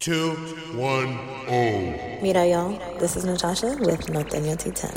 Two, 0.00 0.30
one, 0.72 1.18
oh. 1.46 2.20
Mira, 2.22 2.46
y'all. 2.46 2.70
This 2.98 3.16
is 3.16 3.26
Natasha 3.26 3.76
with 3.80 4.06
Norteño 4.06 4.56
210. 4.56 4.96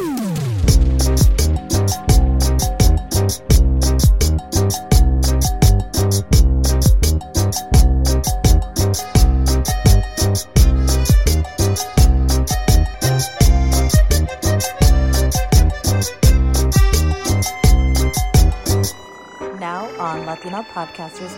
Now 19.59 19.83
on 19.99 20.25
Latino 20.25 20.61
Podcasters 20.73 21.37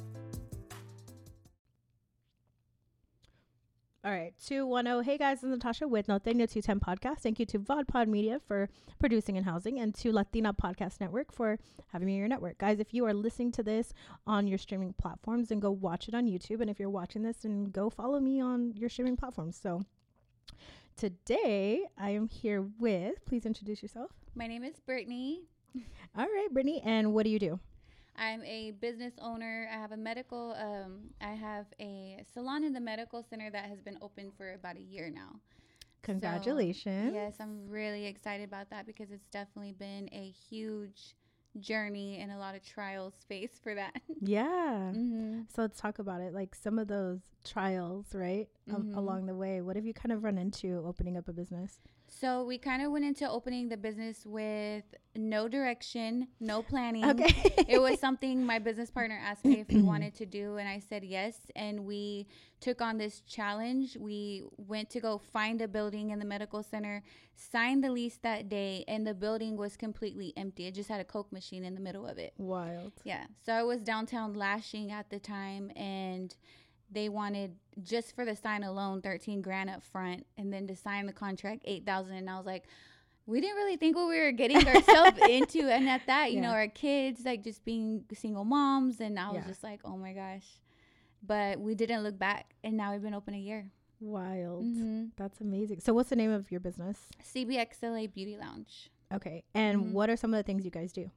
All 4.03 4.11
right, 4.11 4.33
210. 4.47 5.03
Hey 5.03 5.15
guys, 5.19 5.41
this 5.41 5.43
is 5.43 5.51
Natasha 5.51 5.87
with 5.87 6.07
Norteño 6.07 6.49
210 6.51 6.79
Podcast. 6.79 7.19
Thank 7.19 7.39
you 7.39 7.45
to 7.45 7.59
VodPod 7.59 8.07
Media 8.07 8.41
for 8.47 8.67
producing 8.97 9.37
and 9.37 9.45
housing, 9.45 9.79
and 9.79 9.93
to 9.93 10.11
Latina 10.11 10.55
Podcast 10.55 10.99
Network 10.99 11.31
for 11.31 11.59
having 11.89 12.07
me 12.07 12.13
in 12.13 12.17
your 12.17 12.27
network. 12.27 12.57
Guys, 12.57 12.79
if 12.79 12.95
you 12.95 13.05
are 13.05 13.13
listening 13.13 13.51
to 13.51 13.61
this 13.61 13.93
on 14.25 14.47
your 14.47 14.57
streaming 14.57 14.93
platforms, 14.93 15.49
then 15.49 15.59
go 15.59 15.69
watch 15.69 16.07
it 16.07 16.15
on 16.15 16.25
YouTube. 16.25 16.61
And 16.61 16.69
if 16.71 16.79
you're 16.79 16.89
watching 16.89 17.21
this, 17.21 17.37
then 17.43 17.65
go 17.65 17.91
follow 17.91 18.19
me 18.19 18.41
on 18.41 18.73
your 18.75 18.89
streaming 18.89 19.17
platforms. 19.17 19.59
So 19.61 19.83
today 20.97 21.83
I 21.95 22.09
am 22.09 22.27
here 22.27 22.63
with, 22.79 23.23
please 23.25 23.45
introduce 23.45 23.83
yourself. 23.83 24.09
My 24.33 24.47
name 24.47 24.63
is 24.63 24.79
Brittany. 24.79 25.43
All 26.17 26.25
right, 26.25 26.47
Brittany, 26.51 26.81
and 26.83 27.13
what 27.13 27.23
do 27.23 27.29
you 27.29 27.37
do? 27.37 27.59
I'm 28.15 28.43
a 28.43 28.71
business 28.71 29.13
owner. 29.21 29.67
I 29.71 29.77
have 29.77 29.91
a 29.91 29.97
medical, 29.97 30.53
um, 30.59 31.09
I 31.21 31.33
have 31.33 31.65
a 31.79 32.23
salon 32.33 32.63
in 32.63 32.73
the 32.73 32.79
medical 32.81 33.23
center 33.23 33.49
that 33.51 33.65
has 33.65 33.81
been 33.81 33.97
open 34.01 34.31
for 34.37 34.53
about 34.53 34.75
a 34.77 34.81
year 34.81 35.09
now. 35.09 35.29
So, 35.33 36.01
Congratulations. 36.03 37.13
yes, 37.13 37.35
I'm 37.39 37.67
really 37.69 38.05
excited 38.07 38.43
about 38.47 38.69
that 38.71 38.85
because 38.85 39.11
it's 39.11 39.27
definitely 39.27 39.73
been 39.73 40.09
a 40.11 40.29
huge 40.49 41.15
journey 41.59 42.19
and 42.19 42.31
a 42.31 42.37
lot 42.37 42.55
of 42.55 42.63
trials 42.63 43.13
faced 43.27 43.61
for 43.63 43.75
that. 43.75 43.93
Yeah. 44.23 44.91
hmm 44.91 45.41
So 45.53 45.63
let's 45.63 45.79
talk 45.79 45.97
about 45.97 46.21
it. 46.21 46.31
Like 46.33 46.53
some 46.53 46.77
of 46.77 46.87
those 46.87 47.21
trials, 47.43 48.13
right, 48.13 48.47
Mhm. 48.69 48.95
along 48.95 49.25
the 49.25 49.33
way. 49.35 49.61
What 49.61 49.75
have 49.75 49.85
you 49.85 49.93
kind 49.95 50.11
of 50.11 50.23
run 50.23 50.37
into 50.37 50.83
opening 50.85 51.17
up 51.17 51.27
a 51.27 51.33
business? 51.33 51.79
So 52.19 52.43
we 52.43 52.57
kind 52.57 52.83
of 52.83 52.91
went 52.91 53.05
into 53.05 53.27
opening 53.29 53.69
the 53.69 53.77
business 53.77 54.25
with 54.25 54.83
no 55.15 55.47
direction, 55.47 56.27
no 56.39 56.61
planning. 56.61 57.05
Okay. 57.05 57.33
it 57.67 57.81
was 57.81 57.99
something 57.99 58.45
my 58.45 58.59
business 58.59 58.89
partner 58.89 59.19
asked 59.21 59.45
me 59.45 59.59
if 59.59 59.69
we 59.69 59.81
wanted 59.91 60.15
to 60.15 60.25
do 60.25 60.57
and 60.57 60.67
i 60.67 60.79
said 60.79 61.03
yes 61.03 61.37
and 61.55 61.85
we 61.85 62.27
took 62.59 62.81
on 62.81 62.97
this 62.97 63.21
challenge 63.21 63.97
we 63.99 64.43
went 64.57 64.89
to 64.89 64.99
go 64.99 65.17
find 65.17 65.61
a 65.61 65.67
building 65.67 66.11
in 66.11 66.19
the 66.19 66.25
medical 66.25 66.63
center 66.63 67.03
signed 67.35 67.83
the 67.83 67.91
lease 67.91 68.17
that 68.21 68.49
day 68.49 68.83
and 68.87 69.05
the 69.05 69.13
building 69.13 69.57
was 69.57 69.75
completely 69.75 70.33
empty 70.37 70.67
it 70.67 70.75
just 70.75 70.89
had 70.89 70.99
a 70.99 71.03
coke 71.05 71.31
machine 71.31 71.63
in 71.63 71.75
the 71.75 71.81
middle 71.81 72.05
of 72.05 72.17
it 72.17 72.33
Wild. 72.37 72.93
yeah 73.03 73.25
so 73.45 73.53
i 73.53 73.63
was 73.63 73.81
downtown 73.81 74.33
lashing 74.33 74.91
at 74.91 75.09
the 75.09 75.19
time 75.19 75.71
and 75.75 76.35
they 76.91 77.07
wanted 77.09 77.55
just 77.83 78.13
for 78.15 78.25
the 78.25 78.35
sign 78.35 78.63
alone 78.63 79.01
13 79.01 79.41
grand 79.41 79.69
up 79.69 79.81
front 79.81 80.25
and 80.37 80.51
then 80.51 80.67
to 80.67 80.75
sign 80.75 81.05
the 81.05 81.13
contract 81.13 81.61
8000 81.65 82.15
and 82.15 82.29
i 82.29 82.37
was 82.37 82.45
like 82.45 82.65
we 83.25 83.39
didn't 83.39 83.55
really 83.55 83.77
think 83.77 83.95
what 83.95 84.09
we 84.09 84.19
were 84.19 84.31
getting 84.31 84.67
ourselves 84.67 85.17
into 85.27 85.61
and 85.71 85.87
at 85.87 86.05
that 86.07 86.31
you 86.33 86.41
know 86.41 86.49
our 86.49 86.67
kids 86.67 87.23
like 87.23 87.43
just 87.43 87.63
being 87.63 88.03
single 88.13 88.43
moms 88.43 88.99
and 88.99 89.17
i 89.19 89.29
was 89.31 89.41
Yeah. 89.41 89.47
just 89.47 89.63
like 89.63 89.79
oh 89.85 89.95
my 89.97 90.13
gosh 90.13 90.45
but 91.25 91.59
we 91.59 91.75
didn't 91.75 92.03
look 92.03 92.17
back 92.17 92.55
and 92.63 92.75
now 92.75 92.91
we've 92.91 93.01
been 93.01 93.13
open 93.13 93.33
a 93.33 93.39
year 93.39 93.71
Wild. 94.03 94.63
hmm 94.65 95.05
That's 95.15 95.41
amazing. 95.41 95.79
So 95.79 95.93
what's 95.93 96.09
the 96.09 96.15
name 96.15 96.31
of 96.31 96.49
your 96.49 96.59
business? 96.59 96.97
cbxla 97.23 98.11
beauty 98.11 98.35
lounge 98.35 98.89
Okay. 99.13 99.43
And 99.53 99.77
Mhm. 99.77 99.91
what 99.91 100.09
are 100.09 100.15
some 100.17 100.33
of 100.33 100.37
the 100.39 100.43
things 100.43 100.63
you 100.65 100.71
guys 100.71 100.91
do? 100.91 101.11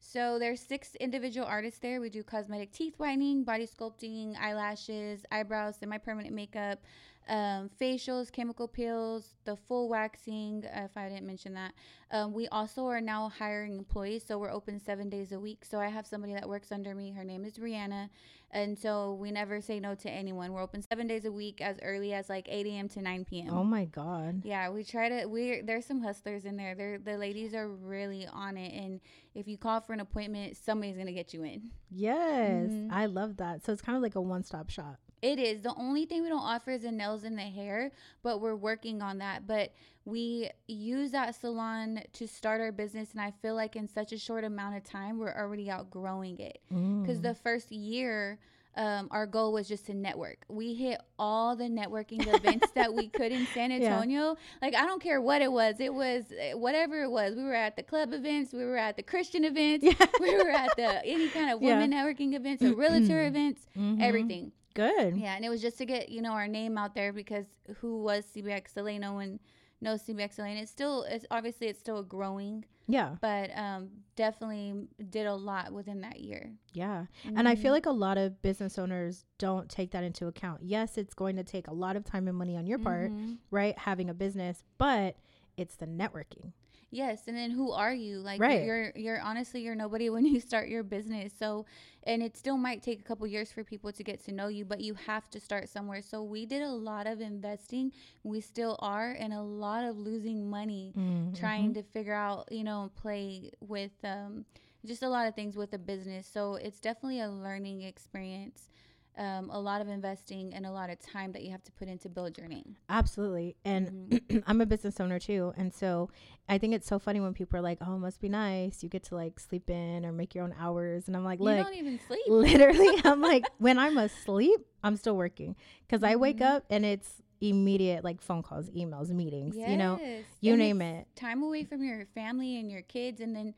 So 0.00 0.38
there's 0.38 0.60
six 0.60 0.94
individual 0.96 1.46
artists 1.46 1.78
there. 1.78 2.00
We 2.00 2.08
do 2.10 2.22
cosmetic 2.22 2.72
teeth 2.72 2.94
whitening, 2.98 3.44
body 3.44 3.66
sculpting, 3.66 4.34
eyelashes, 4.40 5.24
eyebrows, 5.30 5.76
semi-permanent 5.76 6.34
makeup, 6.34 6.80
um, 7.28 7.70
facials, 7.80 8.32
chemical 8.32 8.66
peels, 8.66 9.34
the 9.44 9.54
full 9.56 9.88
waxing. 9.88 10.64
If 10.74 10.96
I 10.96 11.08
didn't 11.08 11.26
mention 11.26 11.54
that, 11.54 11.72
um, 12.10 12.32
we 12.32 12.48
also 12.48 12.86
are 12.86 13.00
now 13.00 13.28
hiring 13.28 13.76
employees. 13.78 14.24
So 14.26 14.38
we're 14.38 14.50
open 14.52 14.80
seven 14.80 15.08
days 15.08 15.30
a 15.32 15.38
week. 15.38 15.64
So 15.64 15.78
I 15.78 15.88
have 15.88 16.06
somebody 16.06 16.32
that 16.34 16.48
works 16.48 16.72
under 16.72 16.94
me. 16.94 17.12
Her 17.12 17.22
name 17.24 17.44
is 17.44 17.54
Rihanna, 17.58 18.08
and 18.50 18.76
so 18.76 19.14
we 19.14 19.30
never 19.30 19.60
say 19.60 19.78
no 19.78 19.94
to 19.94 20.10
anyone. 20.10 20.52
We're 20.52 20.62
open 20.62 20.82
seven 20.82 21.06
days 21.06 21.24
a 21.24 21.30
week, 21.30 21.60
as 21.60 21.76
early 21.82 22.12
as 22.14 22.28
like 22.28 22.46
8 22.48 22.66
a.m. 22.66 22.88
to 22.88 23.02
9 23.02 23.24
p.m. 23.26 23.50
Oh 23.54 23.62
my 23.64 23.84
God. 23.84 24.42
Yeah, 24.44 24.70
we 24.70 24.82
try 24.82 25.08
to. 25.08 25.26
We 25.26 25.60
there's 25.60 25.86
some 25.86 26.00
hustlers 26.02 26.44
in 26.46 26.56
there. 26.56 26.74
They're 26.74 26.98
the 26.98 27.16
ladies 27.16 27.54
are 27.54 27.68
really 27.68 28.26
on 28.26 28.56
it, 28.56 28.72
and 28.74 29.00
if 29.36 29.46
you 29.46 29.56
call 29.56 29.80
for 29.80 29.92
an 29.92 30.00
appointment, 30.00 30.56
somebody's 30.56 30.96
gonna 30.96 31.12
get 31.12 31.32
you 31.32 31.44
in. 31.44 31.70
Yes. 31.90 32.70
Mhm. 32.70 32.88
I 32.90 33.06
love 33.06 33.36
that. 33.36 33.64
So 33.64 33.72
it's 33.72 33.82
kind 33.82 33.94
of 33.94 34.02
like 34.02 34.16
a 34.16 34.20
one 34.20 34.42
stop 34.42 34.68
shop. 34.70 34.98
It 35.22 35.38
is 35.38 35.62
the 35.62 35.74
only 35.76 36.06
thing 36.06 36.22
we 36.22 36.28
don't 36.28 36.38
offer 36.40 36.70
is 36.70 36.82
the 36.82 36.92
nails 36.92 37.24
and 37.24 37.36
the 37.36 37.42
hair, 37.42 37.92
but 38.22 38.40
we're 38.40 38.56
working 38.56 39.02
on 39.02 39.18
that. 39.18 39.46
But 39.46 39.72
we 40.06 40.50
use 40.66 41.10
that 41.10 41.34
salon 41.34 42.00
to 42.14 42.26
start 42.26 42.60
our 42.60 42.72
business, 42.72 43.12
and 43.12 43.20
I 43.20 43.32
feel 43.42 43.54
like 43.54 43.76
in 43.76 43.86
such 43.86 44.12
a 44.12 44.18
short 44.18 44.44
amount 44.44 44.76
of 44.76 44.84
time, 44.84 45.18
we're 45.18 45.34
already 45.36 45.70
outgrowing 45.70 46.38
it. 46.38 46.58
Because 46.68 47.18
Mm. 47.18 47.22
the 47.22 47.34
first 47.34 47.70
year. 47.70 48.38
Um, 48.76 49.08
our 49.10 49.26
goal 49.26 49.52
was 49.52 49.66
just 49.66 49.86
to 49.86 49.94
network. 49.94 50.44
We 50.48 50.74
hit 50.74 51.00
all 51.18 51.56
the 51.56 51.64
networking 51.64 52.24
events 52.32 52.70
that 52.76 52.94
we 52.94 53.08
could 53.08 53.32
in 53.32 53.44
San 53.52 53.72
Yeah. 53.72 53.78
Antonio. 53.78 54.36
Like 54.62 54.76
I 54.76 54.86
don't 54.86 55.02
care 55.02 55.20
what 55.20 55.42
it 55.42 55.50
was. 55.50 55.80
It 55.80 55.92
was 55.92 56.22
eh, 56.38 56.52
whatever 56.54 57.02
it 57.02 57.10
was. 57.10 57.34
We 57.34 57.42
were 57.42 57.52
at 57.56 57.74
the 57.74 57.82
club 57.82 58.12
events. 58.12 58.52
We 58.52 58.64
were 58.64 58.76
at 58.78 58.94
the 58.96 59.02
Christian 59.02 59.44
events. 59.44 59.84
Yeah. 59.84 60.06
We 60.20 60.36
were 60.36 60.50
at 60.50 60.70
the 60.76 61.04
any 61.04 61.28
kind 61.30 61.50
of 61.50 61.60
Yeah. 61.62 61.80
women 61.80 61.90
networking 61.90 62.34
events, 62.34 62.62
or 62.62 62.72
realtor 62.76 63.26
events, 63.26 63.66
Mhm. 63.76 64.00
everything. 64.00 64.52
Good. 64.74 65.16
Yeah, 65.16 65.34
and 65.34 65.44
it 65.44 65.48
was 65.48 65.60
just 65.60 65.78
to 65.78 65.86
get 65.86 66.08
you 66.10 66.22
know 66.22 66.32
our 66.32 66.48
name 66.48 66.78
out 66.78 66.94
there 66.94 67.12
because 67.12 67.46
who 67.80 68.02
was 68.02 68.24
CBX 68.34 68.76
LA? 68.76 68.98
No 68.98 69.12
one 69.14 69.40
knows 69.80 70.02
CBX 70.02 70.38
LA, 70.38 70.46
and 70.46 70.58
it's 70.58 70.70
still 70.70 71.02
it's 71.08 71.24
obviously 71.30 71.66
it's 71.68 71.78
still 71.78 72.02
growing, 72.02 72.64
Yeah. 72.86 73.16
but 73.22 73.50
um, 73.56 73.88
definitely 74.14 74.86
did 75.08 75.26
a 75.26 75.34
lot 75.34 75.72
within 75.72 76.02
that 76.02 76.20
year. 76.20 76.52
Yeah. 76.74 77.06
And 77.24 77.48
I 77.48 77.54
Mm-hmm. 77.54 77.62
feel 77.62 77.72
like 77.72 77.86
a 77.86 77.90
lot 77.90 78.18
of 78.18 78.42
business 78.42 78.78
owners 78.78 79.24
don't 79.38 79.68
take 79.70 79.90
that 79.92 80.04
into 80.04 80.26
account. 80.26 80.62
Yes, 80.62 80.98
it's 80.98 81.14
going 81.14 81.36
to 81.36 81.44
take 81.44 81.66
a 81.68 81.72
lot 81.74 81.96
of 81.96 82.04
time 82.04 82.28
and 82.28 82.36
money 82.36 82.56
on 82.58 82.66
your 82.66 82.78
part, 82.78 83.10
Mhm. 83.10 83.38
right? 83.50 83.76
Having 83.78 84.10
a 84.10 84.14
business, 84.14 84.62
but 84.76 85.16
it's 85.56 85.76
the 85.76 85.86
networking. 85.86 86.52
Yes, 86.90 87.28
and 87.28 87.36
then 87.36 87.50
who 87.50 87.70
are 87.72 87.92
you? 87.92 88.18
Like 88.18 88.42
Right. 88.42 88.62
you're 88.62 88.92
you're 88.96 89.20
honestly 89.20 89.60
you're 89.62 89.74
nobody 89.76 90.08
when 90.14 90.24
you 90.26 90.40
start 90.40 90.68
your 90.68 90.82
business. 90.82 91.32
So 91.38 91.66
and 92.04 92.22
it 92.22 92.36
still 92.36 92.56
might 92.56 92.82
take 92.82 93.00
a 93.00 93.02
couple 93.04 93.26
years 93.26 93.52
for 93.52 93.62
people 93.64 93.92
to 93.92 94.02
get 94.02 94.24
to 94.24 94.32
know 94.32 94.48
you, 94.48 94.64
but 94.64 94.80
you 94.80 94.94
have 94.94 95.28
to 95.30 95.40
start 95.40 95.68
somewhere. 95.68 96.02
So 96.02 96.22
we 96.22 96.46
did 96.46 96.62
a 96.62 96.70
lot 96.70 97.06
of 97.06 97.20
investing. 97.20 97.92
We 98.24 98.40
still 98.40 98.76
are 98.80 99.12
and 99.12 99.32
a 99.32 99.42
lot 99.42 99.84
of 99.84 99.96
losing 99.98 100.48
money 100.50 100.94
Mm-hmm. 100.96 101.34
trying 101.34 101.74
to 101.74 101.82
figure 101.82 102.14
out, 102.14 102.48
you 102.50 102.64
know, 102.64 102.90
play 102.96 103.50
with 103.60 103.92
um 104.04 104.44
just 104.84 105.02
a 105.02 105.08
lot 105.08 105.26
of 105.26 105.34
things 105.34 105.56
with 105.56 105.70
the 105.70 105.78
business. 105.78 106.26
So 106.26 106.54
it's 106.54 106.80
definitely 106.80 107.20
a 107.20 107.28
learning 107.30 107.82
experience. 107.82 108.68
Um, 109.18 109.50
a 109.50 109.60
lot 109.60 109.80
of 109.82 109.88
investing 109.88 110.54
and 110.54 110.64
a 110.64 110.70
lot 110.70 110.88
of 110.88 110.98
time 110.98 111.32
that 111.32 111.42
you 111.42 111.50
have 111.50 111.62
to 111.64 111.72
put 111.72 111.88
in 111.88 111.98
to 111.98 112.08
build 112.08 112.38
your 112.38 112.46
name. 112.48 112.76
Absolutely. 112.88 113.56
And 113.64 114.20
I'm 114.46 114.60
a 114.60 114.66
business 114.66 114.98
owner 115.00 115.18
too. 115.18 115.52
And 115.56 115.74
so 115.74 116.08
I 116.48 116.56
think 116.58 116.74
it's 116.74 116.86
so 116.86 116.98
funny 116.98 117.20
when 117.20 117.34
people 117.34 117.58
are 117.58 117.62
like, 117.62 117.78
oh, 117.86 117.96
it 117.96 117.98
must 117.98 118.20
be 118.20 118.28
nice. 118.30 118.82
You 118.82 118.88
get 118.88 119.02
to 119.04 119.16
like 119.16 119.38
sleep 119.38 119.68
in 119.68 120.06
or 120.06 120.12
make 120.12 120.34
your 120.34 120.44
own 120.44 120.54
hours. 120.58 121.06
And 121.06 121.16
I'm 121.16 121.24
like, 121.24 121.38
you 121.40 121.44
look, 121.46 121.58
don't 121.66 121.74
even 121.76 121.98
sleep. 122.06 122.22
literally, 122.28 122.88
I'm 123.04 123.20
like, 123.32 123.46
when 123.58 123.78
I'm 123.78 123.98
asleep, 123.98 124.60
I'm 124.82 124.96
still 124.96 125.16
working 125.16 125.54
because 125.86 126.02
I 126.02 126.16
wake 126.16 126.38
Mhm. 126.38 126.56
up 126.56 126.64
and 126.70 126.86
it's 126.86 127.20
immediate 127.42 128.04
like 128.04 128.20
phone 128.22 128.42
calls, 128.42 128.70
emails, 128.70 129.08
meetings, 129.10 129.56
you 129.56 129.76
know, 129.76 129.98
you 130.40 130.52
And 130.52 130.60
name 130.60 130.80
it. 130.82 131.06
Time 131.16 131.42
away 131.42 131.64
from 131.64 131.82
your 131.82 132.06
family 132.14 132.58
and 132.58 132.70
your 132.70 132.82
kids, 132.82 133.20
and 133.20 133.34
then 133.34 133.54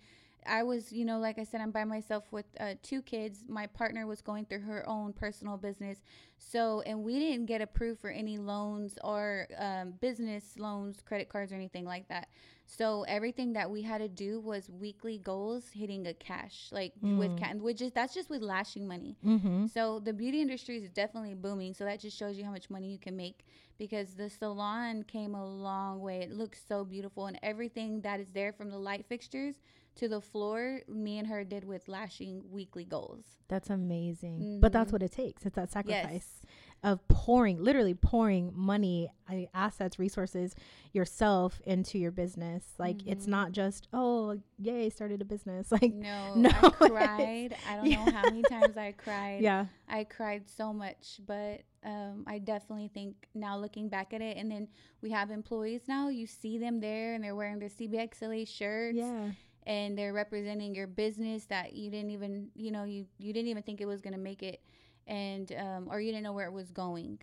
I 0.47 0.62
was, 0.62 0.93
you 0.93 1.05
know, 1.05 1.19
like 1.19 1.39
I 1.39 1.44
said, 1.44 1.61
I'm 1.61 1.71
by 1.71 1.85
myself 1.85 2.25
with 2.31 2.47
uh, 2.59 2.75
two 2.83 3.03
kids. 3.03 3.44
My 3.49 3.67
partner 3.67 4.06
was 4.06 4.21
going 4.21 4.47
through 4.47 4.61
her 4.61 4.89
own 4.89 5.12
personal 5.12 5.56
business. 5.56 6.03
So, 6.39 6.83
and 6.83 7.03
we 7.03 7.19
didn't 7.19 7.47
get 7.47 7.61
approved 7.61 8.00
for 8.00 8.11
any 8.11 8.39
loans 8.39 8.99
or 9.05 9.47
um, 9.59 9.94
business 10.00 10.59
loans, 10.59 11.00
credit 11.05 11.29
cards, 11.29 11.53
or 11.53 11.56
anything 11.56 11.85
like 11.85 12.09
that. 12.09 12.29
So, 12.67 13.05
everything 13.06 13.53
that 13.53 13.71
we 13.71 13.83
had 13.83 13.99
to 13.99 14.09
do 14.09 14.41
was 14.41 14.71
weekly 14.71 15.19
goals 15.19 15.65
hitting 15.73 16.06
a 16.06 16.15
cash, 16.15 16.69
like 16.73 16.93
with 17.03 17.39
ca- 17.39 17.55
which 17.55 17.83
is 17.83 17.93
that's 17.93 18.15
just 18.15 18.31
with 18.31 18.41
lashing 18.41 18.89
money. 18.89 19.17
Mm-hmm. 19.25 19.67
So, 19.67 20.00
the 20.00 20.12
beauty 20.12 20.41
industry 20.41 20.79
is 20.79 20.89
definitely 20.89 21.35
booming. 21.35 21.75
So, 21.75 21.85
that 21.85 22.00
just 22.00 22.17
shows 22.19 22.39
you 22.39 22.44
how 22.44 22.50
much 22.50 22.71
money 22.71 22.91
you 22.91 22.99
can 22.99 23.17
make 23.17 23.44
because 23.79 24.15
the 24.15 24.31
salon 24.31 25.03
came 25.03 25.35
a 25.35 25.44
long 25.44 26.00
way. 26.00 26.21
It 26.21 26.33
looks 26.33 26.61
so 26.67 26.85
beautiful, 26.85 27.27
and 27.27 27.39
everything 27.43 28.00
that 28.03 28.21
is 28.21 28.31
there 28.33 28.53
from 28.53 28.71
the 28.71 28.79
light 28.79 29.05
fixtures 29.09 29.56
to 29.97 30.09
the 30.09 30.21
floor, 30.21 30.81
me 30.89 31.19
and 31.19 31.29
her 31.29 31.44
did 31.44 31.65
with 31.65 31.87
lashing 31.89 32.43
weekly 32.50 32.85
goals. 32.85 33.25
That's 33.49 33.69
amazing. 33.71 34.59
But 34.61 34.73
that's 34.73 34.89
Mhm. 34.91 34.93
what 34.94 35.03
it 35.03 35.12
takes. 35.12 35.44
It's 35.44 35.56
that 35.56 35.71
sacrifice 35.71 36.41
Yes. 36.43 36.43
of 36.83 37.06
pouring, 37.09 37.62
literally 37.62 37.93
pouring 37.94 38.53
money, 38.55 39.11
uh, 39.31 39.43
assets, 39.53 39.99
resources, 39.99 40.55
yourself 40.93 41.61
into 41.67 41.99
your 41.99 42.11
business. 42.11 42.75
Like 42.79 43.06
it's 43.06 43.27
Mhm. 43.27 43.31
not 43.31 43.53
just, 43.53 43.89
oh, 43.93 44.41
yay, 44.59 44.89
started 44.91 45.21
a 45.21 45.25
business. 45.27 45.71
Like, 45.83 45.93
No, 45.93 46.35
No, 46.37 46.49
I 46.50 46.71
cried. 46.89 47.56
I 47.69 47.77
don't 47.77 47.91
know 47.91 48.11
how 48.12 48.23
many 48.31 48.43
times 48.43 48.77
I 48.79 48.93
cried. 48.93 49.43
yeah. 49.43 49.67
I 49.89 50.05
cried 50.05 50.49
so 50.49 50.73
much, 50.73 51.21
but 51.27 51.62
um, 51.85 52.23
I 52.29 52.39
definitely 52.39 52.89
think 52.89 53.29
now 53.35 53.59
looking 53.59 53.89
back 53.89 54.15
at 54.15 54.23
it, 54.23 54.37
and 54.37 54.50
then 54.50 54.69
we 55.03 55.11
have 55.11 55.31
employees 55.31 55.83
now. 55.89 56.09
You 56.09 56.27
see 56.27 56.56
them 56.56 56.81
there, 56.81 57.15
and 57.15 57.23
they're 57.25 57.35
wearing 57.35 57.59
their 57.59 57.69
CBXLA 57.69 58.47
shirts, 58.47 58.97
Yeah. 58.97 59.33
And 59.67 59.97
they're 59.97 60.12
representing 60.12 60.75
your 60.75 60.87
business 60.87 61.44
that 61.47 61.73
you 61.75 61.91
didn't 61.91 62.11
even, 62.11 62.49
you 62.55 62.70
know, 62.70 62.85
you 62.85 63.06
you 63.19 63.32
didn't 63.32 63.49
even 63.49 63.62
think 63.62 63.81
it 63.81 63.87
was 63.87 64.00
gonna 64.00 64.19
make 64.19 64.43
it, 64.43 64.61
and 65.06 65.53
um, 65.53 65.88
or 65.91 66.00
you 66.00 66.11
didn't 66.11 66.25
know 66.25 66.32
where 66.32 66.47
it 66.47 66.53
was 66.53 66.70
going. 66.70 67.19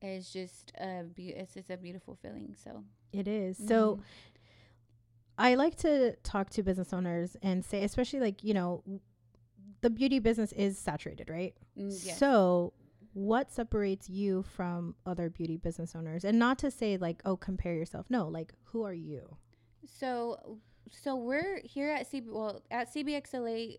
It's 0.00 0.32
just 0.32 0.72
a 0.78 1.04
be- 1.04 1.28
it's 1.30 1.54
just 1.54 1.70
a 1.70 1.76
beautiful 1.76 2.16
feeling. 2.22 2.54
So 2.62 2.84
It 3.12 3.28
is. 3.28 3.56
So 3.58 3.96
Mhm. 3.96 4.02
I 5.38 5.54
like 5.54 5.76
to 5.76 6.14
talk 6.22 6.50
to 6.50 6.62
business 6.62 6.92
owners 6.92 7.36
and 7.42 7.64
say, 7.64 7.82
especially 7.84 8.20
like, 8.20 8.44
you 8.44 8.54
know, 8.54 8.82
the 9.80 9.90
beauty 9.90 10.18
business 10.18 10.52
is 10.52 10.78
saturated, 10.78 11.28
right? 11.30 11.54
mm, 11.76 11.90
yes. 12.04 12.18
So, 12.18 12.72
what 13.14 13.50
separates 13.50 14.08
you 14.08 14.42
from 14.42 14.94
other 15.04 15.28
beauty 15.30 15.56
business 15.56 15.94
owners? 15.96 16.24
And 16.24 16.38
not 16.38 16.58
to 16.60 16.70
say 16.70 16.96
like, 16.96 17.20
oh, 17.24 17.36
compare 17.36 17.74
yourself. 17.74 18.06
No, 18.08 18.28
like, 18.28 18.52
who 18.64 18.82
are 18.82 18.94
you? 18.94 19.36
So, 19.84 20.58
so 20.90 21.16
we're 21.16 21.60
here 21.64 21.90
at 21.90 22.10
CB. 22.10 22.26
Well, 22.30 22.62
at 22.70 22.92
CBXLA, 22.92 23.78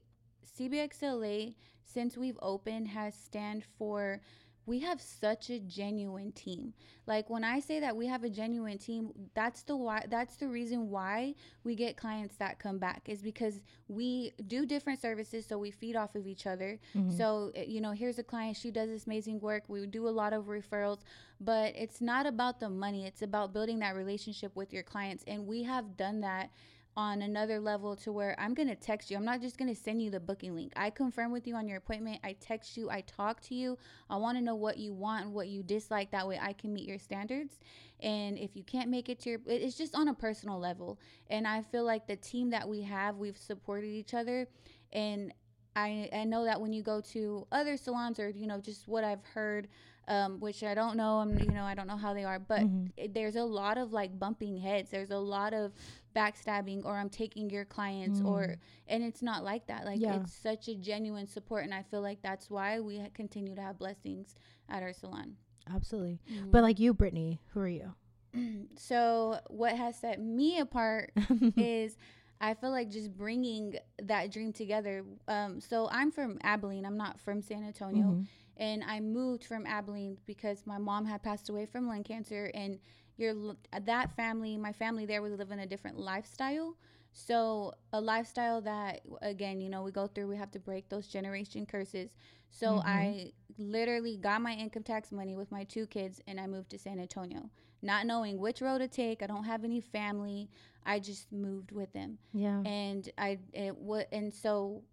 CBXLA 0.59 1.55
since 1.85 2.17
we've 2.17 2.39
opened 2.41 2.88
has 2.89 3.13
stand 3.15 3.63
for. 3.77 4.21
We 4.65 4.79
have 4.79 5.01
such 5.01 5.50
a 5.50 5.59
genuine 5.59 6.31
team. 6.31 6.73
Like 7.05 7.29
when 7.29 7.44
I 7.44 7.59
say 7.59 7.81
that 7.81 7.97
we 7.97 8.07
have 8.07 8.23
a 8.23 8.29
genuine 8.29 8.77
team, 8.77 9.11
that's 9.33 9.63
the 9.63 9.75
why. 9.75 10.05
That's 10.09 10.38
the 10.38 10.47
reason 10.47 10.89
why 10.89 11.35
we 11.65 11.75
get 11.75 11.97
clients 11.97 12.38
that 12.38 12.59
come 12.59 12.77
back 12.77 13.01
is 13.09 13.21
because 13.21 13.61
we 13.89 14.31
do 14.47 14.65
different 14.65 15.01
services, 15.01 15.45
so 15.45 15.57
we 15.57 15.69
feed 15.69 15.97
off 15.97 16.15
of 16.15 16.25
each 16.27 16.47
other. 16.47 16.79
So, 17.09 17.51
uh, 17.57 17.61
you 17.67 17.81
know, 17.81 17.91
here's 17.91 18.19
a 18.19 18.23
client, 18.23 18.55
she 18.55 18.71
does 18.71 18.88
this 18.89 19.05
amazing 19.05 19.41
work. 19.41 19.63
We 19.67 19.85
do 19.85 20.07
a 20.07 20.09
lot 20.09 20.31
of 20.31 20.45
referrals, 20.45 21.00
but 21.41 21.73
it's 21.75 22.00
not 22.00 22.25
about 22.25 22.61
the 22.61 22.69
money. 22.69 23.05
It's 23.05 23.21
about 23.21 23.51
building 23.51 23.79
that 23.79 23.97
relationship 23.97 24.55
with 24.55 24.71
your 24.71 24.83
clients. 24.83 25.25
And 25.27 25.45
we 25.45 25.63
have 25.63 25.97
done 25.97 26.21
that 26.21 26.51
on 26.95 27.22
another 27.24 27.60
level 27.60 27.95
to 27.95 28.12
where 28.12 28.36
I'm 28.40 28.54
going 28.54 28.68
to 28.68 28.75
text 28.75 29.10
you. 29.10 29.18
I'm 29.18 29.25
not 29.25 29.42
just 29.42 29.57
going 29.57 29.74
to 29.74 29.80
send 29.80 30.01
you 30.01 30.12
the 30.12 30.19
booking 30.19 30.56
link. 30.56 30.74
I 30.75 30.90
confirm 30.90 31.31
with 31.31 31.48
you 31.48 31.56
on 31.56 31.68
your 31.68 31.78
appointment. 31.78 32.19
I 32.24 32.36
text 32.40 32.78
you. 32.78 32.90
I 32.90 33.01
talk 33.01 33.42
to 33.42 33.56
you. 33.56 33.78
I 34.10 34.18
want 34.18 34.38
to 34.38 34.44
know 34.44 34.56
what 34.56 34.78
you 34.78 34.94
want 34.94 35.30
what 35.30 35.48
you 35.48 35.63
dislike. 35.63 36.12
That 36.12 36.28
way 36.28 36.40
I 36.42 36.54
can 36.54 36.74
meet 36.74 36.88
your 36.88 37.00
standards. 37.00 37.60
And 38.00 38.38
if 38.38 38.56
you 38.56 38.63
can't 38.63 38.90
make 38.90 39.10
it 39.10 39.19
to 39.22 39.31
your, 39.31 39.40
it's 39.48 39.78
just 39.78 39.95
on 39.95 40.07
a 40.07 40.13
personal 40.13 40.60
level. 40.60 41.00
And 41.30 41.48
I 41.48 41.62
feel 41.62 41.84
like 41.84 42.06
the 42.06 42.16
team 42.16 42.50
that 42.51 42.68
we 42.68 42.81
have, 42.84 43.18
we've 43.18 43.38
supported 43.38 43.88
each 43.88 44.13
other. 44.13 44.48
And 44.92 45.34
I, 45.75 46.10
I 46.13 46.24
know 46.25 46.46
that 46.46 46.62
when 46.62 46.74
you 46.74 46.84
go 46.84 47.01
to 47.13 47.48
other 47.51 47.78
salons 47.78 48.19
or 48.19 48.30
you 48.30 48.46
know 48.46 48.60
just 48.60 48.88
what 48.88 49.04
I've 49.04 49.24
heard, 49.34 49.68
um, 50.07 50.39
which 50.39 50.63
I 50.63 50.73
don't 50.73 50.97
know, 50.97 51.17
I'm 51.19 51.38
you 51.39 51.51
know 51.51 51.63
I 51.63 51.73
don't 51.75 51.88
know 51.88 51.97
how 51.97 52.13
they 52.13 52.23
are, 52.23 52.39
but 52.39 52.63
it, 52.97 53.13
there's 53.13 53.35
a 53.35 53.44
lot 53.44 53.77
of 53.77 53.91
like 53.94 54.17
bumping 54.19 54.57
heads. 54.57 54.89
There's 54.89 55.11
a 55.11 55.17
lot 55.17 55.53
of 55.53 55.71
backstabbing 56.15 56.85
or 56.85 56.95
I'm 56.97 57.09
taking 57.09 57.50
your 57.50 57.65
clients 57.65 58.21
or 58.21 58.55
and 58.88 59.03
it's 59.03 59.21
not 59.21 59.44
like 59.44 59.67
that. 59.67 59.85
Like 59.85 60.00
Yeah. 60.00 60.19
it's 60.21 60.33
such 60.33 60.67
a 60.67 60.75
genuine 60.75 61.27
support, 61.27 61.63
and 61.63 61.73
I 61.73 61.83
feel 61.83 62.01
like 62.01 62.21
that's 62.21 62.50
why 62.50 62.79
we 62.79 63.00
ha- 63.00 63.07
continue 63.13 63.55
to 63.55 63.61
have 63.61 63.77
blessings 63.79 64.35
at 64.69 64.83
our 64.83 64.94
salon. 64.94 65.35
Absolutely. 65.73 66.19
But 66.51 66.61
like 66.63 66.79
you, 66.79 66.94
Brittany, 66.94 67.39
who 67.53 67.59
are 67.61 67.67
you? 67.67 67.94
So 68.77 69.39
what 69.47 69.75
has 69.75 69.97
set 70.00 70.19
me 70.21 70.59
apart 70.59 71.11
is 71.57 71.97
I 72.41 72.53
feel 72.55 72.71
like 72.71 72.89
just 72.89 73.15
bringing 73.15 73.75
that 74.01 74.31
dream 74.31 74.51
together. 74.51 75.05
Um, 75.27 75.61
so 75.61 75.88
I'm 75.91 76.11
from 76.11 76.39
Abilene. 76.44 76.85
I'm 76.85 76.97
not 76.97 77.19
from 77.21 77.41
San 77.41 77.63
Antonio, 77.63 78.03
Mm-hmm. 78.07 78.21
And 78.57 78.83
I 78.83 79.00
moved 79.00 79.44
from 79.44 79.65
Abilene 79.65 80.17
because 80.25 80.65
my 80.65 80.77
mom 80.77 81.05
had 81.05 81.23
passed 81.23 81.50
away 81.50 81.65
from 81.65 81.88
lung 81.88 82.03
cancer, 82.03 82.51
and 82.53 82.79
your 83.17 83.55
that 83.85 84.15
family, 84.15 84.57
my 84.57 84.73
family 84.73 85.05
there, 85.05 85.21
was 85.21 85.33
living 85.33 85.59
a 85.59 85.65
different 85.65 85.97
lifestyle. 85.97 86.75
So 87.15 87.73
a 87.91 88.01
lifestyle 88.01 88.61
that 88.61 89.01
again, 89.21 89.61
you 89.61 89.69
know, 89.69 89.83
we 89.83 89.91
go 89.91 90.07
through. 90.07 90.27
We 90.27 90.38
have 90.38 90.51
to 90.51 90.59
break 90.59 90.89
those 90.89 91.07
generation 91.07 91.65
curses. 91.65 92.15
So 92.50 92.67
mm-hmm. 92.67 92.88
I 92.88 93.31
literally 93.57 94.17
got 94.17 94.41
my 94.41 94.53
income 94.53 94.83
tax 94.83 95.11
money 95.11 95.35
with 95.35 95.51
my 95.51 95.63
two 95.63 95.85
kids, 95.88 96.21
and 96.27 96.39
I 96.39 96.47
moved 96.47 96.71
to 96.71 96.79
San 96.79 97.00
Antonio, 97.00 97.50
not 97.81 98.05
knowing 98.07 98.39
which 98.39 98.61
road 98.61 98.79
to 98.79 98.88
take. 98.88 99.21
I 99.21 99.27
don't 99.27 99.44
have 99.44 99.63
any 99.63 99.81
family. 99.81 100.50
I 100.85 101.00
just 101.00 101.31
moved 101.31 101.71
with 101.71 101.94
them 101.94 102.17
Yeah. 102.33 102.61
and 102.65 103.09
I 103.17 103.39
it 103.53 103.77
what 103.77 104.07
and 104.11 104.33
so 104.33 104.83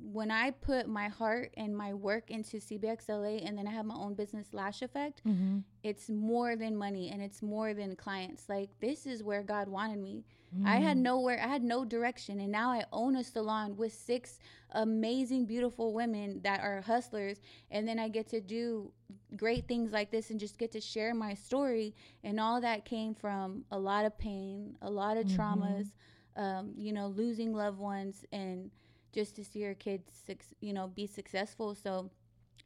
when 0.00 0.30
I 0.30 0.52
put 0.52 0.86
my 0.88 1.08
heart 1.08 1.52
and 1.56 1.76
my 1.76 1.92
work 1.92 2.30
into 2.30 2.58
CBXLA 2.58 3.46
and 3.46 3.58
then 3.58 3.66
I 3.66 3.72
have 3.72 3.84
my 3.84 3.96
own 3.96 4.14
business 4.14 4.46
Lash 4.52 4.80
Effect, 4.82 5.22
Mm-hmm. 5.26 5.58
it's 5.82 6.08
more 6.08 6.54
than 6.56 6.76
money 6.76 7.10
and 7.10 7.20
it's 7.20 7.42
more 7.42 7.74
than 7.74 7.96
clients. 7.96 8.48
Like 8.48 8.70
this 8.80 9.06
is 9.06 9.22
where 9.24 9.42
God 9.42 9.68
wanted 9.68 9.98
me. 9.98 10.24
I 10.64 10.76
had 10.76 10.96
nowhere, 10.96 11.38
I 11.44 11.46
had 11.48 11.62
no 11.62 11.84
direction, 11.84 12.40
and 12.40 12.50
now 12.50 12.70
I 12.70 12.84
own 12.90 13.16
a 13.16 13.22
salon 13.24 13.76
with 13.76 13.92
six 13.92 14.38
amazing, 14.70 15.44
beautiful 15.44 15.92
women 15.92 16.40
that 16.42 16.60
are 16.62 16.80
hustlers, 16.80 17.40
and 17.70 17.86
then 17.86 17.98
I 17.98 18.08
get 18.08 18.28
to 18.30 18.40
do 18.40 18.90
great 19.36 19.68
things 19.68 19.92
like 19.92 20.10
this 20.10 20.30
and 20.30 20.40
just 20.40 20.56
get 20.56 20.72
to 20.72 20.80
share 20.80 21.12
my 21.14 21.34
story. 21.34 21.94
And 22.24 22.40
all 22.40 22.62
that 22.62 22.86
came 22.86 23.14
from 23.14 23.64
a 23.70 23.78
lot 23.78 24.06
of 24.06 24.16
pain, 24.16 24.76
a 24.80 24.88
lot 24.90 25.18
of 25.18 25.26
traumas, 25.36 25.88
um, 26.36 26.72
you 26.78 26.92
know, 26.94 27.08
losing 27.08 27.52
loved 27.52 27.78
ones, 27.78 28.24
and 28.32 28.70
just 29.18 29.34
to 29.36 29.44
see 29.44 29.60
your 29.66 29.74
kids, 29.74 30.12
you 30.60 30.72
know, 30.72 30.86
be 31.00 31.06
successful. 31.06 31.74
So 31.74 32.10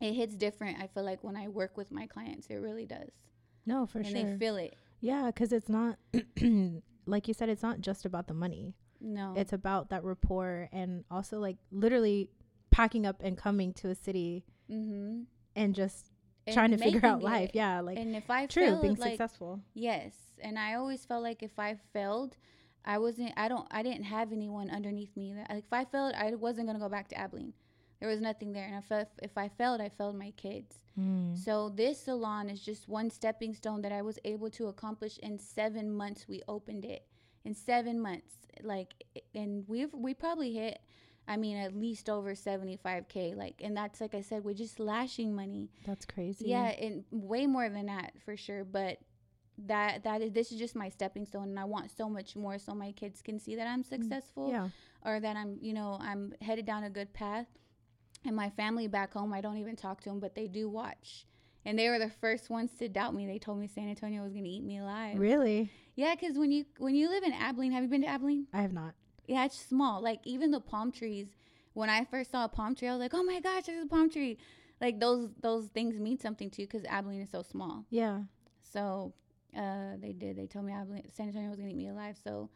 it 0.00 0.12
hits 0.20 0.34
different. 0.36 0.74
I 0.82 0.86
feel 0.86 1.04
like 1.04 1.22
when 1.24 1.36
I 1.36 1.48
work 1.48 1.76
with 1.76 1.90
my 1.90 2.06
clients, 2.06 2.46
it 2.48 2.56
really 2.56 2.86
does, 2.86 3.12
No, 3.64 3.86
for 3.86 3.98
and 3.98 4.06
sure. 4.08 4.16
And 4.18 4.28
they 4.34 4.38
feel 4.44 4.56
it. 4.56 4.74
yeah, 5.00 5.26
because 5.26 5.50
it's 5.52 5.68
not, 5.68 5.96
like 7.06 7.28
you 7.28 7.34
said, 7.34 7.48
it's 7.48 7.62
not 7.62 7.80
just 7.80 8.04
about 8.04 8.26
the 8.28 8.34
money. 8.34 8.74
No, 9.00 9.34
It's 9.36 9.52
about 9.52 9.88
that 9.90 10.04
rapport 10.04 10.68
and 10.72 11.04
also 11.10 11.38
like 11.40 11.56
literally 11.72 12.28
packing 12.70 13.04
up 13.06 13.16
and 13.26 13.36
coming 13.36 13.72
to 13.80 13.88
a 13.90 13.94
city 13.94 14.44
mm-hmm. 14.70 15.22
and 15.56 15.74
just 15.74 16.10
And 16.46 16.54
trying 16.54 16.70
to 16.70 16.78
figure 16.78 17.04
out 17.04 17.18
making 17.18 17.30
life. 17.30 17.48
it. 17.50 17.56
Yeah, 17.56 17.80
like 17.80 17.98
and 17.98 18.14
if 18.14 18.28
I 18.30 18.46
true, 18.46 18.66
failed, 18.66 18.82
being 18.82 18.94
like, 18.96 19.10
successful. 19.12 19.60
Yes, 19.74 20.14
and 20.40 20.58
I 20.58 20.74
always 20.74 21.04
felt 21.04 21.22
like 21.22 21.42
if 21.42 21.58
I 21.58 21.70
failed, 21.92 22.36
I 22.84 22.98
wasn't. 22.98 23.32
I 23.36 23.48
don't. 23.48 23.66
I 23.70 23.82
didn't 23.82 24.04
have 24.04 24.32
anyone 24.32 24.70
underneath 24.70 25.16
me. 25.16 25.32
That 25.34 25.50
like 25.50 25.64
if 25.64 25.72
I 25.72 25.84
failed, 25.84 26.14
I 26.16 26.34
wasn't 26.34 26.66
gonna 26.66 26.78
go 26.78 26.88
back 26.88 27.08
to 27.08 27.18
Abilene. 27.18 27.52
There 28.00 28.08
was 28.08 28.20
nothing 28.20 28.52
there, 28.52 28.66
and 28.66 28.82
if 28.82 28.90
I, 28.90 29.06
if 29.22 29.38
I 29.38 29.48
failed, 29.48 29.80
I 29.80 29.88
failed 29.88 30.18
my 30.18 30.32
kids. 30.32 30.80
Mm. 30.98 31.38
So 31.38 31.68
this 31.68 32.02
salon 32.02 32.50
is 32.50 32.60
just 32.60 32.88
one 32.88 33.10
stepping 33.10 33.54
stone 33.54 33.82
that 33.82 33.92
I 33.92 34.02
was 34.02 34.18
able 34.24 34.50
to 34.50 34.66
accomplish 34.66 35.18
in 35.18 35.38
seven 35.38 35.94
months. 35.94 36.26
We 36.28 36.42
opened 36.48 36.84
it 36.84 37.06
in 37.44 37.54
seven 37.54 38.00
months, 38.00 38.34
like, 38.62 38.88
and 39.34 39.64
we've 39.68 39.94
we 39.94 40.14
probably 40.14 40.52
hit. 40.52 40.80
I 41.28 41.36
mean, 41.36 41.56
at 41.56 41.76
least 41.76 42.10
over 42.10 42.34
seventy 42.34 42.76
five 42.76 43.06
k. 43.06 43.34
Like, 43.36 43.60
and 43.62 43.76
that's 43.76 44.00
like 44.00 44.16
I 44.16 44.22
said, 44.22 44.42
we're 44.42 44.54
just 44.54 44.80
lashing 44.80 45.32
money. 45.32 45.70
That's 45.86 46.04
crazy. 46.04 46.46
Yeah, 46.48 46.66
and 46.70 47.04
way 47.12 47.46
more 47.46 47.68
than 47.68 47.86
that 47.86 48.14
for 48.24 48.36
sure. 48.36 48.64
But 48.64 48.98
that 49.58 50.04
that 50.04 50.22
is 50.22 50.32
this 50.32 50.50
is 50.52 50.58
just 50.58 50.74
my 50.74 50.88
stepping 50.88 51.24
stone, 51.26 51.48
and 51.48 51.58
I 51.60 51.64
want 51.64 51.90
so 51.96 52.08
much 52.08 52.36
more, 52.36 52.58
so 52.58 52.74
my 52.74 52.92
kids 52.92 53.22
can 53.22 53.38
see 53.38 53.54
that 53.56 53.66
I'm 53.66 53.82
successful, 53.82 54.50
Yeah. 54.50 54.68
or 55.04 55.20
that 55.20 55.36
I'm 55.36 55.58
you 55.60 55.72
know 55.72 55.98
I'm 56.00 56.34
headed 56.40 56.66
down 56.66 56.84
a 56.84 56.90
good 56.90 57.12
path. 57.12 57.46
And 58.24 58.36
my 58.36 58.50
family 58.50 58.86
back 58.86 59.12
home, 59.14 59.32
I 59.32 59.40
don't 59.40 59.56
even 59.56 59.74
talk 59.74 60.00
to 60.02 60.08
them, 60.08 60.20
but 60.20 60.36
they 60.36 60.46
do 60.46 60.68
watch. 60.68 61.26
And 61.64 61.76
they 61.78 61.88
were 61.88 61.98
the 61.98 62.08
first 62.08 62.50
ones 62.50 62.70
to 62.78 62.88
doubt 62.88 63.14
me. 63.14 63.26
They 63.26 63.38
told 63.40 63.58
me 63.58 63.66
San 63.66 63.88
Antonio 63.88 64.22
was 64.22 64.32
gonna 64.32 64.46
eat 64.46 64.62
me 64.64 64.78
alive. 64.78 65.18
Really? 65.18 65.70
Yeah, 65.96 66.14
because 66.14 66.38
when 66.38 66.50
you 66.52 66.64
when 66.78 66.94
you 66.94 67.08
live 67.08 67.24
in 67.24 67.32
Abilene, 67.32 67.72
have 67.72 67.82
you 67.82 67.88
been 67.88 68.02
to 68.02 68.08
Abilene? 68.08 68.46
I 68.52 68.62
have 68.62 68.72
not. 68.72 68.94
Yeah, 69.26 69.44
it's 69.44 69.58
small. 69.60 70.00
Like 70.02 70.20
even 70.24 70.50
the 70.50 70.60
palm 70.60 70.92
trees. 70.92 71.28
When 71.74 71.88
I 71.88 72.04
first 72.04 72.30
saw 72.30 72.44
a 72.44 72.48
palm 72.48 72.74
tree, 72.74 72.88
I 72.88 72.92
was 72.92 73.00
like, 73.00 73.14
"Oh 73.14 73.22
my 73.22 73.40
gosh, 73.40 73.64
there's 73.64 73.82
a 73.84 73.88
palm 73.88 74.10
tree!" 74.10 74.38
Like 74.80 75.00
those 75.00 75.30
those 75.40 75.66
things 75.68 75.98
mean 75.98 76.18
something 76.18 76.50
too 76.50 76.62
because 76.62 76.84
Abilene 76.84 77.22
is 77.22 77.30
so 77.30 77.42
small. 77.42 77.84
Yeah. 77.90 78.22
So 78.60 79.14
uh, 79.56 79.96
they 80.00 80.12
did. 80.12 80.36
They 80.36 80.46
told 80.46 80.64
me 80.66 80.72
Abilene, 80.72 81.10
San 81.12 81.28
Antonio 81.28 81.48
was 81.50 81.58
gonna 81.58 81.70
eat 81.70 81.76
me 81.76 81.88
alive. 81.88 82.16
So 82.22 82.50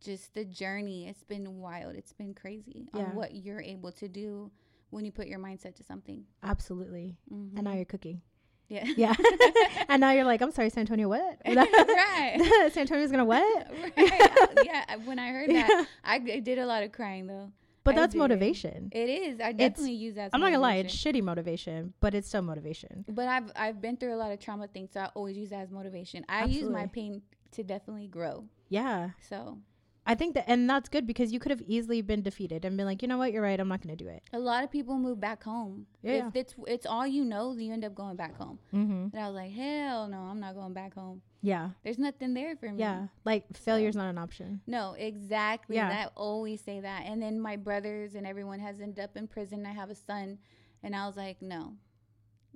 just 0.00 0.34
the 0.34 0.44
journey, 0.44 1.08
it's 1.08 1.24
been 1.24 1.60
wild. 1.60 1.94
It's 1.96 2.12
been 2.12 2.34
crazy 2.34 2.88
Yeah. 2.92 3.00
on 3.02 3.14
what 3.14 3.34
you're 3.34 3.60
able 3.60 3.92
to 3.92 4.08
do 4.08 4.50
when 4.90 5.04
you 5.04 5.12
put 5.12 5.26
your 5.26 5.38
mindset 5.38 5.74
to 5.76 5.82
something. 5.82 6.24
Absolutely. 6.42 7.16
Mhm. 7.32 7.54
And 7.56 7.64
now 7.64 7.72
you're 7.72 7.84
cooking. 7.84 8.20
yeah, 8.68 8.84
Yeah. 8.96 9.14
and 9.88 10.00
now 10.00 10.12
you're 10.12 10.24
like, 10.24 10.40
I'm 10.40 10.50
sorry, 10.52 10.70
San 10.70 10.82
Antonio, 10.82 11.08
what? 11.08 11.38
right. 11.46 12.70
San 12.72 12.82
Antonio's 12.82 13.10
gonna 13.10 13.24
what? 13.24 13.70
right. 13.96 14.62
Yeah. 14.64 14.96
When 15.04 15.18
I 15.18 15.28
heard 15.30 15.50
Yeah. 15.50 15.66
that, 15.66 15.86
I, 16.04 16.16
I 16.16 16.40
did 16.40 16.58
a 16.58 16.66
lot 16.66 16.82
of 16.82 16.92
crying 16.92 17.26
though. 17.26 17.50
But 17.84 17.94
I 17.94 18.00
that's 18.00 18.14
did. 18.14 18.18
motivation. 18.18 18.88
It 18.92 19.08
is. 19.10 19.40
I 19.40 19.52
definitely 19.52 19.92
use 19.92 20.14
that. 20.14 20.26
as 20.26 20.30
I'm 20.32 20.40
not 20.40 20.48
gonna 20.48 20.60
lie, 20.60 20.76
it's 20.76 20.94
shitty 20.94 21.22
motivation, 21.22 21.92
but 22.00 22.14
it's 22.14 22.28
still 22.28 22.42
motivation. 22.42 23.04
But 23.08 23.28
I've 23.28 23.52
I've 23.54 23.80
been 23.80 23.96
through 23.96 24.14
a 24.14 24.16
lot 24.16 24.32
of 24.32 24.40
trauma 24.40 24.66
things, 24.68 24.90
so 24.92 25.00
I 25.00 25.10
always 25.14 25.36
use 25.36 25.50
that 25.50 25.60
as 25.60 25.70
motivation. 25.70 26.24
I 26.28 26.46
use 26.46 26.68
my 26.68 26.86
pain 26.86 27.22
to 27.52 27.62
definitely 27.62 28.08
grow. 28.08 28.44
Yeah. 28.70 29.10
So 29.28 29.58
I 30.06 30.14
think 30.14 30.34
that, 30.34 30.44
and 30.46 30.68
that's 30.68 30.88
good 30.90 31.06
because 31.06 31.32
you 31.32 31.38
could 31.40 31.50
have 31.50 31.62
easily 31.62 32.02
been 32.02 32.22
defeated 32.22 32.64
and 32.66 32.76
been 32.76 32.84
like, 32.84 33.00
you 33.00 33.08
know 33.08 33.16
what, 33.16 33.32
you're 33.32 33.42
right, 33.42 33.58
I'm 33.58 33.68
not 33.68 33.80
gonna 33.80 33.96
do 33.96 34.08
it. 34.08 34.22
a 34.34 34.38
lot 34.38 34.62
of 34.62 34.70
people 34.70 34.98
move 34.98 35.18
back 35.18 35.42
home. 35.42 35.86
Yeah. 36.02 36.28
If 36.28 36.36
it's 36.36 36.54
it's 36.66 36.84
all 36.86 37.06
you 37.06 37.24
know, 37.24 37.52
you 37.56 37.72
end 37.72 37.84
up 37.84 37.94
going 37.94 38.16
back 38.16 38.36
home. 38.36 38.58
Mm-hmm. 38.74 39.16
And 39.16 39.18
I 39.18 39.26
was 39.28 39.34
like, 39.34 39.52
hell 39.52 40.06
no, 40.08 40.18
I'm 40.18 40.40
not 40.40 40.54
going 40.54 40.74
back 40.74 40.94
home. 40.94 41.22
Yeah. 41.40 41.70
There's 41.82 41.98
nothing 41.98 42.34
there 42.34 42.54
for 42.56 42.70
me. 42.70 42.80
Yeah. 42.80 43.06
Like 43.24 43.44
failure's 43.56 43.96
not 43.96 44.08
an 44.10 44.18
option. 44.18 44.60
No, 44.66 44.94
exactly. 44.98 45.76
Yeah. 45.76 45.88
I 45.88 46.08
always 46.16 46.60
say 46.60 46.80
that. 46.80 47.04
And 47.06 47.22
then 47.22 47.40
my 47.40 47.56
brothers 47.56 48.14
and 48.14 48.26
everyone 48.26 48.60
has 48.60 48.80
ended 48.80 49.02
up 49.02 49.16
in 49.16 49.26
prison. 49.26 49.64
I 49.66 49.72
have 49.72 49.90
a 49.90 49.94
son, 49.94 50.38
and 50.82 50.94
I 50.96 51.06
was 51.06 51.16
like, 51.16 51.40
no, 51.40 51.74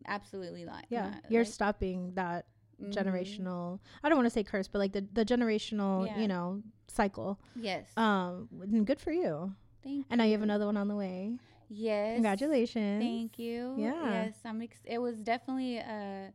absolutely 0.07 0.64
not. 0.64 0.87
Yeah. 0.90 1.11
not. 1.11 1.23
You're 1.31 1.45
Like, 1.45 1.52
stopping 1.52 2.12
that 2.14 2.47
mhm. 2.83 2.93
generational 2.93 3.81
I 4.02 4.09
don't 4.09 4.17
want 4.19 4.26
to 4.26 4.31
say 4.31 4.45
curse, 4.45 4.69
but 4.69 4.78
like 4.78 4.93
the, 4.93 5.07
the 5.12 5.25
generational, 5.25 6.07
Yeah. 6.07 6.19
you 6.21 6.28
know, 6.28 6.62
cycle. 6.88 7.38
Yes. 7.54 7.87
Um 7.97 8.49
good 8.85 9.00
for 9.00 9.12
you. 9.12 9.54
Thank 9.83 10.07
And 10.11 10.18
now 10.18 10.25
you 10.25 10.33
have 10.33 10.42
another 10.42 10.66
one 10.66 10.76
on 10.76 10.88
the 10.88 10.97
way. 10.97 11.38
Yes. 11.68 12.14
Congratulations. 12.16 13.02
Thank 13.02 13.38
you. 13.38 13.75
Yeah. 13.78 14.25
Yes, 14.25 14.35
I'm. 14.45 14.62
Ex- 14.62 14.80
it 14.85 14.99
was 14.99 15.16
definitely. 15.21 15.78
Uh, 15.78 16.30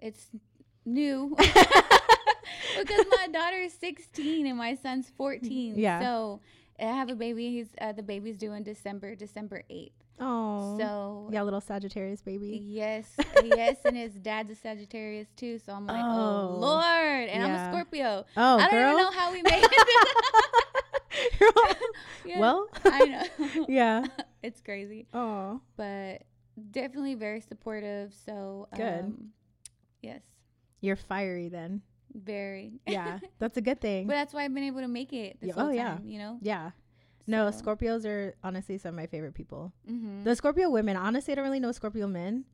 it's 0.00 0.26
new 0.84 1.36
because 2.78 3.06
my 3.16 3.28
daughter 3.32 3.58
is 3.58 3.72
16 3.74 4.46
and 4.46 4.58
my 4.58 4.74
son's 4.74 5.08
14. 5.16 5.74
Yeah. 5.76 6.00
So 6.00 6.40
I 6.80 6.84
have 6.86 7.08
a 7.08 7.14
baby. 7.14 7.50
He's 7.50 7.68
uh, 7.80 7.92
the 7.92 8.02
baby's 8.02 8.36
due 8.36 8.52
in 8.52 8.64
December, 8.64 9.14
December 9.14 9.62
8th. 9.70 9.92
Oh. 10.24 10.78
So 10.78 11.28
yeah, 11.32 11.42
little 11.42 11.60
Sagittarius 11.60 12.22
baby. 12.22 12.60
yes, 12.64 13.14
yes, 13.44 13.76
and 13.84 13.96
his 13.96 14.12
dad's 14.14 14.50
a 14.50 14.54
Sagittarius 14.54 15.28
too. 15.36 15.58
So 15.58 15.72
I'm 15.72 15.86
like, 15.86 16.02
oh, 16.04 16.52
Oh. 16.54 16.58
Lord, 16.58 17.28
and 17.28 17.42
I'm 17.42 17.50
a 17.50 17.70
Scorpio. 17.72 18.24
Oh, 18.36 18.58
I 18.58 18.60
don't 18.62 18.70
girl. 18.70 18.92
even 18.92 18.96
know 19.02 19.10
how 19.10 19.32
we 19.32 19.42
made 19.42 19.64
it. 19.64 20.16
Yeah, 22.24 22.38
Well, 22.38 22.68
I 22.84 23.04
know. 23.04 23.66
yeah. 23.68 24.06
it's 24.42 24.60
crazy. 24.60 25.06
Oh. 25.12 25.60
but 25.76 26.22
definitely 26.70 27.14
very 27.14 27.40
supportive. 27.40 28.14
So 28.24 28.68
Good. 28.76 29.00
Um, 29.00 29.28
yes, 30.02 30.20
You're 30.80 30.96
fiery 30.96 31.48
then. 31.48 31.82
very. 32.14 32.74
Yeah. 32.86 33.18
That's 33.40 33.56
a 33.56 33.60
good 33.60 33.80
thing. 33.80 34.06
but 34.06 34.14
that's 34.14 34.32
why 34.32 34.44
I've 34.44 34.54
been 34.54 34.64
able 34.64 34.80
to 34.82 34.88
make 34.88 35.12
it 35.12 35.38
this 35.40 35.48
Yeah, 35.48 35.54
whole 35.54 35.66
oh, 35.66 35.72
yeah. 35.72 35.98
You 36.04 36.18
know. 36.18 36.38
yeah. 36.42 36.70
No, 37.26 37.50
So, 37.50 37.62
Scorpios 37.62 38.04
are 38.06 38.34
honestly 38.42 38.78
some 38.78 38.90
of 38.90 38.94
my 38.96 39.06
favorite 39.06 39.34
people. 39.34 39.72
mhm. 39.88 40.24
The 40.24 40.34
Scorpio 40.36 40.70
women, 40.70 40.96
honestly, 40.96 41.32
I 41.32 41.34
don't 41.36 41.44
really 41.44 41.60
know 41.60 41.72
Scorpio 41.72 42.06
men, 42.08 42.44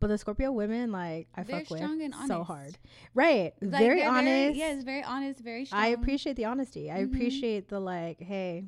but 0.00 0.06
the 0.08 0.18
Scorpio 0.18 0.50
women, 0.52 0.92
like, 0.92 1.28
I 1.34 1.42
They're 1.42 1.60
fuck 1.60 1.70
with 1.70 2.14
so 2.26 2.42
hard. 2.42 2.76
Right. 3.14 3.52
Like, 3.60 3.80
very 3.82 4.02
honest. 4.02 4.56
yes, 4.56 4.82
very 4.82 5.02
honest, 5.02 5.40
very 5.40 5.64
strong. 5.66 5.80
I 5.82 5.88
appreciate 5.88 6.36
the 6.36 6.46
honesty. 6.46 6.90
I 6.90 7.00
Mhm. 7.00 7.04
appreciate 7.14 7.68
the, 7.68 7.80
like, 7.80 8.20
hey, 8.20 8.64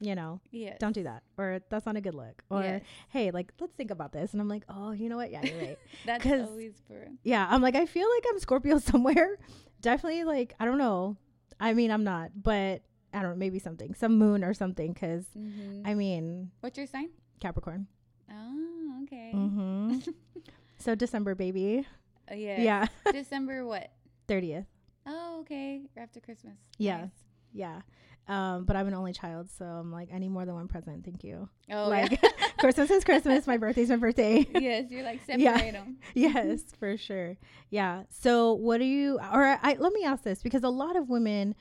you 0.00 0.14
know, 0.14 0.40
Yes. 0.50 0.78
don't 0.80 0.92
do 0.92 1.04
that. 1.04 1.22
Or 1.38 1.60
that's 1.70 1.86
not 1.86 1.96
a 1.96 2.00
good 2.00 2.14
look. 2.14 2.42
Or, 2.50 2.62
Yes. 2.62 2.82
hey, 3.10 3.30
like, 3.30 3.52
let's 3.60 3.74
think 3.74 3.90
about 3.90 4.12
this. 4.12 4.32
And 4.32 4.40
I'm 4.40 4.48
like, 4.48 4.64
oh, 4.68 4.90
you 4.92 5.08
know 5.08 5.16
what? 5.16 5.30
Yeah, 5.30 5.42
you're 5.44 5.58
right. 5.58 5.78
That's 6.04 6.26
always 6.26 6.74
for. 6.86 7.08
yeah. 7.22 7.46
I'm 7.50 7.62
like, 7.62 7.74
I 7.76 7.86
feel 7.86 8.08
like 8.08 8.24
I'm 8.30 8.38
Scorpio 8.38 8.78
somewhere. 8.92 9.38
Definitely, 9.80 10.24
like, 10.24 10.54
I 10.60 10.64
don't 10.64 10.78
know. 10.78 11.16
I 11.60 11.72
mean, 11.74 11.90
I'm 11.90 12.04
not, 12.04 12.30
but 12.42 12.82
I 13.14 13.22
don't 13.22 13.30
know, 13.30 13.36
maybe 13.36 13.58
something, 13.58 13.94
some 13.94 14.18
moon 14.18 14.42
or 14.44 14.52
something. 14.54 14.92
Cause 14.94 15.24
hmm 15.34 15.82
I 15.84 15.94
mean, 15.94 16.50
What's 16.60 16.76
your 16.78 16.86
sign? 16.86 17.10
Capricorn. 17.40 17.86
Oh, 18.30 19.00
okay. 19.04 19.32
Mm-hmm. 19.34 19.98
so 20.78 20.94
December, 20.94 21.34
baby. 21.34 21.86
Uh, 22.30 22.34
yes. 22.34 22.60
Yeah. 22.60 22.86
December 23.12 23.64
what? 23.66 23.90
30th. 24.28 24.66
Oh, 25.06 25.40
okay. 25.40 25.82
After 25.96 26.20
Christmas. 26.20 26.56
Yeah. 26.78 27.02
Nice. 27.02 27.10
Yeah. 27.52 27.80
Um, 28.26 28.64
but 28.64 28.74
I'm 28.74 28.88
an 28.88 28.94
only 28.94 29.12
child, 29.12 29.50
so 29.50 29.66
I'm 29.66 29.92
like, 29.92 30.08
I 30.12 30.16
need 30.16 30.30
more 30.30 30.46
than 30.46 30.54
one 30.54 30.66
present. 30.66 31.04
Thank 31.04 31.22
you. 31.24 31.46
Oh, 31.70 31.88
like, 31.90 32.18
Christmas 32.58 32.90
is 32.90 33.04
Christmas. 33.04 33.46
My 33.46 33.58
birthday's 33.58 33.90
my 33.90 33.96
birthday. 33.96 34.46
yes, 34.54 34.86
you're 34.90 35.02
like 35.02 35.20
separate 35.26 35.40
Yeah. 35.42 35.70
them. 35.72 35.98
yes, 36.14 36.62
for 36.80 36.96
sure. 36.96 37.36
Yeah. 37.68 38.04
So, 38.08 38.54
what 38.54 38.78
do 38.78 38.86
you, 38.86 39.18
or 39.18 39.58
I, 39.62 39.76
let 39.78 39.92
me 39.92 40.04
ask 40.04 40.22
this 40.24 40.42
because 40.42 40.64
a 40.64 40.70
lot 40.70 40.96
of 40.96 41.10
women 41.10 41.54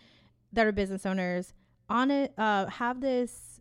that 0.54 0.66
are 0.68 0.72
business 0.72 1.06
owners 1.06 1.54
on 1.90 2.10
it 2.12 2.34
uh, 2.38 2.66
have 2.68 3.02
this, 3.02 3.60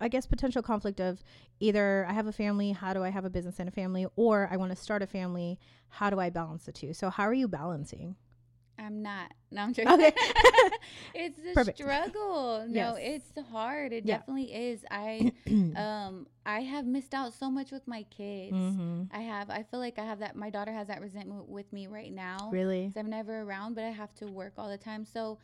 I 0.00 0.08
guess, 0.08 0.26
potential 0.26 0.62
conflict 0.62 1.00
of 1.00 1.22
either 1.60 2.06
I 2.08 2.12
have 2.12 2.26
a 2.26 2.32
family, 2.32 2.72
how 2.72 2.92
do 2.94 3.02
I 3.02 3.08
have 3.08 3.24
a 3.24 3.30
business 3.30 3.58
and 3.58 3.68
a 3.68 3.72
family, 3.72 4.06
or 4.16 4.48
I 4.52 4.56
want 4.56 4.70
to 4.70 4.76
start 4.76 5.02
a 5.02 5.06
family, 5.06 5.58
how 5.88 6.10
do 6.10 6.20
I 6.20 6.30
balance 6.30 6.64
the 6.64 6.72
two? 6.72 6.92
So, 6.92 7.10
how 7.10 7.24
are 7.24 7.34
you 7.34 7.48
balancing? 7.48 8.16
I'm 8.78 9.00
not. 9.02 9.32
No, 9.50 9.62
I'm 9.62 9.72
joking. 9.72 9.90
Okay. 9.90 10.12
it's 11.14 11.38
a 11.38 11.54
Perfect. 11.54 11.78
struggle. 11.78 12.66
No, 12.68 12.96
Yes. 12.98 12.98
it's 13.34 13.48
hard. 13.48 13.92
It 13.94 14.04
Yeah. 14.04 14.18
definitely 14.18 14.52
is. 14.52 14.84
I 14.90 15.32
um 15.76 16.26
I 16.44 16.60
have 16.60 16.84
missed 16.84 17.14
out 17.14 17.32
so 17.32 17.50
much 17.50 17.70
with 17.72 17.88
my 17.88 18.02
kids. 18.10 18.52
mm-hmm. 18.54 19.04
I 19.12 19.20
have. 19.20 19.48
I 19.48 19.62
feel 19.62 19.80
like 19.80 19.98
I 19.98 20.04
have 20.04 20.18
that. 20.18 20.36
My 20.36 20.50
daughter 20.50 20.72
has 20.72 20.88
that 20.88 21.00
resentment 21.00 21.48
with 21.48 21.72
me 21.72 21.86
right 21.86 22.12
now. 22.12 22.50
Really? 22.52 22.92
I'm 22.96 23.08
never 23.08 23.40
around, 23.40 23.76
but 23.76 23.84
I 23.84 23.90
have 23.90 24.14
to 24.16 24.26
work 24.26 24.52
all 24.58 24.68
the 24.68 24.76
time. 24.76 25.06
So 25.06 25.38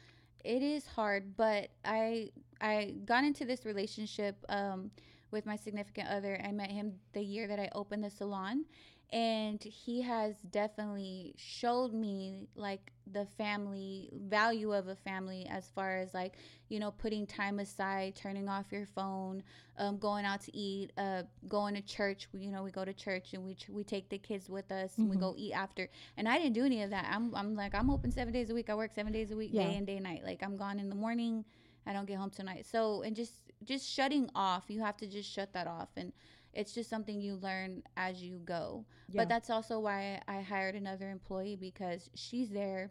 it 0.45 0.63
is 0.63 0.87
hard. 0.87 1.37
But 1.37 1.71
I 1.85 2.31
I 2.61 2.95
got 3.05 3.25
into 3.25 3.45
this 3.45 3.65
relationship 3.65 4.37
um 4.49 4.91
with 5.31 5.47
my 5.47 5.57
significant 5.57 6.09
other. 6.09 6.41
I 6.45 6.53
met 6.53 6.71
him 6.71 6.95
the 7.13 7.23
year 7.23 7.47
that 7.49 7.59
I 7.59 7.69
opened 7.75 8.05
the 8.05 8.11
salon. 8.11 8.65
And 9.12 9.62
he 9.62 10.00
has 10.02 10.37
definitely 10.50 11.35
showed 11.37 11.92
me 11.92 12.49
like 12.54 12.92
the 13.12 13.26
family 13.37 14.09
value 14.14 14.73
of 14.73 14.88
a 14.88 14.97
family 14.97 15.47
as 15.50 15.69
far 15.75 15.99
as 15.99 16.14
like, 16.14 16.37
you 16.71 16.81
know, 16.81 16.90
putting 16.92 17.26
time 17.26 17.59
aside, 17.59 18.16
turning 18.16 18.49
off 18.49 18.73
your 18.73 18.87
phone, 18.87 19.42
um, 19.76 19.99
going 19.99 20.25
out 20.25 20.40
to 20.42 20.57
eat, 20.57 20.92
uh, 20.97 21.25
going 21.47 21.75
to 21.75 21.83
church. 21.83 22.26
We, 22.33 22.40
you 22.40 22.50
know, 22.52 22.62
we 22.62 22.71
go 22.71 22.87
to 22.87 22.95
church 22.95 23.35
and 23.35 23.45
we 23.45 23.54
ch- 23.54 23.69
we 23.69 23.85
take 23.85 24.09
the 24.09 24.16
kids 24.16 24.49
with 24.49 24.73
us 24.73 24.97
and 24.97 25.11
we 25.11 25.16
go 25.19 25.35
eat 25.37 25.52
after. 25.52 25.90
And 26.16 26.26
I 26.26 26.38
didn't 26.38 26.54
do 26.54 26.64
any 26.64 26.83
of 26.83 26.88
that. 26.90 27.07
I'm 27.11 27.35
I'm 27.35 27.54
like 27.54 27.75
I'm 27.75 27.90
open 27.90 28.11
seven 28.12 28.33
days 28.33 28.49
a 28.49 28.54
week. 28.54 28.71
I 28.71 28.75
work 28.75 28.92
seven 28.95 29.12
days 29.12 29.31
a 29.31 29.37
week, 29.37 29.50
Yeah. 29.52 29.64
day 29.69 29.76
and 29.76 29.87
day 29.87 29.97
and 29.97 30.04
night. 30.04 30.23
Like 30.25 30.42
I'm 30.42 30.57
gone 30.57 30.78
in 30.81 30.88
the 30.88 30.95
morning. 30.97 31.45
I 31.87 31.92
don't 31.92 32.07
get 32.07 32.16
home 32.16 32.31
tonight. 32.31 32.64
So 32.64 33.02
and 33.02 33.14
just 33.14 33.35
just 33.62 33.87
shutting 33.87 34.31
off. 34.35 34.64
You 34.69 34.81
have 34.81 34.97
to 34.99 35.07
just 35.07 35.31
shut 35.31 35.52
that 35.52 35.66
off 35.66 35.88
and. 35.99 36.14
It's 36.53 36.73
just 36.75 36.91
something 36.91 37.21
you 37.21 37.37
learn 37.37 37.83
as 37.97 38.23
you 38.23 38.39
go. 38.45 38.85
Yeah. 39.09 39.23
But 39.23 39.29
that's 39.29 39.49
also 39.51 39.79
why 39.81 40.21
I 40.29 40.41
hired 40.43 40.75
another 40.75 41.11
employee 41.11 41.57
because 41.57 42.11
she's 42.15 42.51
there 42.51 42.91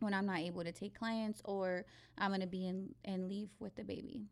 when 0.00 0.14
I'm 0.14 0.26
not 0.26 0.38
able 0.38 0.62
to 0.64 0.72
take 0.72 0.96
clients 0.98 1.40
or 1.44 1.84
I'm 2.18 2.30
going 2.30 2.40
to 2.40 2.46
be 2.46 2.66
in, 2.66 2.94
and 3.04 3.28
leave 3.28 3.48
with 3.58 3.74
the 3.76 3.84
baby. 3.84 4.26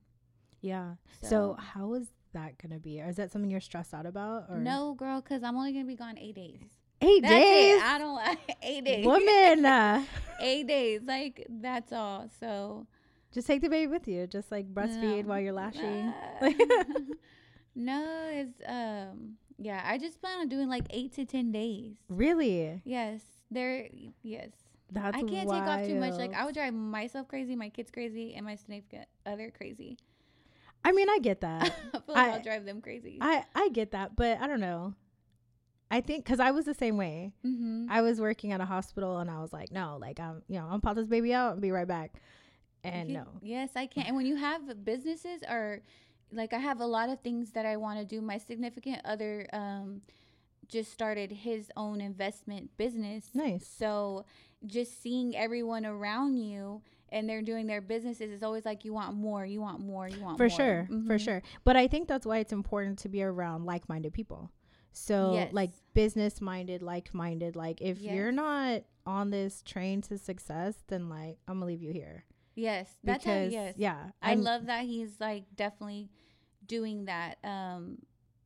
Yeah. 0.61 0.95
So, 1.23 1.29
So, 1.29 1.57
how 1.59 1.95
is 1.95 2.09
that 2.33 2.59
gonna 2.59 2.79
be? 2.79 3.00
Or 3.00 3.09
is 3.09 3.17
that 3.17 3.33
something 3.33 3.50
you're 3.50 3.61
stressed 3.61 3.93
out 3.95 4.07
about? 4.07 4.45
Or 4.49 4.59
no, 4.59 4.95
girl, 4.95 5.21
because 5.21 5.43
I'm 5.43 5.57
only 5.57 5.73
going 5.73 5.85
to 5.85 5.89
be 5.89 5.97
gone 5.97 6.17
eight 6.19 6.35
days. 6.37 6.61
eight 7.00 7.23
That's 7.23 7.35
days, 7.35 7.77
it. 7.77 7.83
I 7.83 7.99
don't 7.99 8.15
like 8.15 8.57
eight 8.62 8.85
days. 8.85 9.07
woman. 9.07 10.07
eight 10.41 10.67
days. 10.69 11.00
Like, 11.05 11.47
that's 11.49 11.93
all. 11.93 12.29
So, 12.39 12.87
just 13.33 13.47
take 13.47 13.62
the 13.62 13.69
baby 13.69 13.87
with 13.89 14.07
you. 14.07 14.27
Just 14.27 14.50
like 14.53 14.73
breastfeed 14.73 15.23
No. 15.23 15.29
while 15.31 15.41
you're 15.41 15.53
lashing. 15.53 16.12
No, 17.80 18.28
it's, 18.30 18.60
um, 18.66 19.37
yeah, 19.58 19.82
I 19.84 19.99
just 19.99 20.20
plan 20.20 20.40
on 20.40 20.49
doing 20.49 20.68
like 20.68 20.84
eight 20.90 21.14
to 21.14 21.25
10 21.25 21.52
days. 21.52 21.96
really? 22.08 22.80
Yes. 22.84 23.22
There, 23.50 23.88
yes. 24.22 24.50
That's 24.92 25.16
I 25.16 25.22
can't 25.22 25.49
take 25.49 25.62
off 25.62 25.84
too 25.84 25.96
much. 25.96 26.14
Like, 26.14 26.34
I 26.34 26.44
would 26.44 26.54
drive 26.54 26.75
myself 26.75 27.28
crazy, 27.28 27.56
my 27.56 27.68
kids 27.68 27.90
crazy, 27.90 28.34
and 28.34 28.44
my 28.44 28.56
significant 28.56 29.06
other 29.25 29.52
crazy. 29.56 29.99
I 30.84 30.92
mean, 30.92 31.08
I 31.08 31.18
get 31.18 31.40
that. 31.42 31.62
I 31.94 31.99
feel 32.00 32.14
like 32.14 32.32
will 32.34 32.42
drive 32.42 32.64
them 32.64 32.80
crazy. 32.80 33.18
I 33.20 33.44
I 33.54 33.68
get 33.68 33.92
that, 33.92 34.16
but 34.16 34.40
I 34.40 34.46
don't 34.46 34.60
know. 34.60 34.94
I 35.90 36.00
think 36.00 36.25
because 36.25 36.40
I 36.40 36.52
was 36.52 36.64
the 36.64 36.75
same 36.75 36.96
way. 36.96 37.32
mm-hmm. 37.44 37.87
I 37.90 38.02
was 38.02 38.20
working 38.20 38.52
at 38.52 38.60
a 38.60 38.64
hospital, 38.64 39.18
and 39.18 39.30
I 39.30 39.40
was 39.40 39.52
like, 39.52 39.72
no, 39.72 39.99
like 40.00 40.20
I'm, 40.20 40.42
you 40.49 40.58
know, 40.58 40.66
I'm 40.70 40.80
pop 40.80 40.96
this 40.96 41.06
baby 41.06 41.34
out 41.34 41.52
and 41.52 41.60
be 41.60 41.70
right 41.70 41.88
back. 41.88 42.12
And 42.82 43.10
You- 43.10 43.18
no. 43.18 43.26
Yes, 43.42 43.70
I 43.76 43.87
can't. 43.87 44.06
And 44.06 44.16
when 44.16 44.26
you 44.26 44.37
have 44.37 44.84
businesses 44.84 45.42
or 45.49 45.82
like 46.32 46.52
I 46.52 46.58
have 46.58 46.80
a 46.80 46.87
lot 46.87 47.08
of 47.08 47.20
things 47.20 47.52
that 47.52 47.66
I 47.66 47.76
want 47.76 47.99
to 47.99 48.04
do. 48.04 48.20
My 48.20 48.38
significant 48.38 49.00
other 49.04 49.46
um 49.52 50.02
just 50.68 50.92
started 50.92 51.32
his 51.32 51.70
own 51.76 52.00
investment 52.00 52.70
business. 52.76 53.30
Nice. 53.34 53.66
So 53.66 54.25
just 54.66 55.02
seeing 55.02 55.34
everyone 55.37 55.84
around 55.84 56.37
you 56.37 56.82
and 57.08 57.28
they're 57.28 57.42
doing 57.42 57.66
their 57.66 57.80
businesses 57.80 58.30
is 58.30 58.42
always 58.44 58.64
like 58.64 58.84
you 58.84 58.92
want 58.92 59.16
more, 59.16 59.44
you 59.44 59.60
want 59.60 59.80
more, 59.80 60.06
you 60.06 60.20
want 60.22 60.38
more. 60.38 60.49
for 60.49 60.49
more. 60.49 60.56
sure 60.56 60.87
for 61.06 61.16
Mhm. 61.18 61.20
sure 61.20 61.42
but 61.64 61.75
i 61.76 61.88
think 61.88 62.06
that's 62.06 62.25
why 62.26 62.38
it's 62.38 62.52
important 62.52 62.99
to 63.00 63.08
be 63.08 63.20
around 63.22 63.64
like-minded 63.64 64.12
people 64.12 64.52
so 64.92 65.32
Yes. 65.34 65.52
like 65.52 65.70
business 65.94 66.40
minded 66.40 66.82
like-minded 66.82 67.56
like 67.56 67.80
if 67.80 68.00
you're 68.00 68.30
not 68.30 68.82
on 69.06 69.30
this 69.30 69.62
train 69.62 70.02
to 70.02 70.18
success 70.18 70.75
then 70.87 71.08
like 71.08 71.38
i'm 71.49 71.54
gonna 71.56 71.66
leave 71.66 71.82
you 71.82 71.92
here 71.92 72.25
Yes, 72.54 72.94
that's 73.02 73.25
how, 73.25 73.32
because 73.32 73.52
yes. 73.52 73.75
yeah 73.76 74.10
I 74.22 74.30
I'm- 74.30 74.42
love 74.42 74.66
that 74.66 74.84
he's 74.84 75.18
like 75.18 75.44
definitely 75.56 76.10
doing 76.71 77.07
that. 77.07 77.39
Um, 77.45 77.99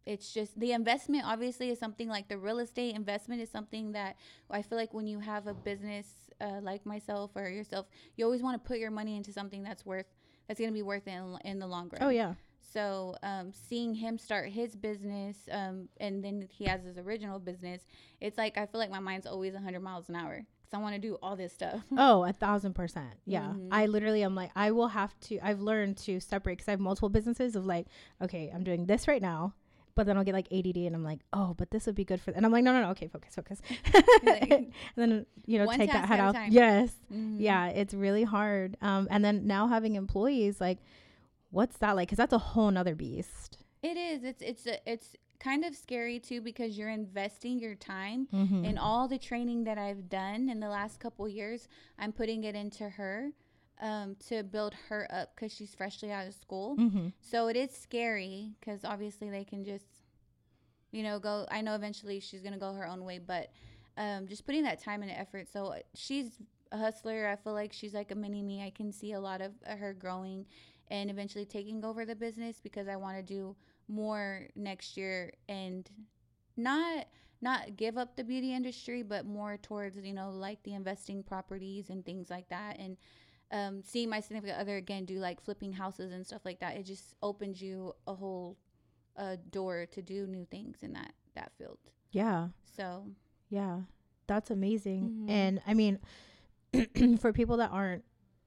it's 0.06 0.32
just 0.34 0.58
the 0.58 0.72
investment 0.72 1.24
obviously 1.26 1.70
is 1.70 1.78
something 1.78 2.08
like 2.08 2.28
the 2.28 2.36
real 2.38 2.58
estate 2.58 2.94
investment 2.94 3.40
is 3.40 3.50
something 3.50 3.92
that 3.92 4.16
I 4.50 4.60
feel 4.62 4.78
like 4.78 4.92
when 4.92 5.06
you 5.06 5.18
have 5.20 5.46
a 5.46 5.54
business 5.54 6.06
uh, 6.40 6.60
like 6.62 6.84
myself 6.84 7.30
or 7.34 7.48
yourself, 7.48 7.86
you 8.16 8.24
always 8.24 8.42
want 8.42 8.54
to 8.62 8.68
put 8.68 8.78
your 8.78 8.90
money 8.90 9.16
into 9.16 9.32
something 9.32 9.62
that's 9.62 9.84
worth 9.86 10.06
that's 10.46 10.60
going 10.60 10.70
to 10.70 10.74
be 10.74 10.82
worth 10.82 11.06
it 11.06 11.12
in, 11.12 11.38
in 11.44 11.58
the 11.58 11.66
long 11.66 11.88
run. 11.92 12.02
oh 12.02 12.10
yeah 12.10 12.34
So 12.72 13.16
um, 13.22 13.52
seeing 13.52 13.94
him 13.94 14.18
start 14.18 14.46
his 14.50 14.76
business, 14.76 15.36
um, 15.50 15.88
and 16.04 16.22
then 16.24 16.36
he 16.50 16.64
has 16.64 16.80
his 16.84 16.98
original 16.98 17.38
business, 17.38 17.80
it's 18.20 18.36
like 18.36 18.58
I 18.58 18.66
feel 18.66 18.80
like 18.80 18.90
my 18.90 19.00
mind's 19.00 19.26
always 19.26 19.54
100 19.54 19.80
miles 19.80 20.08
an 20.10 20.16
hour 20.16 20.44
I 20.74 20.78
want 20.78 20.94
to 20.94 21.00
do 21.00 21.16
all 21.22 21.36
this 21.36 21.52
stuff. 21.52 21.80
oh 21.96 22.24
a 22.24 22.32
thousand 22.32 22.74
percent 22.74 23.14
yeah 23.26 23.52
Mhm. 23.54 23.68
i 23.70 23.86
literally 23.86 24.22
am 24.24 24.34
like 24.34 24.50
i 24.56 24.70
will 24.70 24.88
have 24.88 25.18
to 25.20 25.38
i've 25.40 25.60
learned 25.60 25.96
to 25.98 26.20
separate 26.20 26.54
because 26.56 26.68
i 26.68 26.72
have 26.72 26.80
multiple 26.80 27.08
businesses 27.08 27.54
of 27.56 27.64
like 27.66 27.86
okay 28.22 28.50
i'm 28.54 28.64
doing 28.64 28.86
this 28.86 29.06
right 29.08 29.22
now 29.22 29.54
but 29.96 30.06
then 30.06 30.16
I'll 30.16 30.24
get 30.24 30.34
like 30.34 30.48
ADD 30.52 30.76
and 30.78 30.96
I'm 30.96 31.04
like, 31.04 31.20
oh, 31.32 31.54
but 31.56 31.70
this 31.70 31.86
would 31.86 31.94
be 31.94 32.04
good 32.04 32.20
for. 32.20 32.32
And 32.32 32.44
I'm 32.44 32.50
like, 32.50 32.64
no, 32.64 32.72
no, 32.72 32.82
no, 32.82 32.90
okay, 32.90 33.06
focus, 33.06 33.36
focus. 33.36 33.60
and 34.26 34.72
then 34.96 35.24
you 35.46 35.56
know, 35.56 35.66
take 35.70 35.92
that 35.92 36.06
head 36.08 36.18
off. 36.18 36.34
time. 36.34 36.50
Yes, 36.50 36.92
Mhm. 37.12 37.36
yeah, 37.38 37.68
it's 37.68 37.94
really 37.94 38.24
hard. 38.24 38.76
Um, 38.82 39.06
and 39.08 39.24
then 39.24 39.46
now 39.46 39.68
having 39.68 39.94
employees, 39.94 40.60
like, 40.60 40.78
what's 41.50 41.76
that 41.78 41.94
like? 41.94 42.08
Because 42.08 42.18
that's 42.18 42.32
a 42.32 42.38
whole 42.38 42.72
nother 42.72 42.96
beast. 42.96 43.58
It 43.84 43.96
is. 43.96 44.24
It's 44.24 44.42
it's 44.42 44.66
a, 44.66 44.90
it's 44.90 45.14
kind 45.44 45.64
of 45.64 45.74
scary 45.76 46.18
too 46.18 46.40
because 46.40 46.78
you're 46.78 46.88
investing 47.04 47.58
your 47.58 47.74
time 47.74 48.26
Mm-hmm. 48.32 48.64
and 48.64 48.78
all 48.78 49.06
the 49.08 49.18
training 49.18 49.64
that 49.64 49.78
I've 49.78 50.08
done 50.08 50.48
in 50.48 50.58
the 50.60 50.68
last 50.68 50.98
couple 51.00 51.28
years. 51.28 51.68
I'm 51.98 52.12
putting 52.12 52.44
it 52.44 52.54
into 52.54 52.88
her 52.88 53.30
um, 53.80 54.16
to 54.28 54.42
build 54.42 54.74
her 54.88 55.06
up 55.12 55.34
because 55.34 55.52
she's 55.52 55.74
freshly 55.74 56.10
out 56.10 56.26
of 56.26 56.34
school. 56.34 56.76
mm-hmm. 56.76 57.08
So 57.20 57.48
it 57.48 57.56
is 57.56 57.70
scary 57.76 58.52
because 58.58 58.84
obviously 58.84 59.28
they 59.30 59.44
can 59.44 59.64
just, 59.64 59.86
you 60.92 61.02
know, 61.02 61.18
go. 61.18 61.46
I 61.50 61.60
know 61.60 61.74
eventually 61.74 62.20
she's 62.20 62.40
gonna 62.42 62.58
go 62.58 62.72
her 62.72 62.86
own 62.86 63.04
way, 63.04 63.18
but 63.18 63.50
um, 63.96 64.26
just 64.26 64.46
putting 64.46 64.62
that 64.64 64.80
time 64.82 65.02
and 65.02 65.10
effort. 65.10 65.48
So 65.52 65.66
uh, 65.66 65.78
she's 65.94 66.38
a 66.72 66.78
hustler. 66.78 67.28
I 67.28 67.36
feel 67.36 67.52
like 67.52 67.72
she's 67.72 67.94
like 67.94 68.10
a 68.10 68.14
mini 68.14 68.42
me. 68.42 68.62
I 68.64 68.70
can 68.70 68.90
see 68.92 69.12
a 69.12 69.20
lot 69.20 69.40
of 69.40 69.52
uh, 69.68 69.76
her 69.76 69.92
growing 69.92 70.46
and 70.88 71.10
eventually 71.10 71.44
taking 71.46 71.84
over 71.84 72.04
the 72.04 72.14
business 72.16 72.60
because 72.62 72.88
I 72.88 72.96
want 72.96 73.16
to 73.16 73.22
do 73.22 73.56
more 73.88 74.48
next 74.56 74.96
year 74.96 75.32
and 75.48 75.88
not 76.56 77.06
not 77.40 77.76
give 77.76 77.98
up 77.98 78.16
the 78.16 78.24
beauty 78.24 78.54
industry, 78.54 79.02
but 79.02 79.26
more 79.26 79.56
towards 79.56 79.98
you 79.98 80.12
know 80.14 80.30
like 80.30 80.62
the 80.62 80.74
investing 80.74 81.22
properties 81.22 81.90
and 81.90 82.04
things 82.04 82.30
like 82.30 82.48
that 82.48 82.78
and 82.78 82.96
um, 83.52 83.82
seeing 83.84 84.08
my 84.08 84.18
significant 84.20 84.58
other 84.58 84.76
again 84.76 85.04
do 85.04 85.18
like 85.18 85.40
flipping 85.40 85.72
houses 85.72 86.12
and 86.12 86.26
stuff 86.26 86.40
like 86.44 86.58
that, 86.60 86.76
it 86.76 86.84
just 86.84 87.14
opens 87.22 87.62
you 87.62 87.92
a 88.06 88.14
whole 88.14 88.56
uh, 89.16 89.36
door 89.50 89.86
to 89.92 90.02
do 90.02 90.26
new 90.26 90.44
things 90.50 90.78
in 90.82 90.92
that 90.94 91.12
that 91.34 91.52
field. 91.58 91.78
Yeah, 92.10 92.48
So 92.76 93.06
yeah, 93.50 93.80
that's 94.26 94.50
amazing. 94.50 95.26
Mhm. 95.28 95.30
And 95.30 95.60
I 95.66 95.74
mean, 95.74 95.98
for 97.18 97.32
people 97.32 97.58
that 97.58 97.70
aren't 97.70 98.04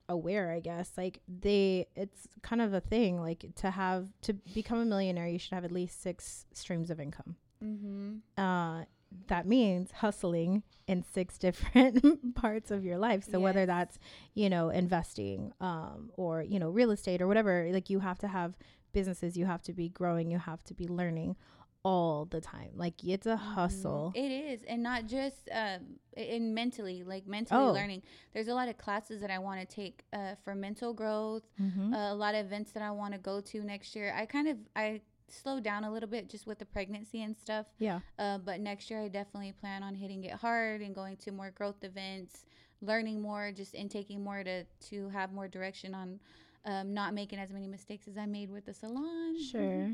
aware, 0.10 0.52
I 0.52 0.60
guess, 0.60 0.91
like 0.98 1.22
they, 1.28 1.88
it's 1.96 2.28
kind 2.41 2.62
of 2.62 2.74
a 2.74 2.80
thing. 2.82 3.20
Like 3.22 3.46
to 3.58 3.72
have 3.72 4.08
to 4.24 4.34
become 4.34 4.80
a 4.80 4.86
millionaire, 4.86 5.28
you 5.28 5.39
should 5.39 5.54
have 5.54 5.65
at 5.65 5.72
least 5.72 6.02
six 6.02 6.46
streams 6.54 6.89
of 6.89 7.00
income. 7.00 7.36
mm-hmm. 7.63 8.41
uh, 8.41 8.84
that 9.28 9.48
means 9.48 9.91
hustling 9.91 10.63
in 10.88 11.04
six 11.13 11.38
different 11.46 12.36
parts 12.36 12.72
of 12.72 12.84
your 12.84 12.98
life. 12.98 13.24
So 13.30 13.39
whether 13.39 13.65
that's, 13.65 13.98
you 14.34 14.50
know, 14.50 14.70
investing, 14.70 15.54
um, 15.62 16.12
or, 16.15 16.41
you 16.41 16.60
know, 16.60 16.70
real 16.70 16.91
estate 16.91 17.22
or 17.22 17.28
whatever, 17.28 17.70
like 17.72 17.89
you 17.89 18.00
have 18.00 18.20
to 18.20 18.28
have 18.28 18.56
businesses, 18.93 19.38
you 19.38 19.46
have 19.46 19.62
to 19.63 19.74
be 19.74 19.89
growing, 19.89 20.32
you 20.32 20.39
have 20.39 20.63
to 20.65 20.74
be 20.74 20.88
learning 20.88 21.36
all 21.84 22.26
the 22.26 22.42
time. 22.42 22.72
Like 22.76 23.04
it's 23.04 23.26
a 23.28 23.38
hustle. 23.38 24.12
It 24.16 24.32
is, 24.32 24.63
and 24.63 24.84
not 24.84 25.08
just 25.08 25.50
um, 25.52 25.82
in 26.16 26.54
mentally, 26.54 27.04
like 27.04 27.28
mentally 27.28 27.63
Oh. 27.63 27.72
learning. 27.72 28.04
There's 28.34 28.48
a 28.48 28.54
lot 28.54 28.68
of 28.68 28.78
classes 28.78 29.22
that 29.22 29.32
I 29.32 29.40
want 29.40 29.62
to 29.62 29.76
take 29.76 30.04
uh, 30.13 30.36
for 30.44 30.56
mental 30.56 30.94
growth. 30.94 31.44
Mhm. 31.60 31.94
uh, 31.94 32.13
a 32.13 32.16
lot 32.16 32.36
of 32.36 32.46
events 32.46 32.72
that 32.74 32.84
I 32.84 32.92
want 32.92 33.13
to 33.13 33.20
go 33.20 33.42
to 33.42 33.63
next 33.63 33.96
year. 33.96 34.13
I 34.16 34.26
kind 34.26 34.48
of 34.48 34.58
I 34.76 35.02
slowed 35.30 35.63
down 35.63 35.84
a 35.84 35.92
little 35.92 36.10
bit 36.10 36.30
just 36.30 36.48
with 36.48 36.58
the 36.60 36.66
pregnancy 36.66 37.22
and 37.22 37.36
stuff. 37.38 37.66
yeah. 37.80 38.00
Uh, 38.18 38.38
but 38.38 38.60
next 38.62 38.90
year 38.90 39.02
I 39.02 39.08
definitely 39.10 39.52
plan 39.52 39.84
on 39.84 39.94
hitting 39.96 40.24
it 40.24 40.32
hard 40.34 40.82
and 40.82 40.96
going 40.96 41.18
to 41.18 41.32
more 41.32 41.52
growth 41.52 41.84
events, 41.84 42.46
learning 42.82 43.22
more, 43.22 43.52
just 43.52 43.76
and 43.76 43.90
taking 43.92 44.24
more 44.24 44.44
to 44.44 44.63
to 44.90 45.10
have 45.10 45.32
more 45.34 45.48
direction 45.48 45.94
on 45.94 46.20
um, 46.66 46.94
not 46.94 47.13
making 47.13 47.40
as 47.40 47.50
many 47.52 47.66
mistakes 47.68 48.08
as 48.10 48.18
I 48.18 48.26
made 48.26 48.50
with 48.50 48.66
the 48.66 48.74
salon. 48.74 49.40
Sure. 49.42 49.92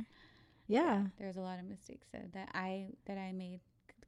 Yeah. 0.68 1.04
There's 1.18 1.38
a 1.38 1.42
lot 1.42 1.60
of 1.60 1.66
mistakes 1.66 2.08
that, 2.14 2.34
that 2.34 2.50
I 2.54 2.88
that 3.06 3.18
I 3.18 3.32
made 3.32 3.60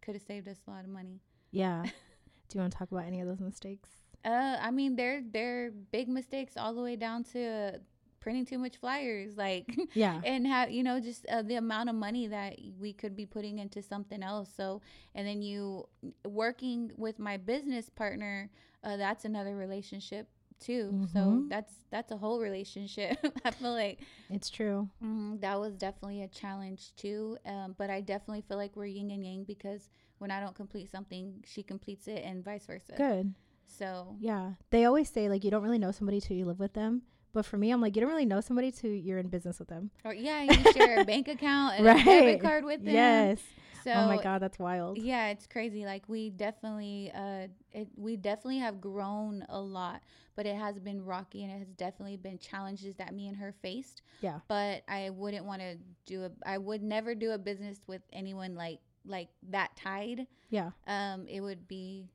could 0.02 0.16
have 0.16 0.24
saved 0.24 0.48
us 0.48 0.58
a 0.68 0.72
lot 0.72 0.84
of 0.84 0.90
money. 0.90 1.22
Yeah. 1.52 1.84
Do 2.50 2.58
you 2.58 2.62
want 2.62 2.74
to 2.74 2.78
talk 2.78 2.92
about 2.92 3.06
any 3.06 3.22
of 3.22 3.28
those 3.28 3.40
mistakes? 3.40 3.90
Uh, 4.24 4.58
I 4.62 4.72
mean, 4.72 4.96
they're 4.96 5.22
they're 5.32 5.72
big 5.72 6.08
mistakes 6.08 6.54
all 6.58 6.74
the 6.74 6.82
way 6.82 6.96
down 6.96 7.24
to 7.34 7.80
printing 8.20 8.46
too 8.46 8.58
much 8.58 8.78
flyers, 8.78 9.38
like 9.38 9.68
Yeah. 9.94 10.20
and 10.24 10.48
have 10.48 10.72
you 10.72 10.82
know 10.84 11.00
just 11.00 11.26
uh, 11.28 11.42
the 11.44 11.56
amount 11.56 11.90
of 11.90 11.96
money 11.96 12.28
that 12.28 12.58
we 12.80 12.94
could 12.94 13.16
be 13.16 13.26
putting 13.26 13.60
into 13.60 13.82
something 13.82 14.24
else. 14.24 14.50
So, 14.56 14.82
and 15.14 15.28
then 15.28 15.42
you 15.42 15.88
working 16.26 16.92
with 16.98 17.20
my 17.20 17.38
business 17.38 17.90
partner, 17.90 18.50
uh, 18.84 18.98
that's 18.98 19.26
another 19.26 19.56
relationship 19.56 20.28
too. 20.60 21.08
So 21.14 21.20
Mhm. 21.20 21.50
that's 21.50 21.74
that's 21.90 22.12
a 22.12 22.18
whole 22.18 22.40
relationship. 22.40 23.18
I 23.46 23.52
feel 23.52 23.72
like 23.74 24.00
It's 24.30 24.50
true. 24.50 24.90
mm, 25.04 25.40
that 25.42 25.60
was 25.60 25.76
definitely 25.78 26.22
a 26.24 26.28
challenge 26.28 26.94
too. 26.96 27.38
Um, 27.46 27.76
but 27.78 27.90
I 27.90 28.02
definitely 28.02 28.42
feel 28.42 28.58
like 28.58 28.76
we're 28.76 28.86
yin 28.88 29.12
and 29.12 29.26
yang 29.26 29.44
because 29.44 29.90
when 30.18 30.32
I 30.32 30.40
don't 30.40 30.56
complete 30.56 30.90
something, 30.90 31.44
she 31.46 31.62
completes 31.64 32.08
it, 32.08 32.24
and 32.24 32.44
vice 32.44 32.66
versa. 32.66 32.94
Good. 32.98 33.34
So 33.68 34.16
Yeah. 34.20 34.54
They 34.70 34.86
always 34.86 35.10
say 35.10 35.30
like 35.30 35.44
you 35.44 35.52
don't 35.52 35.64
really 35.64 35.80
know 35.80 35.92
somebody 35.92 36.22
till 36.22 36.38
you 36.38 36.46
live 36.46 36.60
with 36.60 36.74
them. 36.74 37.04
But 37.34 37.46
for 37.46 37.58
me, 37.58 37.70
I'm 37.72 37.82
like, 37.82 37.98
you 37.98 38.02
don't 38.02 38.10
really 38.10 38.26
know 38.26 38.40
somebody 38.40 38.72
till 38.72 38.92
you're 38.92 39.18
in 39.20 39.28
business 39.28 39.60
with 39.60 39.68
them. 39.68 39.92
or 40.06 40.14
yeah, 40.14 40.42
you 40.44 40.72
share 40.72 41.02
a 41.02 41.06
bank 41.06 41.28
account 41.28 41.76
and 41.80 41.86
a 41.86 41.94
debit 42.06 42.42
card 42.48 42.64
with 42.64 42.86
them. 42.86 42.94
Yes. 42.94 43.40
So 43.86 43.92
oh 43.92 44.08
my 44.08 44.18
god, 44.18 44.42
that's 44.42 44.58
wild. 44.58 44.98
Yeah, 44.98 45.28
it's 45.28 45.46
crazy. 45.46 45.86
Like 45.86 46.10
we 46.10 46.32
definitely, 46.32 47.12
uh, 47.14 47.48
it, 47.72 47.88
we 47.96 48.18
definitely 48.18 48.58
have 48.58 48.82
grown 48.82 49.46
a 49.48 49.62
lot, 49.62 50.02
but 50.36 50.48
it 50.48 50.56
has 50.56 50.80
been 50.80 51.06
rocky 51.06 51.44
and 51.44 51.52
it 51.54 51.60
has 51.60 51.68
definitely 51.68 52.18
been 52.18 52.40
challenges 52.40 52.96
that 52.96 53.14
me 53.14 53.28
and 53.28 53.38
her 53.38 53.54
faced. 53.62 54.02
Yeah. 54.22 54.40
But 54.48 54.82
I 54.88 55.12
wouldn't 55.12 55.46
want 55.46 55.62
to 55.62 55.78
do 56.08 56.24
a. 56.24 56.32
I 56.44 56.58
would 56.58 56.82
never 56.82 57.14
do 57.14 57.32
a 57.34 57.38
business 57.38 57.78
with 57.86 58.02
anyone 58.12 58.56
like 58.56 58.80
like 59.06 59.30
that 59.52 59.76
tied. 59.76 60.26
Yeah. 60.50 60.72
Um, 60.88 61.28
it 61.28 61.42
would 61.42 61.68
be 61.68 62.10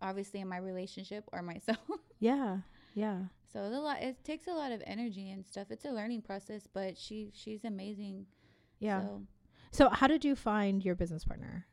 obviously 0.00 0.40
in 0.40 0.48
my 0.48 0.56
relationship 0.56 1.24
or 1.32 1.42
myself. 1.42 1.78
Yeah. 2.18 2.58
Yeah. 2.94 3.18
so 3.52 3.62
it's 3.64 3.74
a 3.76 3.78
lot. 3.78 4.02
It 4.02 4.24
takes 4.24 4.46
a 4.46 4.52
lot 4.52 4.72
of 4.72 4.82
energy 4.86 5.30
and 5.30 5.46
stuff. 5.46 5.66
It's 5.70 5.84
a 5.84 5.90
learning 5.90 6.22
process, 6.22 6.66
but 6.72 6.96
she 6.96 7.30
she's 7.34 7.64
amazing. 7.64 8.24
Yeah. 8.78 9.02
So, 9.02 9.22
So 9.70 9.88
how 9.88 10.06
did 10.06 10.24
you 10.24 10.34
find 10.36 10.84
your 10.84 10.94
business 10.94 11.24
partner? 11.24 11.66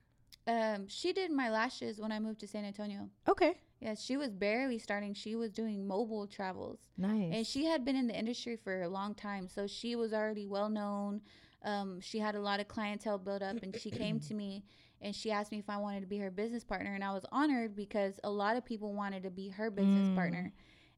um, 0.47 0.87
she 0.87 1.11
did 1.11 1.29
my 1.29 1.49
lashes 1.49 1.99
when 1.99 2.11
I 2.11 2.19
moved 2.19 2.39
to 2.39 2.47
San 2.47 2.63
Antonio. 2.63 3.09
Okay. 3.27 3.55
Yes, 3.81 4.01
she 4.01 4.15
was 4.15 4.31
barely 4.31 4.79
starting. 4.79 5.13
She 5.13 5.35
was 5.35 5.51
doing 5.51 5.85
mobile 5.85 6.25
travels. 6.25 6.79
Nice. 6.97 7.33
And 7.33 7.45
she 7.45 7.65
had 7.65 7.83
been 7.83 7.97
in 7.97 8.07
the 8.07 8.17
industry 8.17 8.55
for 8.55 8.81
a 8.83 8.87
long 8.89 9.13
time. 9.13 9.49
So 9.49 9.67
she 9.67 9.95
was 9.97 10.13
already 10.13 10.47
well 10.47 10.69
known. 10.69 11.21
Um, 11.63 11.99
she 11.99 12.19
had 12.19 12.35
a 12.35 12.39
lot 12.39 12.61
of 12.61 12.67
clientele 12.69 13.17
built 13.17 13.41
up. 13.41 13.57
And 13.61 13.77
she 13.77 13.91
came 13.91 14.19
to 14.21 14.33
me 14.33 14.63
and 15.01 15.13
she 15.13 15.31
asked 15.31 15.51
me 15.51 15.59
if 15.59 15.69
I 15.69 15.77
wanted 15.77 15.99
to 16.01 16.07
be 16.07 16.17
her 16.19 16.31
business 16.31 16.63
partner. 16.63 16.93
And 16.93 17.03
I 17.03 17.11
was 17.13 17.25
honored 17.31 17.75
because 17.75 18.19
a 18.23 18.29
lot 18.29 18.55
of 18.55 18.63
people 18.63 18.93
wanted 18.93 19.23
to 19.23 19.29
be 19.29 19.49
her 19.49 19.69
business 19.69 20.07
Mm. 20.07 20.15
partner. 20.15 20.53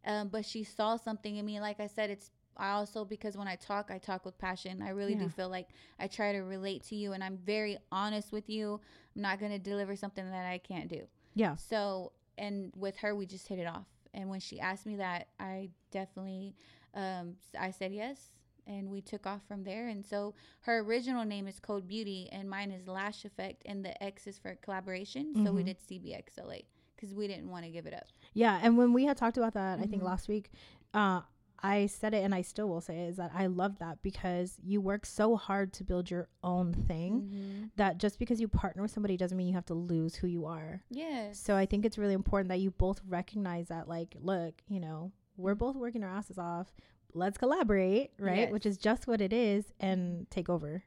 Um, 0.06 0.28
but 0.30 0.46
she 0.46 0.64
saw 0.64 0.96
something 0.96 1.38
in 1.38 1.46
me. 1.46 1.60
Like 1.60 1.80
I 1.80 1.88
said, 1.88 2.10
it's 2.12 2.30
I 2.60 2.72
also 2.72 3.06
because 3.06 3.38
when 3.38 3.48
I 3.48 3.56
talk, 3.56 3.90
I 3.90 3.98
talk 3.98 4.26
with 4.26 4.38
passion. 4.38 4.82
I 4.82 4.90
really 4.90 5.14
Yeah. 5.14 5.20
do 5.20 5.30
feel 5.30 5.50
like 5.50 5.70
I 6.00 6.08
try 6.08 6.34
to 6.34 6.40
relate 6.40 6.84
to 6.90 6.96
you 6.96 7.14
and 7.14 7.24
I'm 7.24 7.38
very 7.38 7.78
honest 7.92 8.32
with 8.32 8.50
you. 8.50 8.80
I'm 9.16 9.22
not 9.22 9.40
going 9.40 9.52
to 9.52 9.60
deliver 9.60 9.96
something 9.96 10.30
that 10.30 10.46
I 10.46 10.58
can't 10.60 10.90
do. 10.90 11.08
yeah. 11.36 11.56
So, 11.56 12.12
and 12.38 12.72
with 12.76 12.98
her, 12.98 13.16
we 13.16 13.26
just 13.26 13.48
hit 13.48 13.60
it 13.60 13.68
off. 13.68 13.88
and 14.14 14.30
when 14.30 14.40
she 14.40 14.60
asked 14.60 14.86
me 14.86 14.96
that, 14.98 15.28
I 15.40 15.70
definitely 15.92 16.56
um, 16.96 17.36
I 17.60 17.70
said 17.72 17.92
yes, 17.94 18.32
and 18.66 18.90
we 18.90 19.02
took 19.02 19.28
off 19.28 19.42
from 19.48 19.64
there. 19.64 19.88
And 19.90 20.04
so 20.04 20.34
her 20.62 20.80
original 20.80 21.24
name 21.26 21.48
is 21.48 21.60
Code 21.60 21.88
Beauty, 21.88 22.28
and 22.32 22.50
mine 22.50 22.72
is 22.72 22.88
Lash 22.88 23.24
Effect, 23.26 23.62
and 23.68 23.86
the 23.86 24.02
X 24.04 24.26
is 24.28 24.38
for 24.40 24.56
collaboration. 24.56 25.34
So 25.44 25.54
we 25.54 25.62
Mhm. 25.62 25.66
did 25.66 25.78
CBXLA 25.80 26.64
because 26.96 27.14
we 27.14 27.28
didn't 27.28 27.50
want 27.50 27.64
to 27.66 27.72
give 27.72 27.86
it 27.86 27.94
up. 27.94 28.06
Yeah, 28.34 28.60
and 28.64 28.78
when 28.78 28.92
we 28.94 29.06
had 29.06 29.16
talked 29.18 29.38
about 29.38 29.54
that, 29.54 29.80
I 29.80 29.86
think 29.86 30.02
Mhm. 30.02 30.06
last 30.08 30.28
week, 30.28 30.50
uh, 30.94 31.22
I 31.62 31.88
said 31.88 32.14
it 32.14 32.24
and 32.24 32.34
I 32.34 32.42
still 32.42 32.70
will 32.70 32.82
say 32.82 33.00
it, 33.06 33.10
is 33.10 33.18
that 33.18 33.32
I 33.34 33.48
love 33.48 33.80
that 33.80 34.02
because 34.02 34.58
you 34.64 34.80
work 34.82 35.06
so 35.06 35.36
hard 35.36 35.74
to 35.74 35.84
build 35.84 36.10
your 36.10 36.28
own 36.44 36.74
thing 36.74 37.22
Mhm. 37.22 37.70
that 37.76 37.98
just 37.98 38.18
because 38.20 38.40
you 38.40 38.48
partner 38.48 38.82
with 38.82 38.92
somebody 38.92 39.18
doesn't 39.18 39.38
mean 39.38 39.48
you 39.48 39.54
have 39.54 39.66
to 39.66 39.74
lose 39.74 40.16
who 40.16 40.28
you 40.28 40.46
are. 40.46 40.84
Yes. 40.90 41.40
So 41.40 41.56
I 41.56 41.66
think 41.66 41.86
it's 41.86 41.98
really 41.98 42.14
important 42.14 42.50
that 42.50 42.60
you 42.60 42.72
both 42.72 43.02
recognize 43.08 43.68
that, 43.68 43.88
like, 43.88 44.16
look, 44.20 44.62
you 44.68 44.80
know, 44.80 45.12
we're 45.38 45.56
both 45.56 45.76
working 45.76 46.04
our 46.04 46.10
asses 46.10 46.38
off. 46.38 46.74
Let's 47.14 47.38
collaborate, 47.38 48.12
right? 48.20 48.38
Yes. 48.40 48.52
Which 48.52 48.66
is 48.66 48.78
just 48.78 49.08
what 49.08 49.20
it 49.20 49.34
is, 49.34 49.74
and 49.80 50.30
take 50.30 50.48
over. 50.50 50.84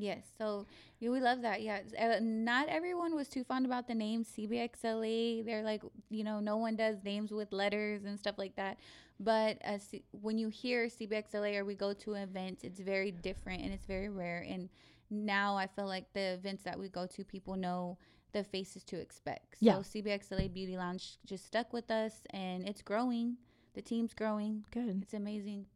Yes, 0.00 0.24
so 0.38 0.66
yeah, 0.98 1.10
we 1.10 1.20
love 1.20 1.42
that. 1.42 1.62
Yeah, 1.62 1.80
uh, 1.98 2.18
not 2.20 2.68
everyone 2.68 3.14
was 3.14 3.28
too 3.28 3.44
fond 3.44 3.66
about 3.66 3.86
the 3.86 3.94
name 3.94 4.24
CBXLA. 4.24 5.44
They're 5.44 5.62
like, 5.62 5.82
you 6.08 6.24
know, 6.24 6.40
no 6.40 6.56
one 6.56 6.76
does 6.76 6.96
names 7.04 7.30
with 7.30 7.52
letters 7.52 8.04
and 8.04 8.18
stuff 8.18 8.36
like 8.38 8.56
that. 8.56 8.78
But 9.18 9.58
uh, 9.64 9.78
C- 9.78 10.04
when 10.12 10.38
you 10.38 10.48
hear 10.48 10.86
CBXLA 10.86 11.58
or 11.58 11.64
we 11.64 11.74
go 11.74 11.92
to 11.92 12.14
events, 12.14 12.64
it's 12.64 12.80
very 12.80 13.10
different 13.10 13.62
and 13.62 13.72
it's 13.72 13.84
very 13.86 14.08
rare. 14.08 14.44
And 14.48 14.68
now 15.10 15.56
I 15.56 15.66
feel 15.66 15.86
like 15.86 16.12
the 16.14 16.32
events 16.34 16.62
that 16.64 16.78
we 16.78 16.88
go 16.88 17.06
to, 17.06 17.24
people 17.24 17.56
know 17.56 17.98
the 18.32 18.44
faces 18.44 18.82
to 18.84 18.96
expect. 18.98 19.56
So 19.58 19.66
Yeah. 19.66 19.74
CBXLA 19.78 20.52
Beauty 20.52 20.76
Lounge 20.76 21.18
just 21.26 21.44
stuck 21.46 21.72
with 21.72 21.90
us 21.90 22.22
and 22.30 22.66
it's 22.66 22.80
growing. 22.82 23.36
The 23.74 23.82
team's 23.82 24.14
growing. 24.14 24.64
Good. 24.70 25.02
It's 25.02 25.14
amazing. 25.14 25.66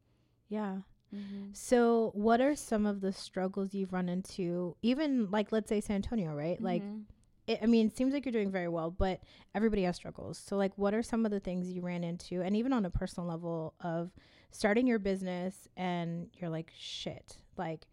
Yeah. 0.49 0.79
Mm-hmm. 1.15 1.45
So, 1.53 2.11
what 2.15 2.41
are 2.41 2.57
some 2.57 2.87
of 2.87 3.01
the 3.01 3.13
struggles 3.13 3.73
you've 3.75 3.93
run 3.93 4.09
into, 4.09 4.77
even 4.83 5.31
like, 5.31 5.53
let's 5.53 5.69
say 5.69 5.81
San 5.81 5.97
Antonio, 5.97 6.35
right? 6.35 6.61
Like, 6.61 6.83
it, 7.47 7.61
I 7.63 7.67
mean, 7.67 7.87
it 7.89 7.97
seems 7.97 8.13
like 8.15 8.25
you're 8.25 8.33
doing 8.33 8.51
very 8.51 8.69
well, 8.69 8.91
but 8.91 9.21
everybody 9.55 9.83
has 9.83 9.97
struggles. 9.97 10.39
So, 10.39 10.57
like, 10.57 10.73
what 10.77 10.95
are 10.95 11.03
some 11.03 11.25
of 11.25 11.31
the 11.31 11.41
things 11.41 11.71
you 11.71 11.83
ran 11.83 12.03
into, 12.03 12.41
and 12.43 12.57
even 12.57 12.73
on 12.73 12.85
a 12.85 12.91
personal 12.91 13.29
level, 13.29 13.75
of 13.81 14.11
starting 14.51 14.87
your 14.87 14.99
business 14.99 15.69
and 15.77 16.29
you're 16.39 16.51
like, 16.51 16.73
shit, 16.77 17.37
like, 17.57 17.87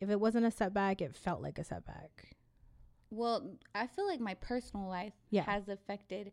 if 0.00 0.10
it 0.10 0.20
wasn't 0.20 0.44
a 0.44 0.50
setback, 0.50 1.00
it 1.00 1.14
felt 1.14 1.40
like 1.40 1.58
a 1.58 1.64
setback. 1.64 2.36
Well, 3.10 3.50
I 3.74 3.86
feel 3.86 4.06
like 4.06 4.20
my 4.20 4.34
personal 4.34 4.88
life 4.88 5.14
Yeah. 5.30 5.44
has 5.44 5.68
affected. 5.68 6.32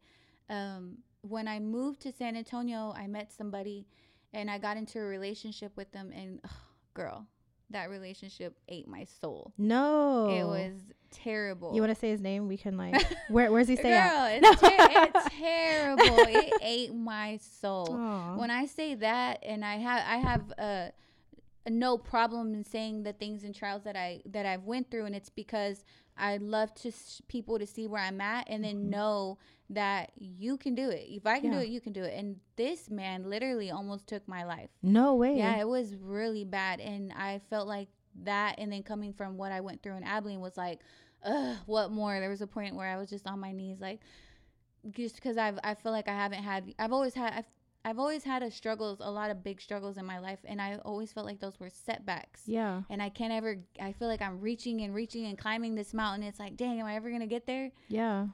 Um, 0.50 0.98
when 1.22 1.48
I 1.48 1.60
moved 1.60 2.02
to 2.02 2.12
San 2.12 2.36
Antonio, 2.36 2.92
I 2.96 3.08
met 3.08 3.32
somebody 3.32 3.88
and 4.34 4.50
I 4.50 4.58
got 4.58 4.78
into 4.78 5.00
a 5.00 5.04
relationship 5.04 5.72
with 5.76 5.92
them. 5.92 6.12
And 6.16 6.40
ugh, 6.44 6.52
girl, 6.94 7.28
that 7.70 7.90
relationship 7.90 8.56
ate 8.68 8.88
my 8.88 9.06
soul. 9.22 9.54
No, 9.58 10.30
It 10.30 10.44
was 10.44 10.74
terrible. 11.12 11.74
You 11.76 11.82
want 11.82 11.94
to 11.94 12.00
say 12.00 12.10
his 12.10 12.22
name? 12.22 12.48
We 12.48 12.58
can 12.58 12.78
like, 12.78 12.96
where 13.30 13.52
where's 13.52 13.68
he 13.68 13.76
stay 13.84 13.90
girl, 13.90 14.00
at? 14.00 14.40
it's, 14.44 14.62
ter- 14.62 14.70
it's 15.20 15.36
terrible. 15.40 16.18
It 16.28 16.54
ate 16.62 16.94
my 16.94 17.38
soul. 17.38 17.88
Aw. 17.92 18.36
When 18.38 18.50
I 18.52 18.66
say 18.66 18.96
that, 18.96 19.40
and 19.44 19.64
I 19.64 19.76
have, 19.78 20.04
I 20.08 20.18
have 20.18 20.54
uh, 20.58 20.88
no 21.70 21.98
problem 21.98 22.54
in 22.54 22.64
saying 22.64 23.04
the 23.04 23.14
things 23.14 23.44
and 23.44 23.56
trials 23.56 23.84
that 23.84 23.96
I 23.96 24.22
that 24.26 24.46
I've 24.46 24.64
went 24.64 24.92
through, 24.92 25.06
and 25.06 25.16
it's 25.16 25.30
because 25.30 25.84
I 26.18 26.38
love 26.38 26.74
to 26.76 26.90
s- 26.90 27.22
people 27.28 27.58
to 27.60 27.66
see 27.66 27.88
where 27.88 28.02
I'm 28.02 28.22
at, 28.22 28.48
and 28.50 28.64
then 28.64 28.90
know 28.90 29.38
that 29.70 30.12
you 30.18 30.58
can 30.58 30.76
do 30.76 30.90
it. 30.90 31.06
If 31.10 31.26
I 31.26 31.40
can 31.40 31.50
do 31.52 31.58
Mm-hmm. 31.58 31.64
It, 31.66 31.70
you 31.70 31.82
can 31.82 31.94
do 31.94 32.04
it. 32.04 32.14
And 32.18 32.40
this 32.56 32.90
man 32.90 33.30
literally 33.30 33.72
almost 33.72 34.08
took 34.08 34.28
my 34.28 34.44
life. 34.44 34.70
no 34.84 35.16
way. 35.16 35.36
Yeah, 35.38 35.58
it 35.60 35.68
was 35.68 35.96
really 35.96 36.44
bad, 36.46 36.80
and 36.80 37.12
I 37.14 37.42
felt 37.50 37.68
like 37.68 37.88
that. 38.24 38.56
And 38.60 38.72
then 38.72 38.84
coming 38.84 39.14
from 39.14 39.38
what 39.38 39.52
I 39.52 39.62
went 39.62 39.82
through 39.82 39.96
in 39.98 40.04
Abilene 40.04 40.40
was 40.42 40.58
like, 40.58 40.82
ugh, 41.26 41.58
what 41.66 41.92
more? 41.92 42.20
There 42.20 42.30
was 42.30 42.42
a 42.42 42.48
point 42.48 42.76
where 42.76 42.88
I 42.88 42.98
was 42.98 43.10
just 43.10 43.26
on 43.28 43.40
my 43.40 43.52
knees, 43.52 43.80
like, 43.82 44.00
just 44.92 45.16
because 45.16 45.38
I've 45.38 45.58
I 45.64 45.74
feel 45.76 45.92
like 45.92 46.08
I 46.08 46.14
haven't 46.14 46.44
had. 46.44 46.74
I've 46.78 46.92
always 46.94 47.14
had. 47.16 47.34
I've, 47.34 47.48
I've 47.86 48.00
always 48.00 48.24
had 48.24 48.44
a 48.44 48.50
struggles, 48.52 49.00
a 49.02 49.12
lot 49.12 49.30
of 49.30 49.44
big 49.44 49.60
struggles 49.60 49.98
in 49.98 50.06
my 50.06 50.20
life, 50.20 50.40
and 50.46 50.62
I 50.62 50.78
always 50.86 51.12
felt 51.12 51.26
like 51.26 51.40
those 51.40 51.60
were 51.60 51.70
setbacks. 51.70 52.42
yeah, 52.46 52.84
And 52.90 53.02
I 53.02 53.10
can't 53.10 53.34
ever. 53.34 53.58
I 53.82 53.92
feel 53.92 54.08
like 54.08 54.22
I'm 54.22 54.40
reaching 54.40 54.82
and 54.82 54.94
reaching 54.96 55.26
and 55.26 55.38
climbing 55.38 55.76
this 55.76 55.94
mountain. 55.94 56.28
It's 56.28 56.40
like, 56.40 56.56
dang, 56.56 56.80
am 56.80 56.86
I 56.86 56.96
ever 56.96 57.12
gonna 57.12 57.28
get 57.28 57.46
there? 57.46 57.72
yeah, 57.90 58.28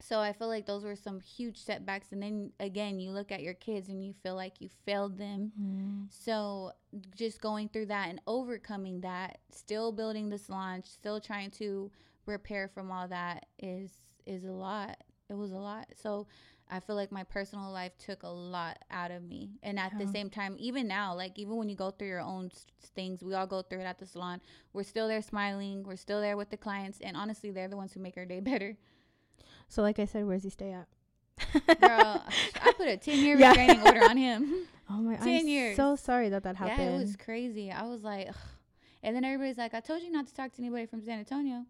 So 0.00 0.20
I 0.20 0.32
feel 0.32 0.48
like 0.48 0.66
those 0.66 0.84
were 0.84 0.96
some 0.96 1.20
huge 1.20 1.58
setbacks. 1.58 2.12
And 2.12 2.22
then 2.22 2.52
again, 2.60 2.98
you 3.00 3.10
look 3.10 3.32
at 3.32 3.42
your 3.42 3.54
kids 3.54 3.88
and 3.88 4.04
you 4.04 4.14
feel 4.22 4.34
like 4.34 4.60
you 4.60 4.68
failed 4.84 5.18
them. 5.18 5.52
Mm. 5.60 6.06
So 6.10 6.72
just 7.16 7.40
going 7.40 7.68
through 7.68 7.86
that 7.86 8.08
and 8.10 8.20
overcoming 8.26 9.00
that, 9.02 9.38
still 9.50 9.92
building 9.92 10.28
this 10.30 10.48
launch, 10.48 10.86
still 10.86 11.20
trying 11.20 11.50
to 11.52 11.90
repair 12.26 12.68
from 12.68 12.90
all 12.90 13.08
that 13.08 13.46
is 13.58 13.90
is 14.26 14.44
a 14.44 14.52
lot. 14.52 14.96
It 15.28 15.34
was 15.36 15.52
a 15.52 15.56
lot. 15.58 15.86
So 16.00 16.26
I 16.70 16.80
feel 16.80 16.96
like 16.96 17.12
my 17.12 17.22
personal 17.24 17.70
life 17.70 17.92
took 17.98 18.22
a 18.24 18.28
lot 18.28 18.78
out 18.90 19.10
of 19.12 19.22
me. 19.22 19.50
And 19.62 19.78
at 19.78 19.96
the 19.98 20.06
same 20.08 20.30
time, 20.30 20.56
even 20.58 20.88
now, 20.88 21.14
like 21.14 21.38
even 21.38 21.56
when 21.56 21.68
you 21.68 21.76
go 21.76 21.90
through 21.90 22.08
your 22.08 22.20
own 22.20 22.50
things, 22.96 23.22
we 23.22 23.34
all 23.34 23.46
go 23.46 23.62
through 23.62 23.80
it 23.80 23.84
at 23.84 23.98
the 23.98 24.06
salon. 24.06 24.40
We're 24.72 24.82
still 24.82 25.06
there 25.06 25.22
smiling. 25.22 25.84
We're 25.84 25.96
still 25.96 26.20
there 26.20 26.36
with 26.36 26.50
the 26.50 26.56
clients, 26.56 26.98
and 27.00 27.16
honestly, 27.16 27.50
they're 27.52 27.68
the 27.68 27.76
ones 27.76 27.92
who 27.92 28.00
make 28.00 28.16
our 28.16 28.24
day 28.24 28.40
better. 28.52 28.76
So, 29.68 29.82
like 29.82 29.98
I 29.98 30.04
said, 30.06 30.26
where's 30.26 30.42
he 30.44 30.50
stay 30.50 30.72
at? 30.72 30.86
Girl, 31.80 32.22
I 32.62 32.72
put 32.76 32.88
a 32.88 32.96
10 32.96 33.18
year 33.24 33.36
Yeah. 33.38 33.48
restraining 33.48 33.82
order 33.82 34.02
on 34.02 34.16
him. 34.16 34.54
Oh 34.88 34.98
my! 35.02 35.16
10 35.16 35.28
I'm 35.28 35.48
years. 35.48 35.74
so 35.76 35.96
sorry 35.96 36.28
that 36.28 36.44
that 36.44 36.54
happened. 36.54 36.78
Yeah, 36.78 36.94
it 36.94 36.98
was 37.00 37.16
crazy. 37.16 37.72
I 37.72 37.82
was 37.88 38.04
like, 38.04 38.28
Ugh. 38.28 38.36
and 39.02 39.16
then 39.16 39.24
everybody's 39.24 39.58
like, 39.58 39.74
I 39.74 39.80
told 39.80 40.00
you 40.00 40.12
not 40.12 40.28
to 40.28 40.34
talk 40.34 40.52
to 40.52 40.58
anybody 40.62 40.86
from 40.86 41.02
San 41.02 41.18
Antonio. 41.18 41.64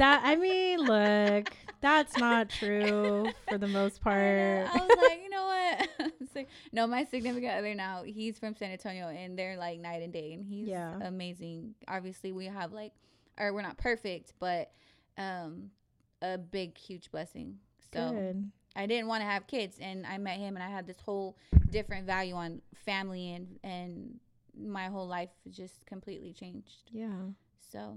that 0.00 0.22
I 0.24 0.34
mean, 0.34 0.80
look, 0.80 1.52
that's 1.86 2.16
not 2.18 2.48
true 2.50 3.32
for 3.48 3.58
the 3.58 3.68
most 3.68 4.00
part. 4.00 4.68
I 4.68 4.86
was 4.86 4.96
like, 4.96 5.20
you 5.22 5.30
know 5.30 5.44
what? 6.00 6.12
Like- 6.34 6.48
no, 6.72 6.86
my 6.86 7.04
significant 7.04 7.52
other 7.54 7.74
now, 7.74 8.02
he's 8.04 8.38
from 8.38 8.54
San 8.54 8.70
Antonio, 8.70 9.08
and 9.08 9.38
they're 9.38 9.56
like 9.56 9.80
night 9.80 10.02
and 10.02 10.12
day, 10.12 10.32
and 10.34 10.44
he's 10.44 10.68
Yeah. 10.68 10.98
amazing. 11.00 11.74
Obviously, 11.88 12.30
we 12.32 12.44
have 12.46 12.72
like, 12.72 12.92
or 13.38 13.54
we're 13.54 13.62
not 13.62 13.78
perfect, 13.78 14.34
but 14.38 14.70
um, 15.16 15.70
a 16.20 16.36
big, 16.36 16.76
huge 16.76 17.10
blessing. 17.10 17.56
So 17.92 18.10
Good. 18.12 18.50
I 18.74 18.84
didn't 18.86 19.06
want 19.06 19.22
to 19.22 19.26
have 19.26 19.46
kids, 19.46 19.78
and 19.80 20.04
I 20.06 20.18
met 20.18 20.36
him, 20.38 20.56
and 20.56 20.62
I 20.62 20.68
had 20.68 20.86
this 20.86 21.00
whole 21.00 21.38
different 21.70 22.04
value 22.06 22.34
on 22.34 22.60
family, 22.84 23.32
and 23.32 23.58
and 23.64 24.20
my 24.58 24.86
whole 24.88 25.06
life 25.08 25.30
just 25.50 25.86
completely 25.86 26.32
changed. 26.34 26.90
Yeah, 26.92 27.30
So 27.72 27.96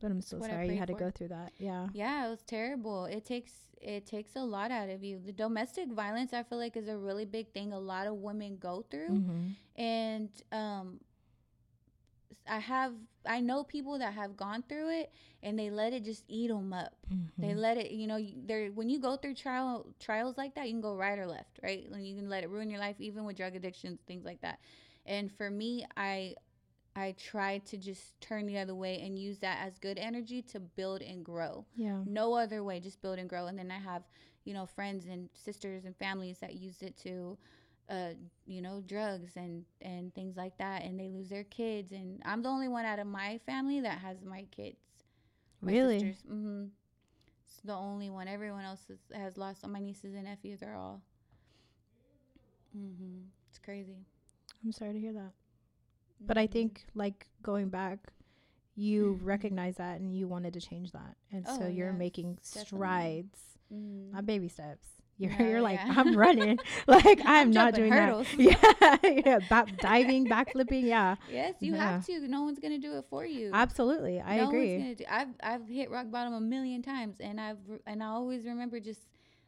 but 0.00 0.10
I'm 0.10 0.20
so 0.20 0.38
what 0.38 0.50
sorry 0.50 0.70
you 0.70 0.76
had 0.78 0.88
to 0.88 0.94
go 0.94 1.10
through 1.10 1.28
that. 1.28 1.52
Yeah. 1.58 1.88
yeah, 1.92 2.26
it 2.26 2.30
was 2.30 2.42
terrible. 2.42 3.04
It 3.06 3.24
takes 3.24 3.52
it 3.80 4.04
takes 4.06 4.36
a 4.36 4.42
lot 4.42 4.70
out 4.70 4.90
of 4.90 5.02
you. 5.02 5.18
The 5.24 5.32
domestic 5.32 5.88
violence, 5.90 6.32
I 6.34 6.42
feel 6.42 6.58
like, 6.58 6.76
is 6.76 6.88
a 6.88 6.96
really 6.98 7.24
big 7.24 7.52
thing. 7.52 7.72
A 7.72 7.78
lot 7.78 8.06
of 8.06 8.14
women 8.16 8.58
go 8.60 8.84
through, 8.90 9.08
Mm-hmm. 9.08 9.80
and 9.80 10.28
um, 10.52 11.00
I 12.48 12.58
have 12.58 12.92
I 13.26 13.40
know 13.40 13.64
people 13.64 13.98
that 13.98 14.14
have 14.14 14.36
gone 14.36 14.64
through 14.68 14.90
it, 15.00 15.12
and 15.42 15.58
they 15.58 15.70
let 15.70 15.92
it 15.92 16.04
just 16.04 16.24
eat 16.28 16.48
them 16.48 16.72
up. 16.72 16.94
Mm-hmm. 17.12 17.42
They 17.42 17.54
let 17.54 17.76
it, 17.78 17.90
you 17.90 18.06
know, 18.06 18.18
there 18.46 18.68
when 18.68 18.88
you 18.88 18.98
go 18.98 19.16
through 19.16 19.34
trial 19.34 19.86
trials 19.98 20.36
like 20.36 20.54
that, 20.56 20.66
you 20.66 20.72
can 20.72 20.80
go 20.80 20.96
right 20.96 21.18
or 21.18 21.26
left, 21.26 21.58
right? 21.62 21.86
And 21.92 22.06
you 22.06 22.16
can 22.16 22.28
let 22.28 22.42
it 22.44 22.50
ruin 22.50 22.70
your 22.70 22.80
life, 22.80 22.96
even 22.98 23.24
with 23.24 23.36
drug 23.36 23.54
addictions, 23.56 24.00
things 24.06 24.24
like 24.24 24.40
that. 24.42 24.58
And 25.06 25.30
for 25.32 25.50
me, 25.50 25.86
I 25.96 26.34
I 26.96 27.14
try 27.18 27.58
to 27.58 27.76
just 27.76 28.20
turn 28.20 28.46
the 28.46 28.58
other 28.58 28.74
way 28.74 29.00
and 29.00 29.18
use 29.18 29.38
that 29.38 29.58
as 29.64 29.78
good 29.78 29.98
energy 29.98 30.42
to 30.42 30.60
build 30.60 31.02
and 31.02 31.24
grow. 31.24 31.64
yeah. 31.76 32.00
No 32.04 32.34
other 32.34 32.64
way, 32.64 32.80
just 32.80 33.00
build 33.00 33.18
and 33.18 33.28
grow. 33.28 33.46
And 33.46 33.58
then 33.58 33.70
I 33.70 33.78
have, 33.78 34.02
you 34.44 34.54
know, 34.54 34.66
friends 34.66 35.06
and 35.06 35.28
sisters 35.32 35.84
and 35.84 35.96
families 35.96 36.38
that 36.40 36.54
use 36.54 36.82
it 36.82 36.96
to 36.98 37.38
uh, 37.90 38.10
you 38.46 38.62
know, 38.62 38.82
drugs 38.86 39.32
and 39.36 39.64
and 39.82 40.14
things 40.14 40.36
like 40.36 40.56
that, 40.58 40.84
and 40.84 40.98
they 40.98 41.08
lose 41.08 41.28
their 41.28 41.44
kids. 41.44 41.92
And 41.92 42.22
I'm 42.24 42.42
the 42.42 42.48
only 42.48 42.68
one 42.68 42.84
out 42.84 43.00
of 43.00 43.06
my 43.06 43.40
family 43.44 43.80
that 43.80 43.98
has 43.98 44.22
my 44.24 44.46
kids. 44.52 44.78
My 45.60 45.72
Really? 45.72 45.98
Sisters. 45.98 46.22
Mm-hmm. 46.30 46.64
It's 47.44 47.60
the 47.64 47.74
only 47.74 48.08
one. 48.08 48.28
Everyone 48.28 48.64
else 48.64 48.88
is, 48.88 49.00
has 49.12 49.36
lost. 49.36 49.64
All 49.64 49.70
my 49.70 49.80
nieces 49.80 50.14
and 50.14 50.24
nephews 50.24 50.62
are 50.62 50.76
all. 50.76 51.02
Mm-hmm. 52.76 53.22
It's 53.48 53.58
crazy. 53.58 54.06
I'm 54.64 54.70
sorry 54.72 54.92
to 54.92 55.00
hear 55.00 55.12
that. 55.14 55.32
But 56.26 56.38
I 56.38 56.46
Mhm. 56.46 56.52
think 56.52 56.86
like 56.94 57.28
going 57.42 57.68
back, 57.70 58.12
you 58.76 59.18
Mhm. 59.20 59.26
recognize 59.26 59.76
that 59.76 60.00
and 60.00 60.14
you 60.14 60.28
wanted 60.28 60.52
to 60.54 60.60
change 60.60 60.92
that, 60.92 61.16
and 61.32 61.46
so 61.46 61.64
Oh, 61.64 61.66
you're 61.66 61.92
yes, 61.92 61.98
making 61.98 62.38
strides, 62.42 63.58
Mhm. 63.72 64.12
not 64.12 64.26
baby 64.26 64.48
steps. 64.48 64.88
You're 65.18 65.32
No, 65.32 65.44
you're 65.44 65.60
like 65.60 65.80
yeah. 65.86 65.94
I'm 65.98 66.16
running, 66.16 66.58
like 66.86 67.20
I'm, 67.24 67.48
I'm 67.48 67.50
not 67.52 67.74
doing 67.74 67.92
hurdles. 67.92 68.26
that. 68.32 68.38
Yeah, 68.38 68.96
yeah, 69.26 69.38
ba- 69.40 69.68
diving, 69.78 70.28
backflipping. 70.28 70.84
Yeah, 70.84 71.16
Yes, 71.26 71.54
you 71.60 71.74
have 71.74 72.04
to. 72.06 72.26
No 72.28 72.42
one's 72.42 72.58
gonna 72.58 72.78
do 72.78 72.96
it 72.98 73.04
for 73.10 73.24
you. 73.24 73.50
absolutely. 73.52 74.20
I 74.20 74.36
no 74.36 74.48
agree. 74.48 74.94
Do, 74.94 75.04
I've 75.08 75.28
I've 75.42 75.68
hit 75.68 75.90
rock 75.90 76.10
bottom 76.10 76.32
a 76.32 76.40
million 76.40 76.82
times, 76.82 77.16
and 77.20 77.40
I've 77.40 77.58
and 77.86 78.02
I 78.02 78.06
always 78.06 78.44
remember 78.44 78.80
just 78.80 79.00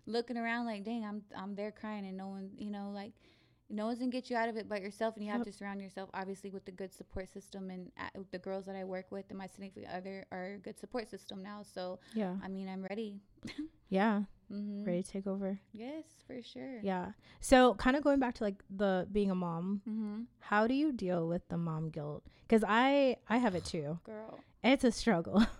looking 0.06 0.36
around 0.36 0.66
like, 0.66 0.84
dang, 0.84 1.04
I'm 1.04 1.22
I'm 1.36 1.54
there 1.54 1.70
crying 1.72 2.06
and 2.06 2.16
no 2.16 2.28
one, 2.28 2.50
you 2.58 2.70
know, 2.70 2.90
like 2.94 3.12
no 3.72 3.86
one's 3.86 3.98
gonna 3.98 4.10
get 4.10 4.30
you 4.30 4.36
out 4.36 4.48
of 4.48 4.56
it 4.56 4.68
but 4.68 4.82
yourself, 4.82 5.16
and 5.16 5.24
you 5.24 5.32
have 5.32 5.42
to 5.44 5.52
surround 5.52 5.80
yourself 5.80 6.08
obviously 6.14 6.50
with 6.50 6.64
the 6.64 6.70
good 6.72 6.92
support 6.94 7.32
system. 7.32 7.70
And 7.70 7.90
uh, 7.98 8.20
the 8.30 8.38
girls 8.38 8.66
that 8.66 8.76
I 8.76 8.84
work 8.84 9.06
with 9.10 9.24
and 9.30 9.38
my 9.38 9.46
significant 9.48 9.86
other 9.92 10.26
are 10.30 10.54
a 10.54 10.58
good 10.58 10.78
support 10.78 11.08
system 11.10 11.42
now. 11.42 11.62
So 11.74 11.98
Yeah. 12.14 12.34
I 12.44 12.48
mean, 12.48 12.68
I'm 12.68 12.84
ready. 12.84 13.20
Yeah. 13.88 14.22
hmm 14.48 14.84
Ready 14.84 15.02
to 15.02 15.10
take 15.10 15.26
over. 15.26 15.58
Yes, 15.72 16.04
for 16.26 16.40
sure. 16.42 16.80
Yeah. 16.82 17.12
So 17.40 17.74
kind 17.74 17.94
of 17.96 18.02
going 18.02 18.20
back 18.20 18.34
to 18.36 18.44
like 18.44 18.62
the 18.74 19.06
being 19.12 19.30
a 19.30 19.34
mom, 19.34 19.82
Mm-hmm. 19.88 20.22
how 20.40 20.66
do 20.66 20.74
you 20.74 20.92
deal 20.92 21.28
with 21.28 21.46
the 21.48 21.58
mom 21.58 21.90
guilt? 21.90 22.22
Because 22.48 22.64
I 22.66 23.16
I 23.28 23.36
have 23.38 23.54
it 23.54 23.64
too. 23.66 23.98
Girl. 24.04 24.40
It's 24.62 24.84
a 24.84 24.92
struggle. 24.92 25.44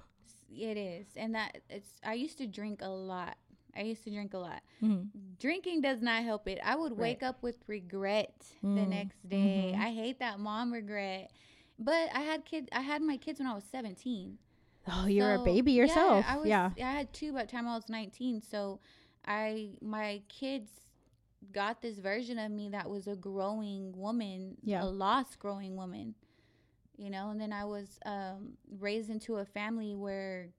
It 0.55 0.77
is, 0.77 1.07
and 1.16 1.35
that 1.35 1.62
it's. 1.70 1.88
I 2.05 2.12
used 2.12 2.37
to 2.38 2.46
drink 2.46 2.81
a 2.83 2.88
lot. 2.90 3.37
I 3.77 3.83
used 3.83 4.05
to 4.05 4.11
drink 4.11 4.35
a 4.35 4.39
lot. 4.39 4.63
Mhm. 4.83 5.09
Drinking 5.39 5.81
does 5.81 6.01
not 6.03 6.23
help 6.23 6.47
it. 6.49 6.59
I 6.65 6.77
would 6.77 6.93
wake 6.93 7.23
Right. 7.23 7.29
up 7.29 7.43
with 7.43 7.57
regret 7.67 8.35
the 8.63 8.67
Mm, 8.67 8.89
next 8.89 9.29
day. 9.29 9.73
mhm. 9.75 9.81
I 9.81 9.93
hate 9.93 10.19
that 10.21 10.39
mom 10.39 10.73
regret. 10.73 11.31
But 11.79 12.15
I 12.15 12.21
had 12.21 12.45
kid. 12.45 12.69
I 12.73 12.81
had 12.83 13.03
my 13.03 13.17
kids 13.17 13.41
when 13.41 13.49
I 13.49 13.55
was 13.55 13.65
seventeen. 13.65 14.39
Oh, 14.87 15.07
you're 15.07 15.35
a 15.35 15.39
So, 15.39 15.45
baby 15.45 15.73
yeah, 15.73 15.79
yourself. 15.83 16.25
I 16.29 16.37
was, 16.39 16.49
yeah. 16.49 16.71
I 16.77 16.81
had 16.93 17.13
two 17.13 17.33
by 17.33 17.43
the 17.45 17.51
time 17.51 17.67
I 17.69 17.75
was 17.77 17.89
nineteen. 17.89 18.41
So, 18.41 18.81
I 19.25 19.77
my 19.81 20.23
kids 20.29 20.71
got 21.51 21.81
this 21.83 21.99
version 21.99 22.39
of 22.39 22.51
me 22.53 22.69
that 22.69 22.89
was 22.89 23.07
a 23.09 23.17
growing 23.17 23.93
woman, 23.97 24.59
Yeah. 24.63 24.85
a 24.85 24.87
lost 24.87 25.39
growing 25.39 25.77
woman. 25.77 26.15
You 26.97 27.11
know, 27.11 27.31
and 27.31 27.41
then 27.41 27.53
I 27.53 27.65
was 27.65 27.99
um, 28.05 28.57
raised 28.79 29.09
into 29.11 29.37
a 29.37 29.45
family 29.45 29.95
where 29.97 30.51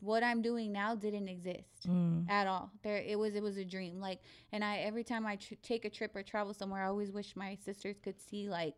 what 0.00 0.22
I'm 0.22 0.42
doing 0.42 0.72
now 0.72 0.94
didn't 0.94 1.28
exist 1.28 1.86
Mm. 1.86 2.28
at 2.28 2.46
all. 2.46 2.70
There, 2.82 2.96
it 2.96 3.18
was 3.18 3.34
it 3.34 3.42
was 3.42 3.56
a 3.56 3.64
dream. 3.64 4.00
Like, 4.00 4.20
and 4.52 4.64
I 4.64 4.78
every 4.78 5.04
time 5.04 5.26
I 5.26 5.36
tr- 5.36 5.54
take 5.62 5.84
a 5.84 5.90
trip 5.90 6.14
or 6.16 6.22
travel 6.22 6.52
somewhere, 6.54 6.82
I 6.84 6.88
always 6.88 7.12
wish 7.12 7.36
my 7.36 7.54
sisters 7.56 7.96
could 8.02 8.20
see 8.20 8.48
like 8.48 8.74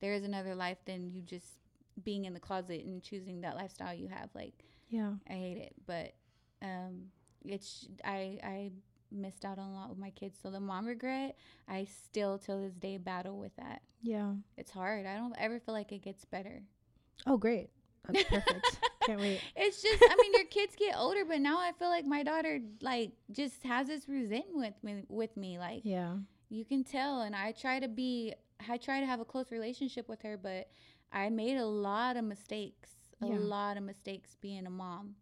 there 0.00 0.14
is 0.14 0.24
another 0.24 0.54
life 0.54 0.78
than 0.86 1.10
you 1.10 1.20
just 1.22 1.58
being 2.04 2.24
in 2.24 2.32
the 2.34 2.40
closet 2.40 2.84
and 2.84 3.02
choosing 3.02 3.40
that 3.42 3.56
lifestyle 3.56 3.94
you 3.94 4.08
have. 4.08 4.30
Like, 4.34 4.54
Yeah. 4.88 5.12
I 5.28 5.32
hate 5.34 5.58
it, 5.58 5.74
but 5.86 6.14
um, 6.62 7.10
it's 7.44 7.88
I 8.04 8.38
I 8.42 8.72
missed 9.12 9.44
out 9.44 9.58
on 9.58 9.70
a 9.70 9.74
lot 9.74 9.88
with 9.90 9.98
my 9.98 10.10
kids. 10.10 10.38
So 10.40 10.50
the 10.50 10.60
mom 10.60 10.86
regret, 10.86 11.36
I 11.68 11.84
still 11.84 12.38
till 12.38 12.60
this 12.62 12.74
day 12.74 12.96
battle 12.96 13.38
with 13.38 13.54
that. 13.56 13.82
Yeah. 14.02 14.34
It's 14.56 14.70
hard. 14.70 15.04
I 15.04 15.16
don't 15.16 15.34
ever 15.36 15.58
feel 15.60 15.74
like 15.74 15.90
it 15.92 16.02
gets 16.02 16.24
better. 16.24 16.62
Oh, 17.26 17.36
great. 17.36 17.70
That's 18.06 18.24
perfect. 18.24 18.80
Can't 19.06 19.20
wait. 19.20 19.42
It's 19.56 19.82
just, 19.82 20.02
I 20.08 20.16
mean, 20.16 20.32
your 20.34 20.44
kids 20.44 20.74
get 20.76 20.94
older, 20.96 21.24
but 21.24 21.40
now 21.40 21.58
I 21.58 21.72
feel 21.78 21.88
like 21.88 22.04
my 22.04 22.22
daughter 22.22 22.60
like 22.80 23.12
just 23.30 23.62
has 23.64 23.86
this 23.88 24.08
resentment 24.08 24.74
with 24.82 24.84
me. 24.84 25.04
With 25.08 25.36
me, 25.36 25.58
like 25.58 25.82
Yeah. 25.84 26.16
you 26.48 26.64
can 26.64 26.84
tell, 26.84 27.22
and 27.22 27.34
I 27.34 27.52
try 27.52 27.78
to 27.80 27.88
be, 27.88 28.34
I 28.68 28.76
try 28.76 29.00
to 29.00 29.06
have 29.06 29.20
a 29.20 29.24
close 29.24 29.50
relationship 29.50 30.08
with 30.08 30.22
her, 30.22 30.36
but 30.36 30.68
I 31.12 31.28
made 31.30 31.56
a 31.56 31.64
lot 31.66 32.16
of 32.16 32.24
mistakes, 32.24 32.90
a 33.22 33.26
Yeah. 33.26 33.38
lot 33.38 33.76
of 33.76 33.82
mistakes 33.82 34.36
being 34.40 34.66
a 34.66 34.70
mom, 34.70 35.14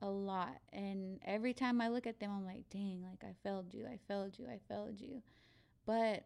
a 0.00 0.08
lot. 0.08 0.56
And 0.72 1.18
every 1.24 1.52
time 1.54 1.80
I 1.80 1.88
look 1.88 2.06
at 2.06 2.20
them, 2.20 2.30
I'm 2.34 2.44
like, 2.46 2.68
dang, 2.70 3.02
like 3.08 3.22
I 3.24 3.34
failed 3.42 3.72
you, 3.74 3.86
I 3.86 3.98
failed 4.08 4.38
you, 4.38 4.46
I 4.46 4.58
failed 4.68 5.00
you. 5.00 5.22
But 5.86 6.24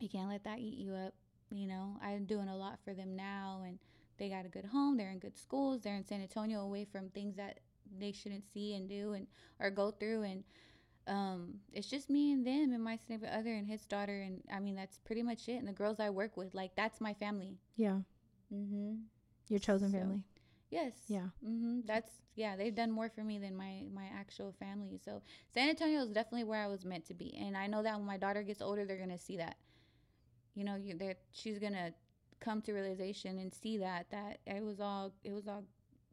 you 0.00 0.08
can't 0.08 0.28
let 0.30 0.44
that 0.44 0.58
eat 0.58 0.78
you 0.78 0.94
up. 0.94 1.14
You 1.50 1.66
know, 1.66 1.96
I'm 2.02 2.24
doing 2.24 2.48
a 2.48 2.56
lot 2.56 2.78
for 2.84 2.94
them 2.94 3.14
now, 3.16 3.62
and 3.66 3.78
they 4.22 4.28
got 4.28 4.46
a 4.46 4.48
good 4.48 4.64
home. 4.66 4.96
They're 4.96 5.10
in 5.10 5.18
good 5.18 5.36
schools. 5.36 5.82
They're 5.82 5.96
in 5.96 6.06
San 6.06 6.20
Antonio, 6.22 6.60
away 6.60 6.84
from 6.84 7.08
things 7.08 7.34
that 7.34 7.58
they 7.98 8.12
shouldn't 8.12 8.44
see 8.54 8.76
and 8.76 8.88
do 8.88 9.14
and 9.14 9.26
or 9.58 9.68
go 9.68 9.90
through. 9.90 10.22
And 10.22 10.44
um, 11.08 11.54
it's 11.72 11.88
just 11.90 12.08
me 12.08 12.30
and 12.30 12.46
them 12.46 12.72
and 12.72 12.84
my 12.84 12.96
significant 12.96 13.36
other 13.36 13.52
and 13.52 13.66
his 13.66 13.84
daughter. 13.84 14.20
And 14.20 14.40
I 14.54 14.60
mean, 14.60 14.76
that's 14.76 14.98
pretty 14.98 15.24
much 15.24 15.48
it. 15.48 15.56
And 15.56 15.66
the 15.66 15.72
girls 15.72 15.98
I 15.98 16.10
work 16.10 16.36
with, 16.36 16.54
like 16.54 16.70
that's 16.76 17.00
my 17.00 17.14
family. 17.14 17.58
Yeah. 17.76 17.98
Mm-hmm. 18.54 18.92
Your 19.48 19.58
chosen 19.58 19.90
So- 19.90 19.98
family. 19.98 20.22
Yes. 20.70 20.92
Yeah. 21.08 21.26
Mm-hmm. 21.46 21.80
That's 21.84 22.12
yeah. 22.36 22.54
They've 22.56 22.74
done 22.74 22.92
more 22.92 23.10
for 23.10 23.22
me 23.24 23.38
than 23.40 23.56
my 23.56 23.82
my 23.92 24.06
actual 24.18 24.54
family. 24.58 24.98
So 25.04 25.20
San 25.52 25.68
Antonio 25.68 26.00
is 26.00 26.08
definitely 26.10 26.44
where 26.44 26.62
I 26.62 26.66
was 26.68 26.86
meant 26.86 27.04
to 27.08 27.14
be, 27.14 27.36
and 27.38 27.58
I 27.58 27.66
know 27.66 27.82
that 27.82 27.94
when 27.98 28.06
my 28.06 28.16
daughter 28.16 28.42
gets 28.42 28.62
older, 28.62 28.86
they're 28.86 28.96
gonna 28.98 29.18
see 29.18 29.36
that. 29.36 29.56
You 30.54 30.64
know, 30.64 30.76
you 30.76 30.96
that 30.96 31.18
she's 31.32 31.58
gonna 31.58 31.92
come 32.42 32.60
to 32.62 32.72
realization 32.72 33.38
and 33.38 33.54
see 33.54 33.78
that 33.78 34.06
that 34.10 34.38
it 34.46 34.62
was 34.62 34.80
all 34.80 35.12
it 35.24 35.32
was 35.32 35.48
all 35.48 35.64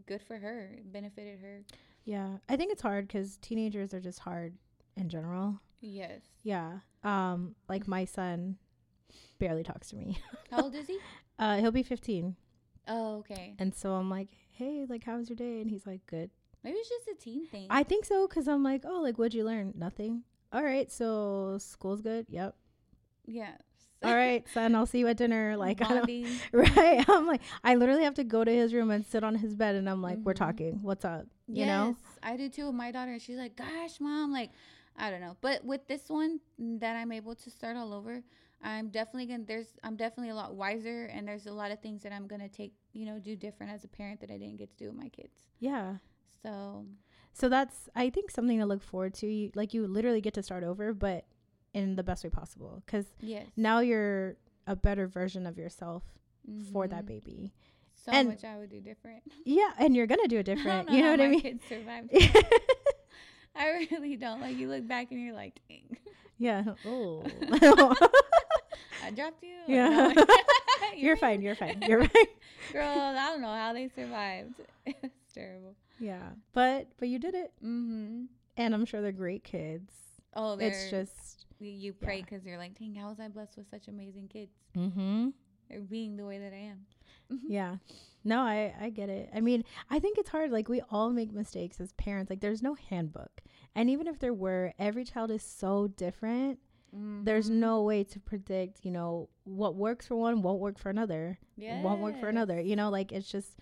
good 0.05 0.21
for 0.21 0.37
her, 0.37 0.71
it 0.77 0.91
benefited 0.91 1.39
her. 1.39 1.63
Yeah. 2.05 2.37
I 2.47 2.55
think 2.55 2.71
it's 2.71 2.81
hard 2.81 3.07
because 3.07 3.37
teenagers 3.37 3.93
are 3.93 3.99
just 3.99 4.19
hard 4.19 4.53
in 4.95 5.09
general. 5.09 5.59
Yes. 5.81 6.21
Yeah. 6.43 6.79
Um, 7.03 7.55
like 7.67 7.87
my 7.87 8.05
son 8.05 8.57
barely 9.37 9.63
talks 9.63 9.89
to 9.89 9.95
me. 9.95 10.17
How 10.51 10.63
old 10.63 10.75
is 10.75 10.87
he? 10.87 10.99
Uh, 11.39 11.55
he'll 11.55 11.71
be 11.71 11.83
15. 11.83 12.35
Oh, 12.89 13.19
okay. 13.19 13.55
And 13.59 13.73
so 13.73 13.93
I'm 13.93 14.09
like, 14.09 14.27
hey, 14.51 14.85
like, 14.89 15.05
how 15.05 15.15
was 15.15 15.29
your 15.29 15.37
day? 15.37 15.61
And 15.61 15.69
he's 15.69 15.87
like, 15.87 16.05
good. 16.05 16.29
Maybe 16.65 16.75
it's 16.75 16.89
just 16.89 17.07
a 17.07 17.15
teen 17.15 17.47
thing. 17.47 17.67
I 17.69 17.83
think 17.83 18.03
so 18.03 18.27
because 18.27 18.45
I'm 18.49 18.61
like, 18.61 18.83
oh, 18.85 19.01
like, 19.01 19.17
what'd 19.17 19.33
you 19.33 19.45
learn? 19.45 19.71
Nothing. 19.77 20.23
All 20.51 20.61
right. 20.61 20.91
So 20.91 21.55
school's 21.61 22.01
good. 22.01 22.25
Yep. 22.27 22.55
yeah. 23.25 23.53
All 24.03 24.13
right, 24.15 24.47
son, 24.49 24.75
I'll 24.75 24.85
see 24.85 24.99
you 24.99 25.07
at 25.07 25.17
dinner. 25.17 25.57
Like, 25.57 25.81
right? 26.53 27.03
I'm 27.09 27.27
like, 27.27 27.41
I 27.63 27.75
literally 27.75 28.03
have 28.03 28.15
to 28.15 28.23
go 28.23 28.43
to 28.43 28.51
his 28.51 28.73
room 28.73 28.91
and 28.91 29.05
sit 29.05 29.23
on 29.23 29.35
his 29.35 29.55
bed, 29.55 29.75
and 29.75 29.89
I'm 29.89 30.01
like, 30.01 30.19
we're 30.23 30.33
Mhm. 30.33 30.33
talking. 30.33 30.79
What's 30.81 31.05
up? 31.05 31.25
You 31.51 31.65
yes, 31.65 31.65
know? 31.65 31.97
I 32.23 32.37
do 32.37 32.49
too 32.49 32.67
with 32.67 32.75
my 32.75 32.91
daughter. 32.91 33.11
And 33.13 33.21
she's 33.21 33.37
like, 33.37 33.55
gosh, 33.55 33.99
mom, 33.99 34.31
like, 34.31 34.51
I 34.95 35.09
don't 35.09 35.21
know. 35.21 35.37
But 35.41 35.63
with 35.65 35.87
this 35.87 36.09
one 36.09 36.39
that 36.59 36.95
I'm 36.95 37.11
able 37.11 37.35
to 37.35 37.49
start 37.49 37.77
all 37.77 37.93
over, 37.93 38.23
I'm 38.61 38.89
definitely 38.89 39.27
gonna 39.27 39.45
there's 39.45 39.77
I'm 39.83 39.95
definitely 39.95 40.31
a 40.31 40.35
lot 40.35 40.55
wiser 40.55 41.05
and 41.05 41.27
there's 41.27 41.45
a 41.47 41.53
lot 41.53 41.71
of 41.71 41.79
things 41.81 42.03
that 42.03 42.11
I'm 42.11 42.27
gonna 42.27 42.49
take, 42.49 42.73
you 42.93 43.05
know, 43.05 43.19
do 43.19 43.35
different 43.35 43.71
as 43.71 43.83
a 43.85 43.87
parent 43.87 44.19
that 44.21 44.31
I 44.31 44.37
didn't 44.37 44.57
get 44.57 44.69
to 44.77 44.77
do 44.83 44.89
with 44.91 44.97
my 45.01 45.09
kids. 45.09 45.43
Yeah. 45.59 45.95
So 46.43 46.85
So 47.33 47.49
that's, 47.49 47.89
I 47.95 48.09
think, 48.09 48.31
something 48.31 48.59
to 48.59 48.65
look 48.65 48.81
forward 48.83 49.13
to. 49.15 49.27
You, 49.27 49.51
like, 49.55 49.73
you 49.73 49.87
literally 49.87 50.21
get 50.21 50.33
to 50.35 50.43
start 50.43 50.63
over, 50.63 50.93
but 50.93 51.25
in 51.73 51.95
the 51.95 52.03
best 52.03 52.23
way 52.23 52.29
possible. 52.29 52.81
Because 52.85 53.05
yes. 53.21 53.45
now 53.57 53.79
you're 53.79 54.35
a 54.67 54.75
better 54.75 55.07
version 55.07 55.45
of 55.47 55.57
yourself 55.57 56.03
for 56.71 56.87
that 56.87 57.03
Mhm. 57.05 57.07
baby. 57.07 57.53
So 57.95 58.11
and- 58.11 58.29
much 58.29 58.43
I 58.43 58.57
would 58.57 58.69
do 58.69 58.79
different. 58.81 59.23
Yeah, 59.45 59.71
and 59.77 59.95
you're 59.95 60.07
gonna 60.07 60.27
do 60.27 60.37
it 60.37 60.43
different. 60.43 60.89
know 60.89 60.95
You 60.95 61.01
know 61.03 61.11
what 61.11 61.21
I 61.21 61.25
my 61.25 61.29
mean? 61.31 61.41
Kids 61.41 61.63
survived. 61.67 62.09
I 63.55 63.87
really 63.91 64.15
don't. 64.15 64.41
Like 64.41 64.57
you 64.57 64.69
look 64.69 64.87
back 64.87 65.11
and 65.11 65.21
you're 65.21 65.33
like, 65.35 65.59
dang, 65.67 65.97
yeah. 66.37 66.63
Oh. 66.85 67.23
I 69.03 69.11
dropped 69.11 69.43
you. 69.43 69.55
Yeah. 69.67 70.13
No. 70.15 70.25
you're 70.95 71.17
fine. 71.17 71.41
You're 71.41 71.55
fine. 71.55 71.81
You're 71.87 72.05
fine. 72.07 72.25
Girl, 72.73 72.87
I 72.87 73.29
don't 73.31 73.41
know 73.41 73.47
how 73.53 73.73
they 73.73 73.89
survived. 73.89 74.55
it's 74.85 75.33
terrible. 75.33 75.75
Yeah, 75.99 76.29
but 76.53 76.87
but 76.99 77.09
you 77.09 77.19
did 77.19 77.33
it, 77.35 77.51
Mm-hmm. 77.63 78.25
and 78.57 78.73
I'm 78.75 78.85
sure 78.85 79.01
they're 79.01 79.11
great 79.11 79.43
kids. 79.43 79.91
Oh, 80.33 80.57
It's 80.57 80.89
they're- 80.89 81.01
just. 81.05 81.45
You, 81.67 81.93
pray 81.93 82.17
yeah. 82.17 82.23
because 82.25 82.45
you're 82.45 82.57
like, 82.57 82.77
dang, 82.77 82.95
how 82.95 83.09
was 83.09 83.19
I 83.19 83.27
blessed 83.27 83.57
with 83.57 83.69
such 83.69 83.87
amazing 83.87 84.27
kids? 84.27 84.51
Mm-hmm. 84.77 85.29
Or 85.71 85.79
being 85.81 86.17
the 86.17 86.25
way 86.25 86.39
that 86.39 86.53
I 86.53 86.57
am. 86.71 86.85
Yeah. 87.47 87.75
No, 88.23 88.39
I 88.41 88.73
I 88.81 88.89
get 88.89 89.07
it. 89.09 89.29
I 89.35 89.39
mean, 89.39 89.63
I 89.89 89.99
think 89.99 90.17
it's 90.17 90.29
hard. 90.29 90.49
Like 90.51 90.67
we 90.67 90.81
all 90.89 91.11
make 91.11 91.31
mistakes 91.31 91.79
as 91.79 91.91
parents. 91.93 92.29
Like 92.29 92.39
there's 92.41 92.63
no 92.63 92.73
handbook, 92.89 93.41
and 93.75 93.87
even 93.87 94.07
if 94.07 94.17
there 94.17 94.33
were, 94.33 94.73
every 94.79 95.03
child 95.05 95.29
is 95.29 95.43
so 95.43 95.87
different. 95.87 96.57
There's 96.91 97.51
Mhm. 97.51 97.57
no 97.57 97.83
way 97.83 98.03
to 98.03 98.19
predict. 98.19 98.83
You 98.83 98.89
know 98.91 99.29
what 99.43 99.75
works 99.75 100.07
for 100.07 100.15
one 100.15 100.41
won't 100.41 100.59
work 100.59 100.79
for 100.79 100.89
another. 100.89 101.37
Yeah. 101.55 101.83
Won't 101.83 102.01
work 102.01 102.19
for 102.19 102.29
another. 102.29 102.59
You 102.59 102.75
know, 102.75 102.89
like 102.89 103.11
it's 103.11 103.29
just 103.31 103.57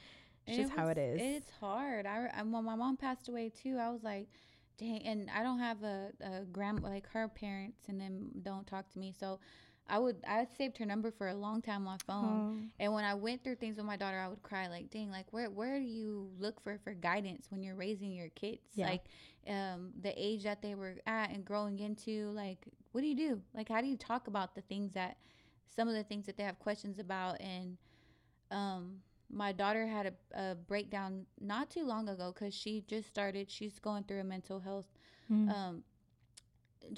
it's 0.48 0.58
And 0.58 0.66
just 0.68 0.72
how 0.74 0.88
it 0.88 0.98
was- 0.98 1.20
is. 1.22 1.38
It's 1.44 1.52
hard. 1.60 2.06
I, 2.06 2.30
I 2.34 2.42
when 2.44 2.64
my 2.64 2.76
mom 2.76 2.96
passed 2.96 3.28
away 3.28 3.50
too, 3.50 3.78
I 3.78 3.90
was 3.90 4.02
like, 4.02 4.30
dang. 4.78 5.02
And 5.06 5.30
I 5.36 5.44
don't 5.44 5.60
have 5.60 5.84
a, 5.84 6.12
a 6.22 6.46
grandma 6.46 6.90
like 6.90 7.08
her 7.10 7.28
parents, 7.28 7.84
and 7.88 8.00
then 8.00 8.30
don't 8.42 8.66
talk 8.68 8.92
to 8.94 9.00
me. 9.00 9.14
So 9.18 9.40
I 9.88 10.00
would 10.00 10.18
I 10.28 10.46
saved 10.58 10.78
her 10.78 10.86
number 10.86 11.12
for 11.12 11.30
a 11.30 11.34
long 11.36 11.62
time 11.62 11.88
on 11.88 11.94
my 11.96 11.98
phone. 12.06 12.44
And 12.80 12.94
when 12.94 13.06
I 13.06 13.14
went 13.14 13.44
through 13.44 13.56
things 13.56 13.78
with 13.78 13.86
my 13.86 13.98
daughter, 13.98 14.20
I 14.20 14.28
would 14.28 14.44
cry 14.44 14.68
like, 14.68 14.90
dang, 14.90 15.10
like 15.10 15.28
where 15.32 15.50
where 15.50 15.78
do 15.80 15.86
you 15.86 16.30
look 16.40 16.62
for 16.62 16.78
for 16.84 16.94
guidance 16.94 17.48
when 17.50 17.64
you're 17.64 17.76
raising 17.76 18.12
your 18.12 18.30
kids? 18.30 18.62
Yeah. 18.76 18.88
Like 18.88 19.06
um 19.48 19.94
the 20.02 20.14
age 20.16 20.44
that 20.44 20.62
they 20.62 20.76
were 20.76 20.96
at 21.06 21.32
and 21.32 21.46
growing 21.46 21.80
into, 21.80 22.30
like 22.32 22.66
what 22.92 23.02
do 23.02 23.08
you 23.08 23.16
do? 23.16 23.42
Like 23.54 23.70
how 23.70 23.82
do 23.82 23.88
you 23.88 23.98
talk 23.98 24.28
about 24.28 24.56
the 24.56 24.62
things 24.62 24.92
that 24.94 25.18
some 25.76 25.88
of 25.88 25.94
the 25.94 26.04
things 26.04 26.26
that 26.26 26.38
they 26.38 26.44
have 26.44 26.60
questions 26.60 27.00
about 27.00 27.40
and 27.42 27.78
um 28.52 28.98
my 29.30 29.52
daughter 29.52 29.86
had 29.88 30.06
a, 30.36 30.42
a 30.52 30.56
breakdown 30.56 31.26
not 31.40 31.70
too 31.70 31.84
long 31.86 32.08
ago 32.10 32.32
because 32.34 32.54
she 32.54 32.82
just 32.88 33.08
started 33.10 33.50
she's 33.52 33.80
going 33.80 34.04
through 34.04 34.20
a 34.20 34.24
mental 34.24 34.60
health 34.60 34.88
Mm. 35.32 35.50
um 35.54 35.84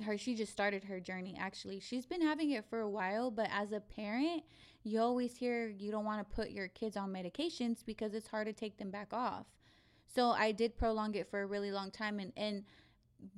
her 0.06 0.18
she 0.20 0.36
just 0.36 0.52
started 0.52 0.84
her 0.84 1.00
journey 1.00 1.36
actually 1.39 1.80
she's 1.80 2.06
been 2.06 2.22
having 2.22 2.52
it 2.52 2.63
for 2.70 2.82
a 2.82 2.89
while 2.89 3.32
but 3.32 3.50
as 3.52 3.72
a 3.72 3.80
parent 3.80 4.44
you 4.84 5.00
always 5.00 5.36
hear 5.38 5.68
you 5.70 5.89
don't 5.89 6.06
want 6.06 6.20
to 6.28 6.36
put 6.36 6.52
your 6.52 6.68
kids 6.68 6.96
on 6.96 7.12
medications 7.12 7.84
because 7.84 8.13
it's 8.13 8.28
hard 8.28 8.46
to 8.46 8.54
take 8.54 8.78
them 8.78 8.92
back 8.92 9.13
off 9.13 9.48
so 10.06 10.30
i 10.30 10.52
did 10.52 10.78
prolong 10.78 11.15
it 11.15 11.28
for 11.28 11.42
a 11.42 11.46
really 11.48 11.72
long 11.72 11.89
time 11.89 12.20
and 12.20 12.32
and 12.38 12.63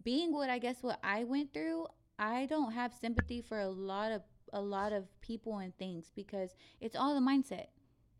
being 0.04 0.32
what 0.32 0.48
I 0.50 0.60
guess 0.60 0.84
what 0.84 1.00
I 1.04 1.24
went 1.24 1.54
through, 1.56 1.88
I 2.20 2.46
don't 2.46 2.72
have 2.74 2.94
sympathy 2.94 3.42
for 3.42 3.60
a 3.60 3.68
lot 3.68 4.12
of 4.12 4.22
a 4.54 4.62
lot 4.62 4.94
of 4.94 5.06
people 5.22 5.58
and 5.58 5.76
things 5.76 6.12
because 6.16 6.52
it's 6.80 6.96
all 6.96 7.16
the 7.16 7.20
mindset. 7.20 7.68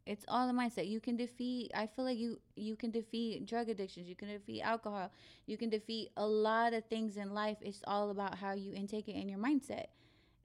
It's 0.06 0.26
all 0.28 0.48
the 0.48 0.54
mindset. 0.54 0.90
You 0.90 1.00
can 1.00 1.16
defeat 1.16 1.72
I 1.76 1.88
feel 1.88 2.06
like 2.06 2.18
you 2.18 2.40
you 2.56 2.76
can 2.76 2.92
defeat 2.92 3.46
drug 3.46 3.70
addictions, 3.70 4.08
you 4.08 4.16
can 4.16 4.28
defeat 4.30 4.62
alcohol, 4.62 5.12
you 5.46 5.58
can 5.58 5.70
defeat 5.70 6.10
a 6.18 6.26
lot 6.26 6.74
of 6.74 6.86
things 6.86 7.18
in 7.18 7.34
life. 7.34 7.58
It's 7.62 7.82
all 7.86 8.10
about 8.10 8.36
how 8.36 8.54
you 8.54 8.74
intake 8.74 9.08
it 9.08 9.14
in 9.16 9.30
your 9.30 9.40
mindset. 9.40 9.86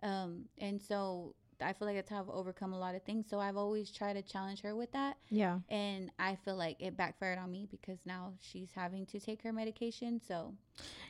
Um 0.03 0.45
and 0.59 0.81
so 0.81 1.35
I 1.61 1.73
feel 1.73 1.89
like 1.89 1.97
that's 1.97 2.11
how 2.11 2.21
I've 2.21 2.29
overcome 2.29 2.75
a 2.75 2.79
lot 2.79 2.95
of 2.95 3.03
things. 3.05 3.27
So 3.31 3.41
I've 3.41 3.57
always 3.57 3.91
tried 3.91 4.13
to 4.13 4.23
challenge 4.23 4.61
her 4.61 4.77
with 4.77 4.93
that. 4.93 5.17
Yeah. 5.31 5.61
And 5.71 6.11
I 6.19 6.35
feel 6.45 6.55
like 6.57 6.77
it 6.81 6.99
backfired 6.99 7.39
on 7.39 7.51
me 7.51 7.67
because 7.71 7.99
now 8.05 8.35
she's 8.41 8.69
having 8.75 9.07
to 9.07 9.19
take 9.19 9.43
her 9.43 9.55
medication. 9.55 10.21
So 10.29 10.53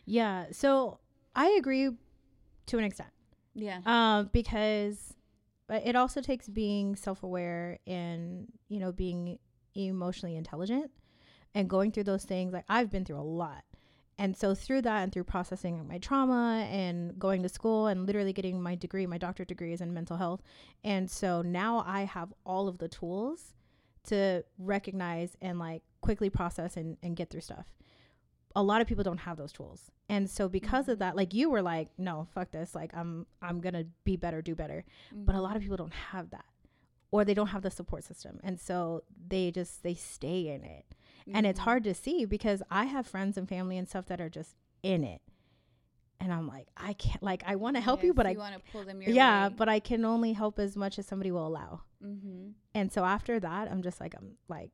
Yeah. 0.04 0.46
So 0.52 1.00
I 1.34 1.48
agree 1.58 1.90
to 2.66 2.78
an 2.78 2.84
extent. 2.84 3.10
yeah. 3.54 3.80
Um, 3.86 4.30
because 4.32 5.14
but 5.66 5.86
it 5.86 5.96
also 5.96 6.20
takes 6.20 6.48
being 6.48 6.96
self-aware 6.96 7.78
and 7.86 8.46
you 8.68 8.78
know 8.78 8.92
being 8.92 9.38
emotionally 9.74 10.36
intelligent 10.36 10.90
and 11.54 11.68
going 11.68 11.92
through 11.92 12.04
those 12.04 12.24
things. 12.24 12.52
Like 12.52 12.64
i've 12.68 12.90
been 12.90 13.04
through 13.04 13.20
a 13.20 13.22
lot. 13.22 13.64
And 14.18 14.34
so 14.34 14.54
through 14.54 14.80
that 14.82 15.02
and 15.02 15.12
through 15.12 15.24
processing 15.24 15.86
my 15.86 15.98
trauma 15.98 16.66
and 16.70 17.18
going 17.18 17.42
to 17.42 17.50
school 17.50 17.86
and 17.86 18.06
literally 18.06 18.32
getting 18.32 18.62
my 18.62 18.74
degree 18.74 19.06
my 19.06 19.18
doctorate 19.18 19.48
degree 19.48 19.72
is 19.72 19.80
in 19.80 19.92
mental 19.92 20.16
health. 20.16 20.42
And 20.84 21.10
so 21.10 21.42
now 21.42 21.84
i 21.86 22.04
have 22.04 22.32
all 22.44 22.68
of 22.68 22.78
the 22.78 22.88
tools 22.88 23.54
to 24.04 24.44
recognize 24.58 25.36
and 25.42 25.58
like 25.58 25.82
quickly 26.00 26.30
process 26.30 26.76
and, 26.76 26.96
and 27.02 27.16
get 27.16 27.28
through 27.28 27.40
stuff 27.40 27.66
a 28.56 28.62
lot 28.62 28.80
of 28.80 28.88
people 28.88 29.04
don't 29.04 29.18
have 29.18 29.36
those 29.36 29.52
tools. 29.52 29.90
And 30.08 30.28
so 30.28 30.48
because 30.48 30.88
of 30.88 30.94
mm-hmm. 30.94 31.00
that 31.00 31.16
like 31.16 31.34
you 31.34 31.50
were 31.50 31.62
like 31.62 31.90
no 31.98 32.26
fuck 32.34 32.50
this. 32.50 32.74
Like 32.74 32.90
i'm 32.96 33.26
i'm 33.42 33.60
gonna 33.60 33.84
be 34.04 34.16
better 34.16 34.42
do 34.42 34.56
better. 34.56 34.84
But 35.12 35.32
a 35.32 35.36
mm-hmm. 35.36 35.44
lot 35.44 35.56
of 35.56 35.62
people 35.62 35.76
don't 35.76 35.92
have 35.92 36.30
that 36.30 36.46
or 37.12 37.24
they 37.24 37.34
don't 37.34 37.48
have 37.48 37.62
the 37.62 37.70
support 37.70 38.02
system. 38.02 38.40
And 38.42 38.58
so 38.58 39.04
they 39.28 39.50
just 39.50 39.82
they 39.82 39.94
stay 39.94 40.48
in 40.48 40.64
it. 40.64 40.86
And 41.32 41.44
it's 41.44 41.58
mm-hmm. 41.58 41.64
hard 41.64 41.84
to 41.84 41.94
see 41.94 42.24
because 42.24 42.62
i 42.70 42.86
have 42.86 43.06
friends 43.06 43.36
and 43.36 43.48
family 43.48 43.76
and 43.76 43.86
stuff 43.86 44.06
that 44.06 44.20
are 44.20 44.30
just 44.30 44.56
in 44.82 45.04
it. 45.04 45.20
And 46.18 46.32
i'm 46.32 46.48
like 46.48 46.68
i 46.78 46.94
can't 46.94 47.22
like 47.22 47.42
i 47.46 47.56
want 47.56 47.76
to 47.76 47.82
help 47.82 48.02
you 48.02 48.14
but 48.14 48.24
you 48.24 48.32
i 48.32 48.36
want 48.38 48.54
to 48.54 48.72
pull 48.72 48.84
them 48.84 49.02
yeah 49.02 49.48
way. 49.48 49.54
but 49.54 49.68
i 49.68 49.78
can 49.78 50.02
only 50.02 50.32
help 50.32 50.58
as 50.58 50.74
much 50.74 50.98
as 50.98 51.06
somebody 51.06 51.30
will 51.30 51.46
allow. 51.46 51.82
Mm-hmm. 52.02 52.52
and 52.74 52.90
so 52.90 53.04
after 53.04 53.38
that 53.38 53.70
i'm 53.70 53.82
just 53.82 54.00
like 54.00 54.14
i'm 54.16 54.36
like 54.48 54.70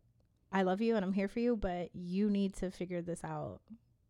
i 0.53 0.63
love 0.63 0.81
you 0.81 0.97
and 0.97 1.05
i'm 1.05 1.13
here 1.13 1.29
for 1.29 1.41
you 1.41 1.57
but 1.57 1.91
you 1.95 2.31
need 2.31 2.55
to 2.55 2.71
figure 2.71 3.03
this 3.03 3.23
out 3.25 3.61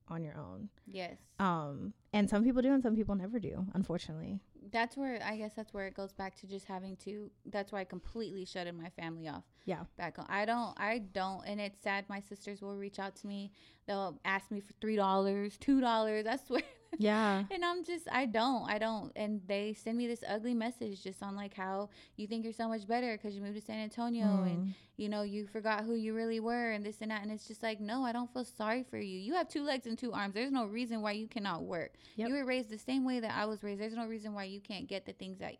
on 0.09 0.23
your 0.23 0.37
own 0.37 0.69
yes, 0.87 1.17
um 1.39 1.93
and 2.13 2.29
some 2.29 2.45
people 2.45 2.61
do 2.61 2.73
and 2.73 2.83
some 2.83 2.95
people 2.97 3.15
never 3.15 3.39
do 3.39 3.67
unfortunately 3.75 4.41
that's 4.71 4.97
where 4.97 5.21
I 5.25 5.37
guess 5.37 5.53
that's 5.55 5.75
where 5.75 5.87
it 5.87 5.95
goes 5.95 6.13
back 6.13 6.35
to 6.37 6.47
just 6.47 6.67
having 6.67 6.97
to. 6.99 7.31
That's 7.47 7.73
why 7.73 7.81
I 7.81 7.85
completely 7.85 8.45
shutted 8.45 8.75
my 8.75 8.91
family 8.91 9.29
off. 9.29 9.45
Yeah. 9.65 9.85
back 9.97 10.17
home. 10.17 10.27
I 10.29 10.45
don't. 10.45 10.79
I 10.79 10.99
don't. 10.99 11.43
And 11.47 11.61
it's 11.61 11.83
sad. 11.83 12.05
My 12.09 12.21
sisters 12.21 12.63
will 12.63 12.77
reach 12.77 12.99
out 12.99 13.17
to 13.17 13.27
me. 13.27 13.53
They'll 13.87 14.19
ask 14.25 14.51
me 14.51 14.61
for 14.61 14.73
three 14.81 14.97
dollars, 14.97 15.57
two 15.59 15.81
dollars. 15.81 16.27
I 16.27 16.37
swear. 16.37 16.63
Yeah 16.99 17.45
And 17.51 17.65
I'm 17.65 17.85
just, 17.85 18.07
I 18.11 18.27
don't, 18.27 18.69
I 18.71 18.79
don't. 18.79 19.13
And 19.17 19.41
they 19.47 19.75
send 19.75 19.97
me 19.99 20.07
this 20.07 20.23
ugly 20.29 20.55
message 20.55 21.03
just 21.03 21.23
on 21.23 21.35
like 21.37 21.55
how 21.55 21.89
you 22.17 22.27
think 22.27 22.45
you're 22.45 22.53
so 22.53 22.69
much 22.69 22.87
better 22.87 23.17
because 23.17 23.35
you 23.35 23.41
moved 23.43 23.57
to 23.57 23.63
San 23.63 23.79
Antonio 23.79 24.27
and 24.45 24.59
Mm. 24.69 24.75
you 24.97 25.09
know 25.09 25.23
you 25.23 25.47
forgot 25.47 25.85
who 25.85 25.95
you 25.95 26.15
really 26.15 26.41
were 26.41 26.71
and 26.73 26.85
this 26.85 27.01
and 27.01 27.11
that. 27.11 27.23
And 27.23 27.33
it's 27.33 27.47
just 27.49 27.63
like, 27.63 27.81
no, 27.81 28.05
I 28.05 28.13
don't 28.13 28.33
feel 28.33 28.45
sorry 28.45 28.83
for 28.83 28.99
you. 28.99 29.19
You 29.19 29.35
have 29.35 29.49
two 29.49 29.63
legs 29.65 29.87
and 29.87 29.97
two 29.99 30.13
arms. 30.13 30.35
There's 30.35 30.53
no 30.53 30.67
reason 30.67 31.01
why 31.03 31.13
you 31.13 31.27
cannot 31.29 31.63
work. 31.63 31.93
Yep. 32.17 32.29
You 32.29 32.35
were 32.35 32.45
raised 32.45 32.69
the 32.71 32.79
same 32.79 33.05
way 33.05 33.21
that 33.21 33.33
I 33.37 33.47
was 33.47 33.63
raised. 33.63 33.81
There's 33.81 33.95
no 33.97 34.07
reason 34.07 34.35
why 34.35 34.45
you 34.45 34.61
can't 34.61 34.87
get 34.87 35.07
the 35.07 35.13
things 35.15 35.39
that 35.39 35.55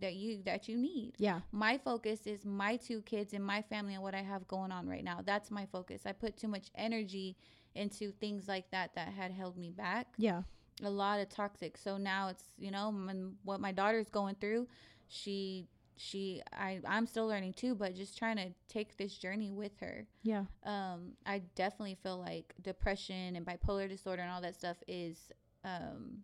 that 0.00 0.14
you 0.14 0.42
that 0.44 0.68
you 0.68 0.76
need. 0.78 1.12
yeah 1.18 1.40
My 1.52 1.78
focus 1.78 2.26
is 2.26 2.44
my 2.44 2.76
two 2.76 3.00
kids 3.02 3.32
and 3.34 3.44
my 3.44 3.62
family 3.62 3.94
and 3.94 4.02
what 4.02 4.14
I 4.14 4.22
have 4.22 4.46
going 4.48 4.70
on 4.72 4.86
right 4.88 5.04
now. 5.04 5.20
That's 5.24 5.50
my 5.50 5.66
focus. 5.66 6.02
I 6.06 6.12
put 6.12 6.36
too 6.36 6.48
much 6.48 6.68
energy 6.76 7.36
into 7.74 8.12
things 8.12 8.48
like 8.48 8.70
that 8.70 8.94
that 8.94 9.08
had 9.08 9.30
held 9.30 9.56
me 9.56 9.70
back 9.70 10.06
yeah 10.16 10.42
a 10.82 10.90
lot 10.90 11.20
of 11.20 11.28
toxic. 11.28 11.76
So 11.76 11.96
now 11.96 12.28
it's 12.28 12.44
you 12.58 12.70
know 12.70 12.90
when, 12.90 13.34
what 13.44 13.60
my 13.60 13.72
daughter's 13.72 14.08
going 14.08 14.36
through. 14.36 14.68
She 15.08 15.68
she 15.96 16.42
I 16.52 16.80
I'm 16.86 17.06
still 17.06 17.26
learning 17.26 17.54
too, 17.54 17.74
but 17.74 17.94
just 17.94 18.16
trying 18.16 18.36
to 18.36 18.50
take 18.68 18.96
this 18.96 19.16
journey 19.18 19.50
with 19.50 19.72
her. 19.80 20.06
yeah 20.22 20.44
Um, 20.64 21.12
I 21.26 21.42
definitely 21.56 21.96
feel 22.02 22.18
like 22.18 22.54
depression 22.62 23.34
and 23.36 23.44
bipolar 23.44 23.88
disorder 23.88 24.22
and 24.22 24.30
all 24.30 24.40
that 24.42 24.54
stuff 24.54 24.76
is 24.86 25.16
um 25.64 26.18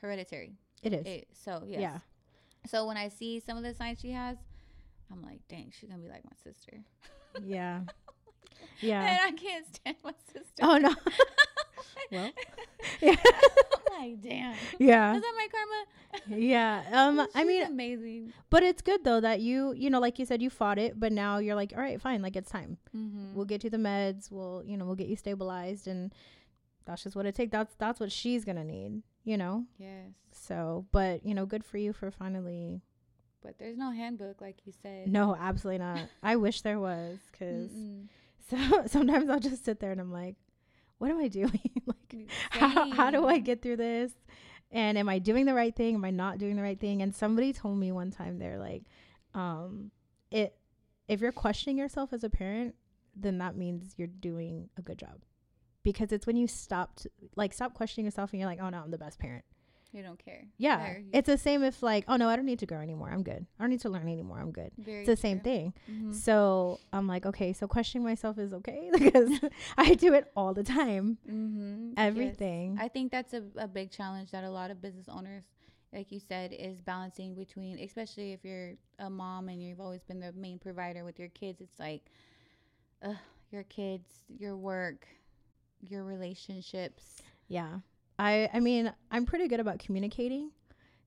hereditary. 0.00 0.54
it 0.82 0.94
is 0.94 1.06
It, 1.06 1.28
so 1.32 1.62
yes. 1.66 1.80
yeah 1.80 1.98
So 2.66 2.86
when 2.86 2.96
I 2.96 3.08
see 3.08 3.40
some 3.40 3.56
of 3.58 3.62
the 3.64 3.74
signs 3.74 4.00
she 4.00 4.12
has, 4.12 4.38
I'm 5.12 5.22
like, 5.22 5.40
dang, 5.48 5.72
she's 5.78 5.90
gonna 5.90 6.00
be 6.02 6.08
like 6.08 6.24
my 6.24 6.36
sister. 6.42 6.78
yeah 7.44 7.80
yeah. 8.80 9.02
And 9.02 9.18
I 9.26 9.32
can't 9.32 9.66
stand 9.74 9.96
my 10.02 10.14
sister. 10.32 10.62
oh 10.62 10.78
no 10.78 10.94
well 12.10 12.30
yeah 13.00 13.16
like, 13.98 14.20
damn. 14.22 14.54
yeah 14.78 15.14
Is 15.14 15.22
that 15.22 15.34
my 15.36 15.48
karma? 15.52 16.40
yeah 16.40 16.82
um 16.92 17.26
i 17.34 17.44
mean 17.44 17.62
amazing. 17.66 18.32
but 18.50 18.62
it's 18.62 18.82
good 18.82 19.04
though 19.04 19.20
that 19.20 19.40
you 19.40 19.72
you 19.76 19.90
know 19.90 20.00
like 20.00 20.18
you 20.18 20.24
said 20.24 20.40
you 20.42 20.50
fought 20.50 20.78
it 20.78 20.98
but 20.98 21.12
now 21.12 21.38
you're 21.38 21.54
like 21.54 21.72
all 21.76 21.82
right 21.82 22.00
fine 22.00 22.22
like 22.22 22.36
it's 22.36 22.50
time 22.50 22.78
Mm-hmm. 22.96 23.34
we'll 23.34 23.44
get 23.44 23.62
you 23.64 23.70
the 23.70 23.76
meds 23.76 24.30
we'll 24.30 24.62
you 24.64 24.76
know 24.76 24.84
we'll 24.84 24.94
get 24.96 25.08
you 25.08 25.16
stabilized 25.16 25.86
and 25.86 26.12
that's 26.86 27.02
just 27.04 27.14
what 27.14 27.26
it 27.26 27.34
takes 27.34 27.52
that's 27.52 27.74
that's 27.78 28.00
what 28.00 28.10
she's 28.10 28.44
gonna 28.44 28.64
need 28.64 29.02
you 29.24 29.36
know 29.36 29.64
Yes. 29.78 30.08
so 30.32 30.86
but 30.92 31.24
you 31.24 31.34
know 31.34 31.46
good 31.46 31.64
for 31.64 31.78
you 31.78 31.92
for 31.92 32.10
finally 32.10 32.80
But 33.42 33.58
there's 33.58 33.76
no 33.78 33.90
handbook, 33.92 34.40
like 34.40 34.56
you 34.64 34.72
said. 34.82 35.08
no 35.08 35.36
absolutely 35.38 35.78
not 35.78 36.00
i 36.22 36.36
wish 36.36 36.62
there 36.62 36.80
was 36.80 37.18
because 37.30 37.70
so 38.50 38.56
sometimes 38.86 39.28
i'll 39.30 39.38
just 39.40 39.64
sit 39.64 39.78
there 39.80 39.92
and 39.92 40.00
i'm 40.00 40.10
like 40.12 40.36
what 41.00 41.10
am 41.10 41.18
i 41.18 41.26
doing 41.26 41.60
like 41.86 42.00
how, 42.50 42.90
how 42.90 43.10
do 43.10 43.26
I 43.26 43.38
get 43.38 43.62
through 43.62 43.76
this? 43.76 44.12
And 44.72 44.96
am 44.96 45.08
I 45.08 45.18
doing 45.18 45.46
the 45.46 45.54
right 45.54 45.74
thing? 45.74 45.94
Am 45.94 46.04
I 46.04 46.10
not 46.10 46.38
doing 46.38 46.56
the 46.56 46.62
right 46.62 46.78
thing? 46.78 47.02
And 47.02 47.14
somebody 47.14 47.52
told 47.52 47.78
me 47.78 47.90
one 47.90 48.10
time 48.10 48.38
they're 48.38 48.58
like, 48.58 48.84
um, 49.34 49.90
it 50.30 50.54
if 51.08 51.20
you're 51.20 51.32
questioning 51.32 51.76
yourself 51.76 52.12
as 52.12 52.22
a 52.22 52.30
parent, 52.30 52.76
then 53.16 53.38
that 53.38 53.56
means 53.56 53.94
you're 53.96 54.06
doing 54.06 54.68
a 54.76 54.82
good 54.82 54.98
job. 54.98 55.22
Because 55.82 56.12
it's 56.12 56.26
when 56.26 56.36
you 56.36 56.46
stop 56.46 56.96
to, 56.96 57.10
like 57.34 57.52
stop 57.52 57.74
questioning 57.74 58.04
yourself 58.04 58.32
and 58.32 58.40
you're 58.40 58.48
like, 58.48 58.60
oh 58.60 58.68
no, 58.68 58.78
I'm 58.78 58.90
the 58.90 58.98
best 58.98 59.18
parent. 59.18 59.44
You 59.92 60.02
don't 60.04 60.18
care. 60.24 60.44
Yeah. 60.56 60.78
There, 60.78 60.98
you- 60.98 61.10
It's 61.12 61.26
the 61.26 61.36
same 61.38 61.64
if 61.64 61.82
like, 61.82 62.04
oh 62.06 62.16
no, 62.16 62.28
I 62.28 62.36
don't 62.36 62.46
need 62.46 62.60
to 62.60 62.66
grow 62.66 62.78
anymore. 62.78 63.10
I'm 63.12 63.22
good. 63.24 63.44
I 63.58 63.62
don't 63.62 63.70
need 63.70 63.80
to 63.80 63.88
learn 63.88 64.08
anymore. 64.08 64.38
I'm 64.40 64.52
good. 64.52 64.70
very 64.78 65.00
It's 65.00 65.06
the 65.08 65.16
same 65.16 65.38
true. 65.40 65.44
thing. 65.52 65.74
Mhm. 65.90 66.14
So 66.14 66.78
I'm 66.92 67.08
like, 67.08 67.26
okay, 67.26 67.52
so 67.52 67.66
questioning 67.66 68.04
myself 68.04 68.38
is 68.38 68.52
okay 68.52 68.90
because 68.98 69.30
I 69.76 69.94
do 69.94 70.14
it 70.14 70.30
all 70.36 70.54
the 70.54 70.62
time. 70.62 71.18
Mm-hmm. 71.28 71.86
Yes. 71.88 71.94
Everything. 71.96 72.78
I 72.80 72.86
think 72.88 73.10
that's 73.10 73.32
a, 73.34 73.42
a 73.56 73.66
big 73.66 73.90
challenge 73.90 74.30
that 74.30 74.44
a 74.44 74.50
lot 74.50 74.70
of 74.70 74.80
business 74.80 75.06
owners, 75.08 75.44
like 75.92 76.12
you 76.12 76.20
said, 76.20 76.52
is 76.52 76.80
balancing 76.80 77.34
between, 77.34 77.78
especially 77.80 78.32
if 78.32 78.44
you're 78.44 78.74
a 79.00 79.10
mom 79.10 79.48
and 79.48 79.60
you've 79.60 79.80
always 79.80 80.04
been 80.04 80.20
the 80.20 80.32
main 80.34 80.58
provider 80.60 81.04
with 81.04 81.18
your 81.18 81.30
kids. 81.30 81.60
It's 81.60 81.80
like, 81.80 82.02
uh, 83.02 83.14
your 83.50 83.64
kids, 83.64 84.08
your 84.38 84.56
work, 84.56 85.08
your 85.80 86.04
relationships. 86.04 87.22
Yeah. 87.48 87.78
I 88.28 88.32
I 88.52 88.60
mean, 88.60 88.92
I'm 89.10 89.24
pretty 89.26 89.48
good 89.48 89.60
about 89.60 89.78
communicating 89.78 90.50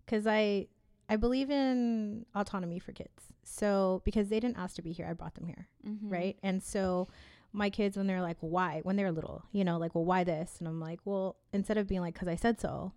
cuz 0.07 0.25
I 0.27 0.67
I 1.09 1.15
believe 1.17 1.49
in 1.51 2.25
autonomy 2.35 2.79
for 2.79 2.91
kids. 2.93 3.23
So 3.43 4.01
because 4.05 4.29
they 4.29 4.39
didn't 4.39 4.57
ask 4.57 4.75
to 4.77 4.81
be 4.81 4.93
here, 4.93 5.05
I 5.09 5.13
brought 5.13 5.35
them 5.35 5.45
here, 5.53 5.67
Mm-hmm. 5.87 6.09
right? 6.17 6.37
And 6.41 6.63
so 6.63 7.07
my 7.51 7.69
kids 7.69 7.95
when 7.97 8.07
they're 8.07 8.21
like, 8.29 8.37
"Why?" 8.39 8.79
when 8.83 8.95
they're 8.95 9.11
little, 9.11 9.43
you 9.51 9.63
know, 9.63 9.77
like, 9.77 9.93
"Well, 9.95 10.05
why 10.05 10.23
this?" 10.23 10.57
and 10.59 10.67
I'm 10.67 10.79
like, 10.89 11.01
"Well, 11.05 11.35
instead 11.51 11.77
of 11.77 11.87
being 11.87 12.01
like 12.01 12.15
cuz 12.15 12.27
I 12.27 12.35
said 12.45 12.59
so, 12.59 12.93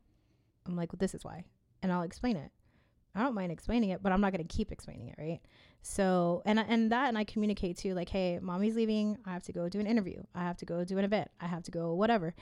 I'm 0.66 0.76
like, 0.76 0.92
well, 0.92 0.98
this 1.05 1.14
is 1.14 1.24
why." 1.24 1.44
And 1.83 1.92
I'll 1.92 2.02
explain 2.11 2.37
it. 2.37 2.50
I 3.14 3.22
don't 3.22 3.35
mind 3.35 3.50
explaining 3.52 3.90
it, 3.90 4.02
but 4.02 4.12
I'm 4.12 4.20
not 4.20 4.33
going 4.35 4.46
to 4.46 4.57
keep 4.57 4.70
explaining 4.72 5.09
it, 5.09 5.16
right? 5.18 5.41
So, 5.82 6.43
and 6.45 6.59
I- 6.61 6.64
and 6.74 6.91
that 6.93 7.09
and 7.09 7.16
I 7.18 7.24
communicate 7.24 7.76
too 7.82 7.93
like, 7.95 8.11
"Hey, 8.16 8.38
mommy's 8.51 8.76
leaving. 8.76 9.18
I 9.24 9.32
have 9.32 9.43
to 9.45 9.53
go 9.53 9.68
do 9.68 9.80
an 9.80 9.86
interview. 9.86 10.22
I 10.34 10.43
have 10.49 10.57
to 10.59 10.66
go 10.72 10.84
do 10.84 10.99
an 10.99 11.05
event. 11.05 11.28
I 11.41 11.47
have 11.55 11.62
to 11.64 11.70
go 11.70 11.95
whatever." 11.95 12.34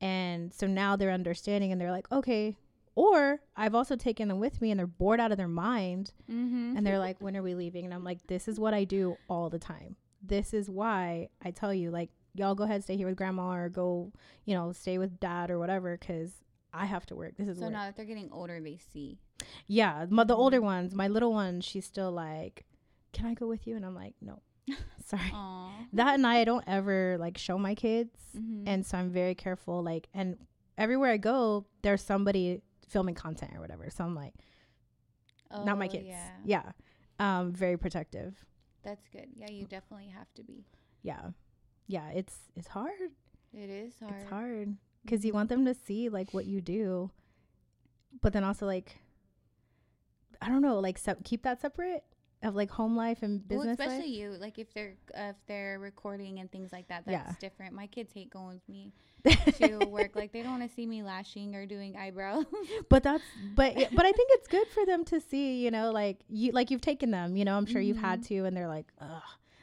And 0.00 0.52
so 0.52 0.66
now 0.66 0.96
they're 0.96 1.10
understanding 1.10 1.72
and 1.72 1.80
they're 1.80 1.90
like, 1.92 2.10
"Okay." 2.12 2.56
Or 2.94 3.40
I've 3.54 3.74
also 3.74 3.94
taken 3.94 4.28
them 4.28 4.40
with 4.40 4.62
me 4.62 4.70
and 4.70 4.78
they're 4.78 4.86
bored 4.86 5.20
out 5.20 5.30
of 5.30 5.36
their 5.36 5.48
mind 5.48 6.12
Mm-hmm. 6.30 6.76
and 6.76 6.86
they're 6.86 6.98
like, 6.98 7.20
"When 7.20 7.36
are 7.36 7.42
we 7.42 7.54
leaving?" 7.54 7.84
And 7.84 7.92
I'm 7.92 8.04
like, 8.04 8.26
"This 8.26 8.48
is 8.48 8.58
what 8.58 8.72
I 8.74 8.84
do 8.84 9.16
all 9.28 9.50
the 9.50 9.58
time. 9.58 9.96
This 10.22 10.54
is 10.54 10.68
why 10.70 11.28
I 11.44 11.50
tell 11.50 11.72
you, 11.74 11.90
like, 11.90 12.10
y'all 12.34 12.54
go 12.54 12.64
ahead, 12.64 12.82
stay 12.84 12.96
here 12.96 13.06
with 13.06 13.16
grandma, 13.16 13.52
or 13.54 13.68
go, 13.68 14.12
you 14.44 14.54
know, 14.54 14.72
stay 14.72 14.96
with 14.98 15.20
dad 15.20 15.50
or 15.50 15.58
whatever, 15.58 15.96
because 15.96 16.32
I 16.72 16.86
have 16.86 17.04
to 17.06 17.16
work. 17.16 17.36
This 17.36 17.48
is 17.48 17.58
So 17.58 17.64
work. 17.64 17.72
now 17.72 17.84
that 17.84 17.96
they're 17.96 18.04
getting 18.06 18.30
older, 18.32 18.60
they 18.60 18.78
see. 18.92 19.18
yeah, 19.66 20.06
my, 20.10 20.24
the 20.24 20.34
older 20.36 20.60
ones, 20.60 20.94
my 20.94 21.08
little 21.08 21.32
one, 21.32 21.60
she's 21.60 21.84
still 21.86 22.10
like, 22.12 22.64
"Can 23.12 23.26
I 23.26 23.34
go 23.34 23.46
with 23.46 23.66
you?" 23.66 23.76
And 23.76 23.84
I'm 23.84 23.94
like, 23.94 24.14
"No, 24.22 24.40
sorry." 25.04 25.30
Aww. 25.32 25.70
that 25.92 26.14
and 26.14 26.26
I 26.26 26.44
don't 26.44 26.64
ever 26.66 27.16
like 27.18 27.38
show 27.38 27.58
my 27.58 27.74
kids, 27.74 28.10
Mhm. 28.36 28.64
and 28.66 28.84
so 28.86 28.98
I'm 28.98 29.10
very 29.10 29.34
careful. 29.34 29.82
Like, 29.82 30.08
and 30.14 30.36
everywhere 30.76 31.10
I 31.12 31.16
go, 31.16 31.66
there's 31.82 32.02
somebody 32.02 32.62
filming 32.88 33.14
content 33.14 33.52
or 33.54 33.60
whatever. 33.60 33.88
So 33.90 34.04
I'm 34.04 34.14
like, 34.14 34.34
not 35.64 35.78
my 35.78 35.86
Oh, 35.86 35.90
kids. 35.90 36.06
Yeah. 36.06 36.30
Yeah. 36.44 36.72
Um, 37.18 37.52
very 37.52 37.76
protective. 37.78 38.44
That's 38.82 39.08
good. 39.08 39.28
Yeah, 39.34 39.50
you 39.50 39.64
definitely 39.66 40.08
have 40.08 40.32
to 40.34 40.42
be. 40.44 40.64
Yeah. 41.02 41.30
Yeah. 41.86 42.10
It's 42.10 42.36
it's 42.54 42.68
hard. 42.68 43.10
It 43.52 43.70
is 43.70 43.94
hard. 44.00 44.14
It's 44.20 44.30
hard 44.30 44.76
because 45.02 45.20
Mm-hmm. 45.20 45.26
you 45.28 45.32
want 45.32 45.48
them 45.48 45.64
to 45.64 45.74
see 45.74 46.08
like 46.08 46.32
what 46.34 46.46
you 46.46 46.60
do, 46.60 47.10
but 48.20 48.32
then 48.32 48.44
also 48.44 48.66
like, 48.66 48.98
I 50.42 50.48
don't 50.48 50.62
know, 50.62 50.78
like 50.80 50.98
sep- 50.98 51.24
keep 51.24 51.42
that 51.44 51.60
separate 51.60 52.04
of 52.42 52.54
like 52.54 52.70
home 52.70 52.96
life 52.96 53.22
and 53.22 53.40
Well, 53.48 53.60
business 53.60 53.78
especially 53.80 54.08
life. 54.10 54.20
you, 54.20 54.30
like 54.38 54.58
if 54.58 54.72
they're 54.74 54.94
uh, 55.16 55.30
if 55.30 55.36
they're 55.46 55.78
recording 55.78 56.38
and 56.40 56.50
things 56.52 56.70
like 56.72 56.88
that, 56.88 57.04
that's 57.06 57.28
Yeah. 57.28 57.34
different. 57.40 57.72
My 57.74 57.86
kids 57.86 58.12
hate 58.12 58.30
going 58.30 58.48
with 58.48 58.68
me 58.68 58.92
to 59.56 59.84
work. 59.86 60.14
Like 60.14 60.32
they 60.32 60.42
don't 60.42 60.58
want 60.58 60.68
to 60.68 60.74
see 60.74 60.86
me 60.86 61.02
lashing 61.02 61.54
or 61.56 61.66
doing 61.66 61.96
eyebrows. 61.96 62.44
but 62.88 63.02
that's 63.02 63.24
but 63.36 63.74
but 63.74 64.04
I 64.06 64.12
think 64.12 64.28
it's 64.32 64.48
good 64.48 64.68
for 64.68 64.84
them 64.86 65.04
to 65.06 65.20
see, 65.20 65.64
you 65.64 65.70
know, 65.70 65.90
like 65.90 66.18
you 66.28 66.52
like 66.52 66.70
you've 66.70 66.80
taken 66.82 67.10
them, 67.10 67.36
you 67.36 67.44
know, 67.44 67.56
I'm 67.56 67.66
sure 67.66 67.80
you've 67.80 67.96
had 67.96 68.22
to, 68.24 68.44
and 68.44 68.56
they're 68.56 68.68
like, 68.68 68.86
ugh, 69.00 69.22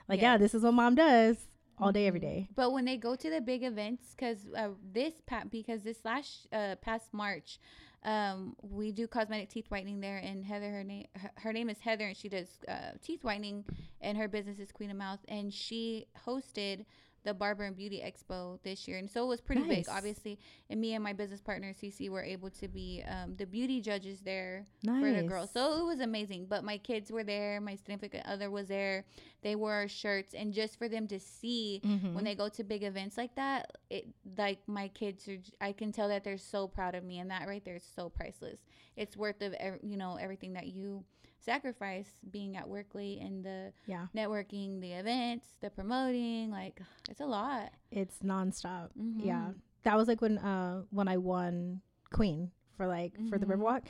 like 0.10 0.22
yeah, 0.22 0.34
Yes. 0.34 0.42
this 0.42 0.54
is 0.56 0.64
what 0.64 0.74
mom 0.74 0.96
does 0.96 1.38
all 1.78 1.92
day, 1.92 2.08
every 2.08 2.20
Mhm. 2.20 2.48
But 2.56 2.72
when 2.72 2.86
they 2.86 2.98
go 2.98 3.16
to 3.16 3.30
the 3.30 3.42
big 3.42 3.64
events, 3.64 4.14
because 4.16 4.48
uh, 4.56 4.70
this 4.92 5.14
pa- 5.26 5.44
because 5.50 5.84
this 5.84 6.04
last 6.06 6.48
uh, 6.52 6.76
past 6.82 7.14
March, 7.14 7.60
um, 8.06 8.56
we 8.62 8.92
do 8.92 9.08
cosmetic 9.08 9.50
teeth 9.50 9.68
whitening 9.70 10.02
there, 10.02 10.18
and 10.18 10.44
Heather, 10.44 10.70
her 10.70 10.84
name 10.84 11.08
her, 11.36 11.54
name 11.54 11.70
is 11.70 11.80
Heather, 11.80 12.08
and 12.08 12.18
she 12.18 12.30
does 12.30 12.48
uh, 12.68 12.92
teeth 13.02 13.24
whitening, 13.24 13.64
and 14.02 14.18
her 14.18 14.28
business 14.28 14.60
is 14.60 14.72
Queen 14.72 14.92
of 14.92 14.98
Mouth, 14.98 15.20
and 15.28 15.54
she 15.54 16.08
hosted 16.26 16.86
the 17.24 17.34
Barber 17.34 17.64
and 17.64 17.76
Beauty 17.76 18.02
Expo 18.06 18.60
this 18.64 18.88
year, 18.88 18.98
and 18.98 19.10
so 19.10 19.24
it 19.24 19.28
was 19.28 19.42
pretty 19.42 19.62
Nice. 19.62 19.70
big, 19.70 19.86
obviously. 19.90 20.40
And 20.70 20.80
me 20.82 20.94
and 20.94 21.04
my 21.04 21.14
business 21.14 21.42
partner 21.42 21.74
CC 21.74 22.10
were 22.10 22.24
able 22.24 22.50
to 22.52 22.68
be 22.68 23.04
um, 23.08 23.36
the 23.38 23.46
beauty 23.46 23.80
judges 23.82 24.20
there 24.22 24.66
for 25.00 25.12
the 25.14 25.24
girls. 25.24 25.52
So 25.52 25.80
it 25.80 25.86
was 25.86 26.00
amazing. 26.02 26.48
But 26.50 26.64
my 26.64 26.78
kids 26.78 27.12
were 27.12 27.24
there, 27.24 27.62
my 27.62 27.76
significant 27.76 28.26
other 28.28 28.52
was 28.52 28.68
there. 28.68 29.06
They 29.42 29.56
wore 29.56 29.74
our 29.74 29.88
shirts, 29.88 30.34
and 30.34 30.54
just 30.54 30.78
for 30.78 30.88
them 30.90 31.08
to 31.08 31.20
see 31.20 31.82
Mhm. 31.84 32.14
when 32.14 32.24
they 32.24 32.36
go 32.36 32.50
to 32.50 32.64
big 32.64 32.84
events 32.84 33.18
like 33.18 33.36
that, 33.36 33.72
it 33.90 34.08
like 34.38 34.60
my 34.68 34.88
kids 34.90 35.28
are. 35.28 35.38
I 35.62 35.72
can 35.72 35.92
tell 35.92 36.10
that 36.10 36.24
they're 36.24 36.38
so 36.38 36.68
proud 36.68 36.96
of 36.96 37.04
me, 37.04 37.20
and 37.20 37.32
that 37.32 37.48
right 37.48 37.64
there 37.64 37.76
is 37.78 37.84
so 37.96 38.10
priceless. 38.10 38.60
It's 38.96 39.16
worth 39.18 39.42
of 39.42 39.56
you 39.82 39.98
know 39.98 40.16
everything 40.18 40.54
that 40.54 40.68
you 40.68 41.04
sacrifice 41.44 42.08
being 42.32 42.56
at 42.58 42.68
work 42.68 42.88
late 42.94 43.20
and 43.22 43.44
the 43.44 43.74
yeah, 43.86 44.08
networking, 44.16 44.80
the 44.82 44.94
events, 44.94 45.46
the 45.62 45.70
promoting. 45.70 46.52
Like 46.52 46.80
it's 47.10 47.22
a 47.22 47.26
lot. 47.26 47.72
it's 47.92 48.20
nonstop. 48.24 48.90
Yeah, 49.18 49.50
Mhm. 49.50 49.56
that 49.84 49.98
was 49.98 50.08
like 50.08 50.22
when 50.22 50.38
uh 50.38 50.84
when 50.92 51.08
I 51.08 51.18
won 51.18 51.82
Queen 52.12 52.52
for 52.78 52.88
like 52.88 53.14
for 53.30 53.38
the 53.38 53.46
Mhm. 53.46 53.58
Riverwalk, 53.58 53.82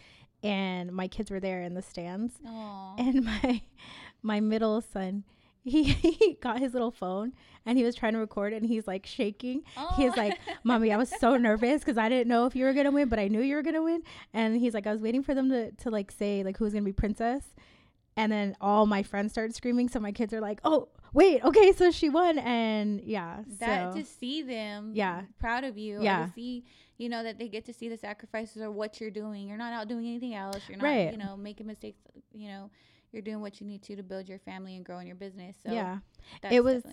and 0.44 0.92
my 0.92 1.08
kids 1.08 1.30
were 1.32 1.40
there 1.40 1.62
in 1.62 1.74
the 1.74 1.82
stands, 1.82 2.34
Aw. 2.46 2.96
and 2.98 3.24
my 3.32 3.62
my 4.22 4.40
middle 4.40 4.82
son. 4.82 5.24
He, 5.64 5.84
he 5.94 6.38
got 6.42 6.60
his 6.60 6.74
little 6.74 6.92
phone 6.92 7.34
and 7.66 7.78
he 7.78 7.84
was 7.84 7.96
trying 7.96 8.14
to 8.14 8.20
record 8.20 8.52
and 8.54 8.66
he's 8.66 8.86
like 8.88 9.06
shaking. 9.06 9.64
He's 9.96 10.16
like, 10.18 10.38
oh. 10.48 10.54
Mommy, 10.64 10.92
I 10.92 10.98
was 10.98 11.10
so 11.10 11.38
nervous 11.38 11.80
because 11.82 11.98
I 11.98 12.10
didn't 12.10 12.28
know 12.28 12.46
if 12.46 12.56
you 12.56 12.66
were 12.66 12.74
gonna 12.74 12.92
win, 12.92 13.08
but 13.10 13.20
I 13.20 13.28
knew 13.30 13.42
you 13.42 13.56
were 13.56 13.62
gonna 13.64 13.82
win. 13.84 14.04
And 14.34 14.58
he's 14.58 14.74
like, 14.74 14.86
I 14.88 14.92
was 14.92 15.02
waiting 15.02 15.24
for 15.24 15.34
them 15.34 15.50
to, 15.50 15.72
to 15.72 15.90
like 15.90 16.12
say 16.12 16.44
like 16.44 16.58
who's 16.58 16.74
gonna 16.74 16.84
be 16.86 16.92
princess. 16.94 17.46
And 18.16 18.32
then 18.32 18.56
all 18.62 18.86
my 18.86 19.02
friends 19.02 19.32
started 19.32 19.56
screaming, 19.56 19.90
so 19.90 20.00
my 20.00 20.12
kids 20.12 20.34
are 20.34 20.42
like, 20.42 20.60
Oh, 20.64 20.90
wait, 21.14 21.44
okay, 21.44 21.72
so 21.72 21.90
she 21.92 22.10
won 22.10 22.38
and 22.40 23.02
yeah. 23.02 23.40
that 23.60 23.94
so 23.94 24.00
to 24.00 24.06
see 24.06 24.42
them 24.42 24.92
Yeah. 24.94 25.22
proud 25.40 25.64
of 25.64 25.78
you 25.78 26.02
Yeah. 26.02 26.26
to 26.26 26.34
see 26.34 26.66
you 26.98 27.10
know 27.10 27.24
that 27.24 27.40
they 27.40 27.48
get 27.48 27.66
to 27.66 27.74
see 27.74 27.90
the 27.90 27.98
sacrifices 27.98 28.62
or 28.62 28.70
what 28.72 29.02
you're 29.02 29.10
doing 29.12 29.48
you're 29.48 29.58
not 29.58 29.74
out 29.74 29.88
doing 29.88 30.06
anything 30.06 30.36
else 30.36 30.60
you're 30.70 30.78
not 30.78 30.86
Right. 30.86 31.12
you 31.12 31.18
know 31.18 31.36
making 31.36 31.66
mistakes 31.68 31.98
you 32.34 32.48
know 32.50 32.70
you're 33.14 33.22
doing 33.22 33.42
what 33.42 33.62
you 33.62 33.68
need 33.68 33.84
to 33.84 33.96
to 33.96 34.04
build 34.04 34.28
your 34.28 34.40
family 34.40 34.76
and 34.76 34.84
grow 34.84 35.00
in 35.00 35.08
your 35.08 35.16
business. 35.16 35.56
So 35.66 35.72
yeah. 35.72 36.00
that's 36.42 36.54
it 36.54 36.64
was 36.64 36.84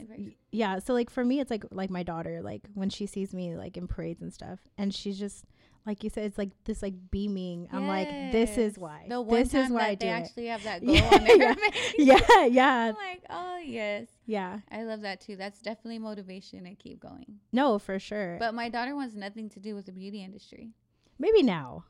yeah 0.52 0.78
so 0.78 0.92
like 0.92 1.10
for 1.10 1.24
me 1.24 1.40
it's 1.40 1.50
like 1.50 1.64
like 1.70 1.90
my 1.90 2.02
daughter 2.02 2.40
like 2.42 2.62
when 2.74 2.90
she 2.90 3.06
sees 3.06 3.32
me 3.32 3.56
like 3.56 3.76
in 3.76 3.86
parades 3.86 4.20
and 4.20 4.32
stuff 4.32 4.58
and 4.76 4.92
she's 4.92 5.18
just 5.18 5.44
like 5.86 6.02
you 6.04 6.10
said 6.10 6.24
it's 6.24 6.36
like 6.36 6.50
this 6.64 6.82
like 6.82 6.94
beaming. 7.10 7.68
I'm 7.72 7.88
like 7.88 8.08
this 8.32 8.58
is 8.58 8.78
why. 8.78 9.06
The 9.08 9.20
one 9.20 9.40
this 9.40 9.52
time 9.52 9.64
is 9.64 9.70
why 9.70 9.80
that 9.80 9.88
i 9.88 9.94
do 9.94 10.06
they 10.06 10.12
it. 10.12 10.14
actually 10.14 10.46
have 10.46 10.64
that 10.64 10.80
goal 10.84 10.94
Yeah, 10.94 11.10
on 11.14 11.24
their 11.24 11.36
yeah. 11.36 11.54
face. 11.54 11.94
yeah 11.98 12.44
yeah. 12.44 12.74
I'm 12.74 12.94
like 12.94 13.22
oh 13.30 13.58
yes. 13.64 14.08
Yeah. 14.26 14.58
I 14.70 14.82
love 14.82 15.00
that 15.02 15.22
too. 15.22 15.36
That's 15.36 15.60
definitely 15.62 15.98
motivation 15.98 16.64
to 16.64 16.74
keep 16.74 17.00
going. 17.00 17.40
No 17.52 17.78
for 17.78 17.98
sure. 17.98 18.36
But 18.38 18.52
my 18.54 18.68
daughter 18.68 18.94
wants 18.94 19.14
nothing 19.14 19.48
to 19.50 19.60
do 19.60 19.74
with 19.74 19.86
the 19.86 19.92
beauty 19.92 20.22
industry. 20.22 20.70
Maybe 21.18 21.42
now. 21.42 21.84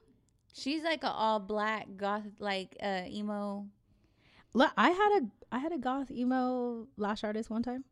She's 0.53 0.83
like 0.83 1.03
a 1.03 1.11
all 1.11 1.41
black 1.41 1.89
goth 1.97 2.27
like 2.39 2.77
uh 2.83 3.03
emo 3.09 3.67
i 4.77 4.91
had 4.91 5.23
a 5.23 5.27
i 5.53 5.59
had 5.59 5.73
a 5.73 5.79
goth 5.79 6.11
emo 6.11 6.87
lash 6.97 7.23
artist 7.25 7.51
one 7.51 7.63
time 7.63 7.85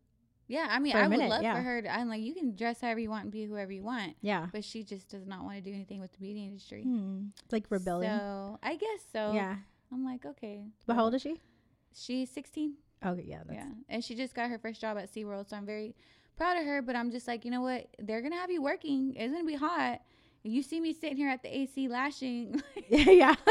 Yeah, 0.49 0.67
I 0.71 0.79
mean, 0.79 0.97
I 0.97 1.03
would 1.07 1.11
minute, 1.19 1.29
love 1.31 1.43
yeah. 1.43 1.55
for 1.57 1.61
her. 1.61 1.83
To, 1.83 1.89
I'm 1.95 2.09
like, 2.09 2.23
you 2.23 2.33
can 2.35 2.57
dress 2.57 2.81
however 2.81 3.01
you 3.01 3.11
want 3.11 3.25
and 3.25 3.33
be 3.33 3.45
whoever 3.45 3.71
you 3.73 3.83
want, 3.83 4.17
yeah 4.23 4.47
but 4.53 4.65
she 4.65 4.83
just 4.83 5.09
does 5.11 5.27
not 5.27 5.45
want 5.45 5.57
to 5.57 5.63
do 5.63 5.73
anything 5.75 6.01
with 6.01 6.13
the 6.13 6.19
beauty 6.19 6.45
industry. 6.45 6.83
hmm. 6.83 7.27
It's 7.45 7.53
like 7.53 7.67
rebellion 7.71 8.19
So 8.19 8.59
I 8.63 8.77
guess 8.77 9.01
so. 9.13 9.33
yeah 9.35 9.57
I'm 9.93 10.05
like, 10.05 10.25
okay. 10.27 10.65
but 10.87 10.95
how 10.97 11.05
old 11.05 11.15
is 11.15 11.23
she 11.23 11.37
She's 11.95 12.31
16. 12.31 12.75
okay 13.05 13.25
yeah 13.27 13.43
that's 13.47 13.57
yeah, 13.59 13.71
and 13.89 14.05
she 14.05 14.15
just 14.15 14.35
got 14.35 14.51
her 14.51 14.59
first 14.59 14.81
job 14.81 14.97
at 14.99 15.13
SeaWorld, 15.13 15.49
so 15.49 15.57
I'm 15.57 15.67
very 15.67 15.95
proud 16.37 16.57
of 16.59 16.65
her. 16.67 16.83
But 16.83 16.95
I'm 16.97 17.11
just 17.11 17.27
like, 17.29 17.45
you 17.45 17.51
know 17.51 17.63
what? 17.63 17.87
They're 17.99 18.23
gonna 18.23 18.37
have 18.37 18.51
you 18.51 18.63
working. 18.63 19.15
It's 19.17 19.33
gonna 19.33 19.45
be 19.45 19.55
hot. 19.57 20.01
You 20.45 20.63
see 20.63 20.81
me 20.81 20.93
sitting 20.93 21.17
here 21.17 21.29
at 21.29 21.43
the 21.43 21.51
AC 21.59 21.89
lashing. 21.89 22.63
yeah 22.89 23.35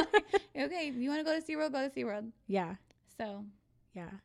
okay, 0.66 0.88
if 0.89 0.95
you 0.95 1.10
want 1.10 1.20
to 1.20 1.26
go 1.30 1.38
to 1.39 1.43
SeaWorld, 1.45 1.72
go 1.74 1.88
to 1.88 1.93
SeaWorld. 1.93 2.32
yeah 2.47 2.76
So, 3.18 3.45
yeah 3.93 4.20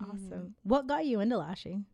mhm. 0.00 0.48
awesome 0.48 0.54
what 0.64 0.86
got 0.88 1.06
you 1.06 1.20
into 1.20 1.38
lashing 1.38 1.86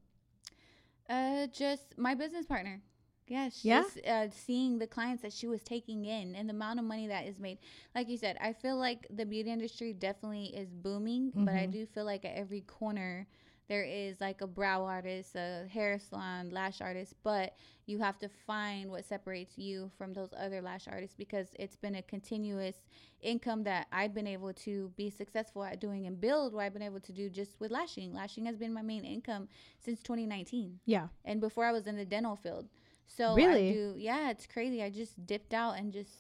Uh, 1.09 1.47
just 1.49 1.97
my 1.99 2.15
business 2.15 2.47
partner. 2.47 2.81
Yeah, 3.27 3.49
she's 3.49 3.63
Yeah? 3.63 3.83
just 3.83 3.99
uh, 4.07 4.29
seeing 4.31 4.79
the 4.79 4.87
clients 4.87 5.23
that 5.23 5.33
she 5.33 5.47
was 5.47 5.63
taking 5.63 6.05
in 6.05 6.35
and 6.35 6.49
the 6.49 6.55
amount 6.55 6.79
of 6.79 6.85
money 6.85 7.07
that 7.09 7.27
is 7.27 7.39
made. 7.39 7.59
Like 7.95 8.09
you 8.09 8.19
said, 8.19 8.37
I 8.41 8.53
feel 8.53 8.77
like 8.77 9.07
the 9.11 9.25
beauty 9.25 9.51
industry 9.51 9.93
definitely 9.95 10.47
is 10.55 10.69
booming, 10.75 11.33
but 11.37 11.55
I 11.55 11.65
Mhm. 11.65 11.67
do 11.67 11.87
feel 11.87 12.05
like 12.05 12.25
at 12.25 12.37
every 12.37 12.61
corner 12.63 13.27
there 13.69 13.85
is 13.85 14.21
like 14.21 14.41
a 14.43 14.47
brow 14.47 14.85
artist, 14.85 15.35
a 15.35 15.67
hair 15.73 15.99
salon, 15.99 16.51
lash 16.51 16.81
artist, 16.81 17.15
but 17.23 17.55
you 17.87 17.99
have 17.99 18.19
to 18.19 18.29
find 18.47 18.91
what 18.91 19.05
separates 19.05 19.57
you 19.57 19.91
from 19.97 20.13
those 20.13 20.31
other 20.39 20.61
lash 20.61 20.87
artists 20.87 21.17
because 21.17 21.49
it's 21.59 21.77
been 21.77 21.95
a 21.95 22.03
continuous 22.03 22.77
income 23.23 23.65
that 23.65 23.87
I've 23.91 24.15
been 24.15 24.27
able 24.27 24.53
to 24.53 24.93
be 24.97 25.09
successful 25.09 25.65
at 25.65 25.81
doing 25.81 26.07
and 26.07 26.21
build 26.21 26.53
what 26.53 26.65
I've 26.65 26.73
been 26.75 26.83
able 26.83 27.01
to 27.01 27.13
do 27.13 27.31
just 27.31 27.59
with 27.59 27.71
lashing. 27.71 28.13
Lashing 28.13 28.45
has 28.47 28.57
been 28.57 28.73
my 28.73 28.83
main 28.83 29.05
income 29.05 29.49
since 29.83 30.03
2019 30.03 30.81
yeah 30.85 31.09
and 31.25 31.41
before 31.41 31.65
I 31.65 31.73
was 31.73 31.87
in 31.87 31.97
the 31.97 32.05
dental 32.05 32.37
field. 32.37 32.69
So 33.07 33.35
Really? 33.35 33.71
I 33.71 33.73
do 33.73 33.95
yeah, 33.97 34.31
it's 34.31 34.47
crazy. 34.47 34.83
I 34.83 34.91
just 34.91 35.27
dipped 35.27 35.55
out 35.55 35.79
and 35.79 35.93
just 35.93 36.11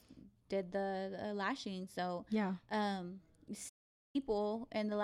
did 0.48 0.72
the, 0.72 1.18
the 1.20 1.34
lashing. 1.34 1.88
So 1.94 2.24
yeah 2.30 2.54
um 2.70 3.20
people 4.14 4.68
and 4.72 4.90
the 4.90 4.96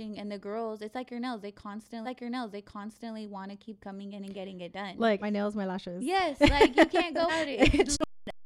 and 0.00 0.30
the 0.32 0.38
girls, 0.38 0.80
it's 0.82 0.94
like 0.94 1.10
your 1.10 1.20
nails. 1.20 1.42
They 1.42 1.52
constantly 1.52 2.04
like 2.08 2.20
your 2.20 2.30
nails. 2.30 2.50
They 2.52 2.62
constantly 2.62 3.26
want 3.26 3.50
to 3.50 3.56
keep 3.56 3.80
coming 3.80 4.12
in 4.14 4.24
and 4.24 4.32
getting 4.34 4.60
it 4.60 4.72
done. 4.72 4.94
like 4.98 5.20
my 5.20 5.30
nails 5.30 5.54
my 5.54 5.66
lashes 5.66 6.02
yes, 6.02 6.40
like 6.40 6.76
you 6.76 6.86
can't 6.86 7.14
go 7.14 7.22
out 7.30 7.46
it. 7.48 7.74
It's 7.74 7.96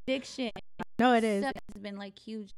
addiction. 0.06 0.50
no 0.98 1.14
it 1.14 1.24
is 1.24 1.44
it's 1.44 1.78
been 1.80 1.96
like 1.96 2.18
huge 2.18 2.50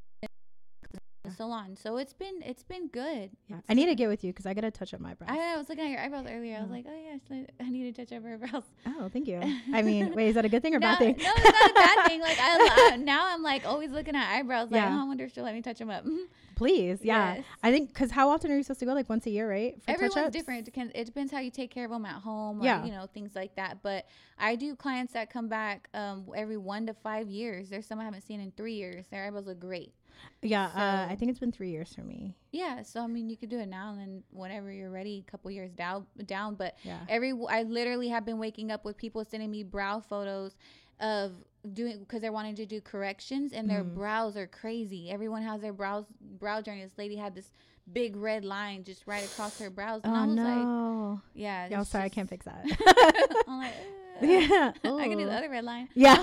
the 1.27 1.35
salon. 1.35 1.77
So 1.77 1.97
it's 1.99 2.13
been 2.13 2.41
it's 2.45 2.63
been 2.63 2.89
good. 2.89 3.31
Yeah, 3.49 3.57
I 3.69 3.75
need 3.75 3.87
to 3.87 3.95
get 3.95 4.09
with 4.09 4.25
you 4.25 4.33
because 4.33 4.47
I 4.47 4.55
gotta 4.55 4.71
touch 4.71 4.95
up 4.95 5.01
my 5.01 5.15
brows. 5.15 5.31
I, 5.31 5.55
I 5.55 5.57
was 5.59 5.69
looking 5.69 5.85
at 5.85 5.91
your 5.91 6.01
eyebrows 6.01 6.27
earlier. 6.31 6.57
I 6.57 6.63
was 6.63 6.71
like, 6.71 6.87
oh 6.89 6.95
yes, 7.05 7.21
I- 7.61 7.69
need 7.71 7.95
to 7.95 8.05
touch 8.05 8.17
up 8.17 8.23
her 8.25 8.35
eyebrows. 8.35 8.63
oh, 8.87 9.09
thank 9.13 9.27
you. 9.29 9.41
I 9.73 9.83
mean, 9.83 10.13
wait, 10.17 10.29
is 10.29 10.35
that 10.37 10.45
a 10.45 10.49
good 10.49 10.63
thing 10.63 10.75
or 10.75 10.79
no, 10.79 10.87
bad 10.89 10.99
thing? 10.99 11.17
No, 11.19 11.33
it's 11.37 11.45
not 11.45 11.71
a 11.71 11.75
bad 11.75 12.07
thing. 12.07 12.21
Like 12.21 12.39
I, 12.41 12.91
I 12.93 12.97
now 13.01 13.27
I'm 13.35 13.43
like 13.43 13.67
always 13.67 13.91
looking 13.91 14.15
at 14.17 14.35
eyebrows. 14.37 14.71
Like 14.71 14.81
Yeah. 14.81 14.97
oh, 14.97 15.03
I 15.03 15.05
wonder 15.07 15.25
if 15.25 15.35
she'll 15.35 15.45
let 15.45 15.55
me 15.55 15.63
touch 15.63 15.79
them 15.79 15.91
up. 15.91 16.05
Please, 16.57 17.01
yeah. 17.03 17.35
Yes. 17.35 17.45
I 17.63 17.71
think 17.71 17.89
because 17.91 18.11
how 18.11 18.31
often 18.31 18.51
are 18.51 18.57
you 18.57 18.63
supposed 18.63 18.81
to 18.81 18.87
go? 18.87 18.95
Like 18.95 19.11
once 19.11 19.27
a 19.27 19.31
year, 19.31 19.49
right? 19.51 19.75
For 19.85 19.91
Everyone's 19.91 20.15
touch-ups? 20.15 20.33
different. 20.33 20.61
It 20.61 20.65
depends, 20.65 20.93
it 20.95 21.05
depends 21.05 21.31
how 21.31 21.41
you 21.41 21.51
take 21.51 21.71
care 21.71 21.85
of 21.85 21.91
them 21.91 22.07
at 22.07 22.23
home, 22.23 22.63
or, 22.63 22.65
Yeah. 22.65 22.83
you 22.83 22.93
know, 22.93 23.07
things 23.13 23.33
like 23.35 23.55
that. 23.57 23.83
But 23.83 24.07
I 24.39 24.57
do 24.57 24.75
clients 24.75 25.13
that 25.13 25.29
come 25.31 25.49
back 25.49 25.89
um, 25.93 26.25
every 26.35 26.57
one 26.57 26.87
to 26.87 26.95
five 26.95 27.29
years. 27.29 27.69
There's 27.69 27.85
some 27.87 28.01
I 28.01 28.05
haven't 28.05 28.23
seen 28.23 28.41
in 28.41 28.53
three 28.53 28.73
years. 28.73 29.05
Their 29.11 29.27
eyebrows 29.27 29.47
look 29.47 29.61
great. 29.61 29.93
Yeah, 30.43 30.67
uh, 30.67 31.07
I 31.11 31.17
think 31.17 31.31
it's 31.31 31.41
been 31.41 31.53
three 31.53 31.71
years 31.71 31.93
for 31.95 32.03
me. 32.03 32.37
Yeah, 32.53 32.83
so 32.83 33.03
I 33.03 33.07
mean, 33.07 33.29
you 33.29 33.37
could 33.37 33.49
do 33.49 33.59
it 33.59 33.67
now 33.69 33.91
and 33.91 33.99
then 34.01 34.23
whenever 34.31 34.71
you're 34.73 34.91
ready, 34.91 35.25
a 35.27 35.31
couple 35.31 35.51
years 35.51 35.73
down. 35.73 36.07
Down, 36.27 36.55
but 36.55 36.77
Yeah. 36.85 37.01
every 37.09 37.33
I 37.49 37.63
literally 37.65 38.09
have 38.09 38.25
been 38.25 38.39
waking 38.39 38.71
up 38.71 38.85
with 38.85 38.97
people 38.97 39.25
sending 39.25 39.51
me 39.51 39.63
brow 39.63 40.01
photos 40.01 40.57
of 41.01 41.33
doing 41.73 41.99
because 41.99 42.21
they're 42.21 42.33
wanting 42.33 42.55
to 42.57 42.67
do 42.67 42.81
corrections 42.81 43.53
and 43.53 43.69
their 43.69 43.83
Mhm. 43.85 43.95
brows 43.95 44.37
are 44.37 44.47
crazy. 44.47 45.11
Everyone 45.11 45.43
has 45.43 45.61
their 45.61 45.73
brows 45.73 46.05
brow 46.21 46.61
journey. 46.63 46.83
This 46.85 46.97
lady 46.97 47.17
had 47.17 47.35
this 47.35 47.51
big 47.93 48.17
red 48.17 48.45
line 48.45 48.85
just 48.85 49.07
right 49.07 49.25
across 49.25 49.59
her 49.59 49.71
brows, 49.71 50.01
and 50.05 50.17
Oh 50.17 50.21
I 50.21 50.27
was 50.27 50.37
like, 50.37 50.65
no. 50.67 51.21
yeah. 51.35 51.69
Yeah, 51.71 51.81
it's 51.81 51.91
sorry, 51.91 52.05
I 52.05 52.09
can't 52.09 52.29
fix 52.29 52.47
that. 52.47 52.65
I'm 53.49 53.59
like, 53.59 53.75
"Ugh." 54.23 54.23
yeah. 54.29 54.73
I 54.85 55.09
can 55.09 55.19
do 55.19 55.27
the 55.27 55.33
other 55.37 55.51
red 55.51 55.65
line. 55.65 55.89
Yeah. 55.95 56.23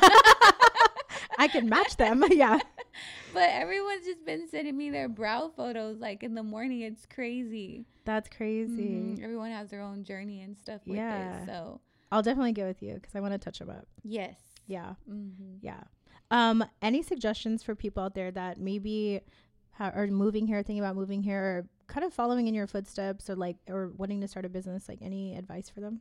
I 1.37 1.47
can 1.51 1.67
match 1.69 1.97
them. 1.97 2.23
yeah. 2.31 2.59
But 3.33 3.49
everyone's 3.49 4.05
just 4.05 4.23
been 4.25 4.47
sending 4.47 4.77
me 4.77 4.89
their 4.91 5.09
brow 5.09 5.51
photos 5.55 5.97
like 5.99 6.21
in 6.23 6.35
the 6.35 6.43
morning. 6.43 6.81
It's 6.81 7.05
crazy. 7.05 7.85
That's 8.05 8.29
crazy. 8.29 8.89
Mhm. 9.17 9.23
Everyone 9.23 9.49
has 9.51 9.69
their 9.71 9.81
own 9.81 10.03
journey 10.03 10.41
and 10.41 10.57
stuff 10.57 10.81
with 10.85 10.97
Yeah. 10.97 11.41
it. 11.43 11.45
So 11.47 11.81
I'll 12.11 12.21
definitely 12.21 12.53
go 12.53 12.65
with 12.67 12.81
you 12.83 12.93
because 12.95 13.15
I 13.15 13.19
want 13.21 13.33
to 13.33 13.37
touch 13.39 13.59
them 13.59 13.69
up. 13.69 13.87
yes. 14.03 14.37
Yeah. 14.67 14.93
Mm-hmm. 15.09 15.57
Yeah. 15.61 15.83
Um, 16.31 16.63
any 16.81 17.01
suggestions 17.01 17.63
for 17.63 17.75
people 17.75 18.01
out 18.03 18.15
there 18.15 18.31
that 18.31 18.57
maybe 18.59 19.19
ha- 19.71 19.91
are 19.93 20.07
moving 20.07 20.47
here, 20.47 20.63
thinking 20.63 20.79
about 20.79 20.95
moving 20.95 21.21
here, 21.21 21.41
or 21.41 21.67
kind 21.87 22.05
of 22.05 22.13
following 22.13 22.47
in 22.47 22.53
your 22.53 22.65
footsteps, 22.65 23.29
or 23.29 23.35
like, 23.35 23.57
or 23.67 23.89
wanting 23.97 24.21
to 24.21 24.27
start 24.27 24.45
a 24.45 24.49
business? 24.49 24.87
Like, 24.87 24.99
any 25.01 25.35
advice 25.35 25.67
for 25.69 25.81
them? 25.81 25.99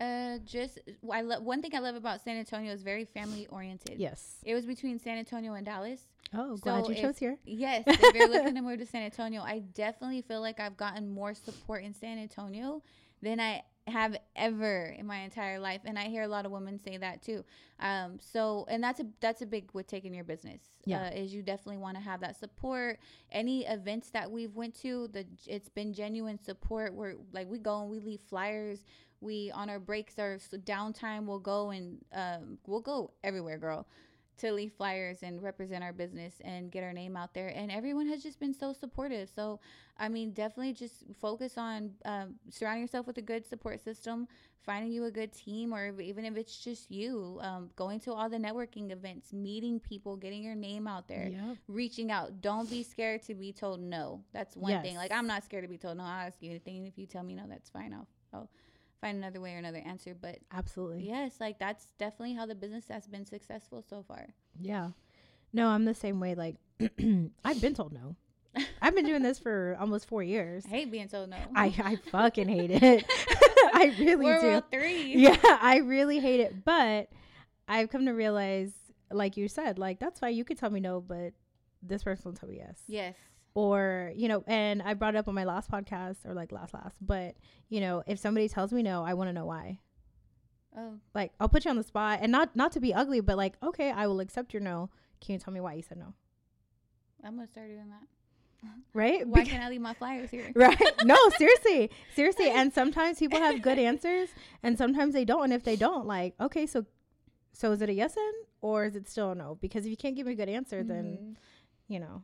Uh, 0.00 0.38
just 0.44 0.80
I 1.12 1.20
love 1.20 1.44
one 1.44 1.62
thing 1.62 1.76
I 1.76 1.78
love 1.78 1.94
about 1.94 2.22
San 2.24 2.36
Antonio 2.36 2.72
is 2.72 2.82
very 2.82 3.04
family 3.04 3.46
oriented. 3.48 4.00
Yes. 4.00 4.38
It 4.42 4.54
was 4.54 4.66
between 4.66 4.98
San 4.98 5.16
Antonio 5.16 5.54
and 5.54 5.64
Dallas. 5.64 6.02
Oh, 6.34 6.56
glad 6.56 6.84
So 6.84 6.90
you 6.90 6.96
if- 6.96 7.02
chose 7.02 7.18
here. 7.18 7.38
Yes, 7.44 7.84
if 7.86 8.14
you're 8.14 8.28
looking 8.28 8.54
to 8.54 8.62
move 8.68 8.78
to 8.78 8.86
San 8.86 9.02
Antonio, 9.02 9.42
I 9.42 9.60
definitely 9.60 10.22
feel 10.22 10.40
like 10.40 10.60
I've 10.60 10.76
gotten 10.76 11.08
more 11.08 11.34
support 11.34 11.84
in 11.84 11.92
San 11.94 12.18
Antonio 12.18 12.82
than 13.22 13.38
I 13.40 13.62
have 13.88 14.16
ever 14.36 14.94
in 14.96 15.06
my 15.06 15.18
entire 15.18 15.58
life, 15.58 15.80
and 15.84 15.98
I 15.98 16.04
hear 16.04 16.22
a 16.22 16.28
lot 16.28 16.46
of 16.46 16.52
women 16.52 16.78
say 16.82 16.96
that 16.98 17.20
too. 17.20 17.44
Um, 17.80 18.18
so 18.20 18.64
and 18.68 18.82
that's 18.82 19.00
a 19.00 19.06
that's 19.20 19.42
a 19.42 19.46
big 19.46 19.70
with 19.72 19.86
taking 19.88 20.14
your 20.14 20.22
business. 20.24 20.60
Yeah. 20.84 21.06
uh, 21.06 21.10
is 21.10 21.34
you 21.34 21.42
definitely 21.42 21.78
want 21.78 21.96
to 21.96 22.02
have 22.02 22.20
that 22.20 22.38
support. 22.38 23.00
Any 23.32 23.66
events 23.66 24.10
that 24.10 24.30
we've 24.30 24.54
went 24.54 24.74
to, 24.82 25.08
the 25.08 25.26
it's 25.46 25.68
been 25.68 25.92
genuine 25.92 26.38
support. 26.38 26.94
Where 26.94 27.14
like 27.32 27.48
we 27.50 27.58
go 27.58 27.80
and 27.82 27.90
we 27.90 27.98
leave 27.98 28.20
flyers. 28.20 28.84
We 29.20 29.50
on 29.52 29.68
our 29.68 29.80
breaks 29.80 30.16
or 30.18 30.34
s- 30.34 30.48
downtime, 30.64 31.26
we'll 31.26 31.38
go 31.40 31.70
and 31.70 32.04
um, 32.12 32.58
we'll 32.66 32.80
go 32.80 33.12
everywhere, 33.24 33.58
girl 33.58 33.86
to 34.38 34.52
leave 34.52 34.72
flyers 34.72 35.22
and 35.22 35.42
represent 35.42 35.84
our 35.84 35.92
business 35.92 36.34
and 36.44 36.70
get 36.70 36.82
our 36.82 36.92
name 36.92 37.16
out 37.16 37.34
there. 37.34 37.48
And 37.48 37.70
everyone 37.70 38.06
has 38.08 38.22
just 38.22 38.40
been 38.40 38.54
so 38.54 38.72
supportive. 38.72 39.28
So, 39.34 39.60
I 39.98 40.08
mean, 40.08 40.32
definitely 40.32 40.72
just 40.72 41.04
focus 41.20 41.58
on 41.58 41.92
um, 42.04 42.34
surrounding 42.50 42.82
yourself 42.82 43.06
with 43.06 43.18
a 43.18 43.22
good 43.22 43.46
support 43.46 43.82
system, 43.84 44.26
finding 44.64 44.90
you 44.90 45.04
a 45.04 45.10
good 45.10 45.32
team, 45.32 45.72
or 45.72 46.00
even 46.00 46.24
if 46.24 46.36
it's 46.36 46.56
just 46.56 46.90
you, 46.90 47.38
um, 47.42 47.70
going 47.76 48.00
to 48.00 48.12
all 48.12 48.28
the 48.28 48.38
networking 48.38 48.90
events, 48.90 49.32
meeting 49.32 49.78
people, 49.78 50.16
getting 50.16 50.42
your 50.42 50.54
name 50.54 50.86
out 50.86 51.08
there. 51.08 51.28
Yep. 51.30 51.56
Reaching 51.68 52.10
out. 52.10 52.40
Don't 52.40 52.68
be 52.70 52.82
scared 52.82 53.22
to 53.24 53.34
be 53.34 53.52
told 53.52 53.80
no. 53.80 54.22
That's 54.32 54.56
one 54.56 54.82
thing. 54.82 54.96
Like 54.96 55.12
I'm 55.12 55.26
not 55.26 55.44
scared 55.44 55.64
to 55.64 55.68
be 55.68 55.78
told 55.78 55.98
no. 55.98 56.04
I'll 56.04 56.26
ask 56.26 56.38
you 56.40 56.50
anything. 56.50 56.86
If 56.86 56.98
you 56.98 57.06
tell 57.06 57.22
me 57.22 57.34
no, 57.34 57.44
that's 57.48 57.68
fine. 57.68 57.92
I'll, 57.92 58.08
I'll 58.32 58.48
find 59.02 59.18
another 59.18 59.40
way 59.40 59.52
or 59.52 59.58
another 59.58 59.82
answer. 59.84 60.16
But 60.18 60.38
Absolutely. 60.50 61.06
yes, 61.06 61.34
like 61.40 61.58
that's 61.58 61.88
definitely 61.98 62.34
how 62.34 62.46
the 62.46 62.54
business 62.54 62.86
has 62.88 63.06
been 63.06 63.26
successful 63.26 63.84
so 63.86 64.02
far. 64.08 64.28
Yeah. 64.58 64.90
No, 65.52 65.68
I'm 65.68 65.84
the 65.84 65.94
same 65.94 66.18
way. 66.18 66.34
Like, 66.34 66.56
I've 67.44 67.60
been 67.60 67.74
told 67.74 67.92
no. 67.92 68.16
I've 68.80 68.94
been 68.94 69.04
doing 69.06 69.22
this 69.22 69.38
for 69.38 69.76
almost 69.78 70.08
four 70.08 70.22
years. 70.22 70.64
I 70.66 70.68
hate 70.70 70.90
being 70.90 71.08
told 71.08 71.28
no. 71.28 71.36
I, 71.54 71.66
I 71.84 71.96
fucking 72.10 72.48
hate 72.48 72.70
it. 72.70 73.04
I 73.74 73.94
really 73.98 74.24
World 74.24 74.40
do. 74.42 74.48
War 74.48 74.62
Three. 74.70 75.14
yeah, 75.16 75.36
I 75.42 75.78
really 75.84 76.18
hate 76.20 76.40
it. 76.40 76.64
But 76.64 77.08
I've 77.68 77.90
come 77.90 78.06
to 78.06 78.12
realize, 78.12 78.72
like 79.10 79.36
you 79.36 79.48
said, 79.48 79.78
like 79.78 79.98
that's 79.98 80.20
fine. 80.20 80.34
You 80.34 80.44
could 80.44 80.58
tell 80.58 80.70
me 80.70 80.80
no, 80.80 81.00
but 81.00 81.32
this 81.82 82.04
person 82.04 82.30
will 82.30 82.36
tell 82.36 82.48
me 82.48 82.56
yes. 82.58 82.82
Yes. 82.86 83.16
Or, 83.54 84.12
you 84.16 84.28
know, 84.28 84.42
and 84.46 84.80
I 84.82 84.94
brought 84.94 85.14
it 85.14 85.18
up 85.18 85.28
on 85.28 85.34
my 85.34 85.44
last 85.44 85.70
podcast 85.70 86.24
or 86.24 86.32
like 86.32 86.52
last 86.52 86.72
last, 86.72 86.96
but 87.00 87.34
you 87.68 87.80
know, 87.80 88.02
if 88.06 88.18
somebody 88.18 88.48
tells 88.48 88.72
me 88.72 88.82
no, 88.82 89.04
I 89.04 89.12
want 89.14 89.28
to 89.28 89.32
know 89.34 89.44
why. 89.46 89.78
Oh, 90.76 90.94
Like 91.14 91.32
I'll 91.38 91.50
put 91.50 91.64
you 91.66 91.70
on 91.70 91.76
the 91.76 91.82
spot 91.82 92.20
and 92.22 92.32
not 92.32 92.56
not 92.56 92.72
to 92.72 92.80
be 92.80 92.94
ugly, 92.94 93.20
but 93.20 93.36
like, 93.36 93.54
okay, 93.62 93.90
I 93.90 94.06
will 94.06 94.20
accept 94.20 94.54
your 94.54 94.62
no. 94.62 94.88
Can 95.20 95.34
you 95.34 95.38
tell 95.38 95.52
me 95.52 95.60
why 95.60 95.74
you 95.74 95.82
said 95.82 95.98
no? 95.98 96.14
I'm 97.22 97.34
gonna 97.36 97.46
start 97.48 97.68
doing 97.68 97.90
that. 97.90 98.06
Right? 98.94 99.26
Why 99.26 99.42
Beca- 99.42 99.46
can't 99.48 99.64
I 99.64 99.68
leave 99.68 99.80
my 99.80 99.92
flyers 99.94 100.30
here? 100.30 100.50
right 100.54 100.80
no 101.04 101.16
seriously 101.36 101.90
seriously 102.14 102.48
and 102.58 102.72
sometimes 102.72 103.18
people 103.18 103.40
have 103.40 103.60
good 103.60 103.78
answers 103.78 104.28
and 104.62 104.78
sometimes 104.78 105.12
they 105.14 105.24
don't 105.24 105.44
and 105.44 105.52
if 105.52 105.64
they 105.64 105.74
don't 105.76 106.06
like 106.06 106.34
okay 106.40 106.64
so 106.66 106.86
so 107.52 107.72
is 107.72 107.82
it 107.82 107.88
a 107.88 107.92
yes 107.92 108.14
then 108.14 108.32
or 108.60 108.84
is 108.84 108.94
it 108.94 109.08
still 109.08 109.32
a 109.32 109.34
no 109.34 109.58
because 109.60 109.84
if 109.84 109.90
you 109.90 109.96
can't 109.96 110.14
give 110.14 110.26
me 110.28 110.32
a 110.34 110.36
good 110.36 110.48
answer 110.48 110.84
then 110.84 111.04
Mhm. 111.20 111.36
you 111.88 111.98
know 111.98 112.22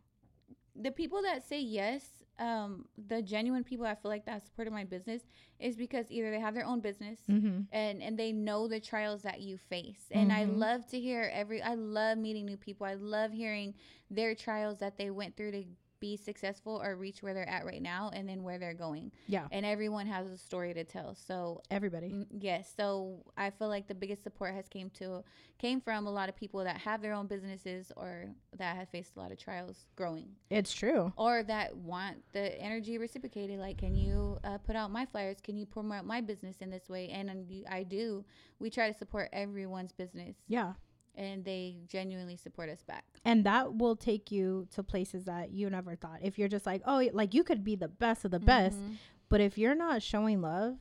the 0.81 0.91
people 0.91 1.23
that 1.23 1.47
say 1.47 1.61
yes, 1.61 2.05
um, 2.39 2.85
the 3.09 3.21
genuine 3.21 3.65
people 3.65 3.85
I 3.85 3.95
feel 3.97 4.11
like 4.11 4.25
that 4.27 4.45
supported 4.45 4.73
my 4.73 4.85
business 4.85 5.23
is 5.59 5.77
because 5.77 6.07
either 6.11 6.31
they 6.31 6.39
have 6.41 6.55
their 6.55 6.65
own 6.67 6.81
business 6.81 7.19
mm-hmm. 7.29 7.63
and 7.73 8.01
and 8.03 8.17
they 8.19 8.31
know 8.33 8.69
the 8.69 8.79
trials 8.81 9.23
that 9.23 9.41
you 9.41 9.57
face 9.59 10.07
and 10.13 10.33
i 10.33 10.45
Mhm. 10.45 10.57
love 10.59 10.87
to 10.89 11.01
hear 11.01 11.29
every 11.35 11.61
i 11.63 11.75
love 11.75 12.17
meeting 12.17 12.47
new 12.47 12.57
people 12.57 12.87
i 12.87 12.95
love 12.95 13.33
hearing 13.33 13.75
their 14.09 14.37
trials 14.37 14.79
that 14.79 14.97
they 14.97 15.11
went 15.11 15.37
through 15.37 15.51
to 15.51 15.65
be 16.01 16.17
successful 16.17 16.81
or 16.83 16.97
reach 16.97 17.23
where 17.23 17.35
they're 17.35 17.49
at 17.49 17.65
right 17.65 17.83
now 17.83 18.11
and 18.13 18.29
then 18.29 18.43
where 18.43 18.59
they're 18.59 18.75
going. 18.75 19.13
Yeah. 19.27 19.47
And 19.53 19.65
everyone 19.65 20.07
has 20.07 20.31
a 20.31 20.39
story 20.39 20.75
to 20.75 20.85
tell. 20.85 21.15
So 21.15 21.63
everybody. 21.71 22.27
yes. 22.39 22.73
So 22.77 23.25
i 23.37 23.51
feel 23.51 23.69
like 23.69 23.89
the 23.89 23.95
biggest 23.95 24.23
support 24.23 24.55
has 24.55 24.69
came 24.69 24.91
to 24.91 25.25
came 25.59 25.81
from 25.81 26.07
a 26.07 26.11
lot 26.11 26.29
of 26.29 26.37
people 26.37 26.63
that 26.65 26.77
have 26.79 27.03
their 27.03 27.13
own 27.13 27.27
businesses 27.27 27.91
or 27.97 28.27
that 28.57 28.77
have 28.77 28.89
faced 28.89 29.17
a 29.17 29.19
lot 29.19 29.33
of 29.33 29.39
trials 29.39 29.87
growing. 29.97 30.29
It's 30.51 30.73
true. 30.73 31.13
Or 31.17 31.43
that 31.45 31.77
want 31.77 32.17
the 32.33 32.61
energy 32.61 32.99
reciprocated 32.99 33.59
like 33.59 33.79
can 33.79 33.95
you 33.95 34.39
uh, 34.45 34.59
put 34.59 34.77
out 34.77 34.91
my 34.91 35.07
flyers? 35.07 35.39
Can 35.43 35.57
you 35.57 35.67
promote 35.67 36.05
my 36.05 36.21
business 36.21 36.57
in 36.61 36.71
this 36.71 36.89
way? 36.89 37.09
And, 37.11 37.31
and 37.31 37.65
i 37.71 37.83
do. 37.83 38.25
We 38.59 38.71
try 38.71 38.91
to 38.91 38.97
support 38.97 39.29
everyone's 39.33 39.93
business. 39.93 40.37
Yeah 40.49 40.75
and 41.15 41.45
they 41.45 41.77
genuinely 41.89 42.37
support 42.37 42.69
us 42.69 42.83
back 42.85 43.05
and 43.25 43.45
that 43.45 43.75
will 43.77 43.97
take 43.97 44.31
you 44.31 44.67
to 44.71 44.83
places 44.83 45.25
that 45.25 45.51
you 45.51 45.69
never 45.71 45.97
thought 45.97 46.19
if 46.23 46.39
you're 46.39 46.49
just 46.49 46.67
like 46.67 46.81
oh 46.87 47.03
like 47.13 47.35
you 47.35 47.43
could 47.43 47.65
be 47.65 47.75
the 47.77 47.89
best 47.89 48.25
of 48.25 48.31
the 48.31 48.39
best 48.41 48.79
Mhm. 48.79 48.97
But 49.31 49.43
if 49.43 49.59
you're 49.59 49.75
not 49.75 50.01
showing 50.03 50.41
love, 50.41 50.79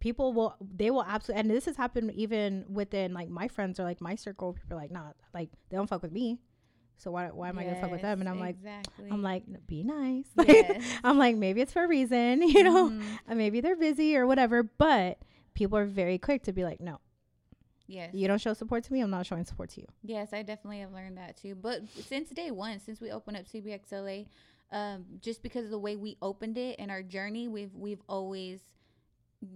people 0.00 0.32
will 0.32 0.56
they 0.60 0.90
will 0.90 1.04
absolutely 1.04 1.40
and 1.40 1.50
this 1.50 1.64
has 1.66 1.76
happened 1.76 2.12
even 2.12 2.64
within 2.68 3.12
like 3.14 3.28
my 3.28 3.48
friends 3.48 3.78
or 3.78 3.84
like 3.84 4.00
my 4.00 4.14
circle. 4.14 4.52
People 4.52 4.76
are 4.76 4.80
like, 4.80 4.90
nah, 4.90 5.12
like 5.34 5.50
they 5.68 5.76
don't 5.76 5.88
fuck 5.88 6.02
with 6.02 6.12
me. 6.12 6.38
So 6.98 7.10
why 7.10 7.26
why 7.28 7.48
am 7.48 7.58
I 7.58 7.64
gonna 7.64 7.80
fuck 7.80 7.90
with 7.90 8.02
them? 8.02 8.20
And 8.20 8.28
I'm 8.28 8.38
like 8.38 8.56
exactly 8.56 9.08
I'm 9.10 9.22
like, 9.22 9.44
be 9.66 9.82
nice. 9.82 10.26
Yes. 10.46 10.82
I'm 11.04 11.18
like, 11.18 11.36
maybe 11.36 11.60
it's 11.60 11.72
for 11.72 11.84
a 11.84 11.88
reason, 11.88 12.42
you 12.48 12.62
know, 12.62 12.90
Mhm. 12.90 13.36
maybe 13.36 13.60
they're 13.60 13.76
busy 13.76 14.16
or 14.16 14.26
whatever. 14.26 14.62
But 14.62 15.18
people 15.54 15.78
are 15.78 15.86
very 15.86 16.18
quick 16.18 16.44
to 16.44 16.52
be 16.52 16.62
like, 16.64 16.80
no, 16.80 17.00
yes 17.86 18.14
you 18.14 18.26
don't 18.28 18.40
show 18.40 18.52
support 18.54 18.84
to 18.84 18.92
me. 18.92 19.00
I'm 19.00 19.10
not 19.10 19.26
showing 19.26 19.44
support 19.44 19.70
to 19.70 19.80
you. 19.80 19.86
Yes, 20.02 20.32
I 20.32 20.42
definitely 20.42 20.80
have 20.80 20.92
learned 20.92 21.18
that 21.18 21.36
too. 21.36 21.54
But 21.54 21.82
since 22.06 22.30
day 22.30 22.50
one, 22.50 22.78
since 22.80 23.00
we 23.00 23.10
opened 23.10 23.36
up 23.36 23.44
CBXLA, 23.46 24.26
um, 24.70 25.04
just 25.20 25.42
because 25.42 25.64
of 25.64 25.70
the 25.70 25.78
way 25.78 25.96
we 25.96 26.16
opened 26.22 26.56
it 26.58 26.76
and 26.78 26.90
our 26.90 27.02
journey, 27.02 27.48
we've 27.48 27.74
we've 27.74 28.02
always 28.08 28.60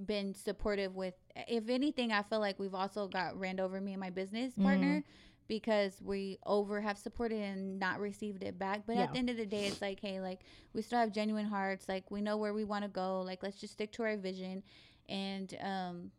been 0.06 0.34
supportive 0.34 0.94
with. 0.94 1.14
If 1.48 1.68
anything, 1.68 2.12
I 2.12 2.22
feel 2.22 2.40
like 2.40 2.58
we've 2.58 2.74
also 2.74 3.08
got 3.08 3.38
ran 3.38 3.60
over 3.60 3.80
me 3.80 3.92
and 3.92 4.00
my 4.00 4.10
business 4.10 4.52
partner 4.54 5.04
because 5.48 6.02
we 6.02 6.38
over 6.44 6.80
have 6.80 6.98
supported 6.98 7.40
and 7.40 7.78
not 7.78 8.00
received 8.00 8.42
it 8.42 8.58
back. 8.58 8.82
But 8.84 8.96
Yeah. 8.96 9.02
at 9.04 9.12
the 9.12 9.18
end 9.18 9.30
of 9.30 9.36
the 9.36 9.46
day, 9.46 9.66
it's 9.66 9.80
like, 9.80 10.00
hey, 10.00 10.20
like 10.20 10.40
we 10.72 10.82
still 10.82 10.98
have 10.98 11.12
genuine 11.12 11.46
hearts. 11.46 11.88
Like 11.88 12.10
we 12.10 12.20
know 12.20 12.36
where 12.36 12.52
we 12.52 12.64
want 12.64 12.82
to 12.84 12.88
go. 12.88 13.20
Like 13.22 13.42
let's 13.44 13.56
just 13.60 13.74
stick 13.74 13.92
to 13.92 14.02
our 14.02 14.16
vision. 14.16 14.64
And 15.08 15.56
um, 15.62 16.10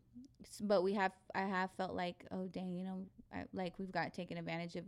but 0.61 0.84
we 0.84 0.93
have 0.93 1.11
I 1.36 1.41
have 1.41 1.70
felt 1.78 1.93
like 1.93 2.26
oh 2.32 2.47
dang, 2.47 2.74
you 2.76 2.86
know, 2.86 3.05
I, 3.34 3.43
like 3.53 3.74
we've 3.78 3.91
got 3.91 4.13
taken 4.13 4.38
advantage 4.38 4.76
of, 4.76 4.86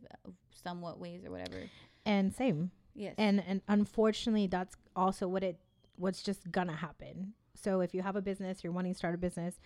somewhat 0.52 1.00
ways 1.00 1.24
or 1.26 1.32
whatever. 1.32 1.64
And 2.06 2.34
same. 2.34 2.72
Yes. 2.96 3.16
and 3.18 3.42
and 3.48 3.62
unfortunately 3.68 4.48
that's 4.48 4.76
also 4.96 5.28
what 5.28 5.44
it 5.44 5.58
what's 5.96 6.22
just 6.22 6.52
gonna 6.52 6.76
happen 6.76 7.34
so 7.56 7.80
if 7.82 7.94
you 7.94 8.02
have 8.02 8.16
a 8.18 8.22
business 8.22 8.62
you're 8.64 8.74
wanting 8.74 8.92
to 8.94 8.98
start 8.98 9.16
a 9.16 9.18
business 9.18 9.60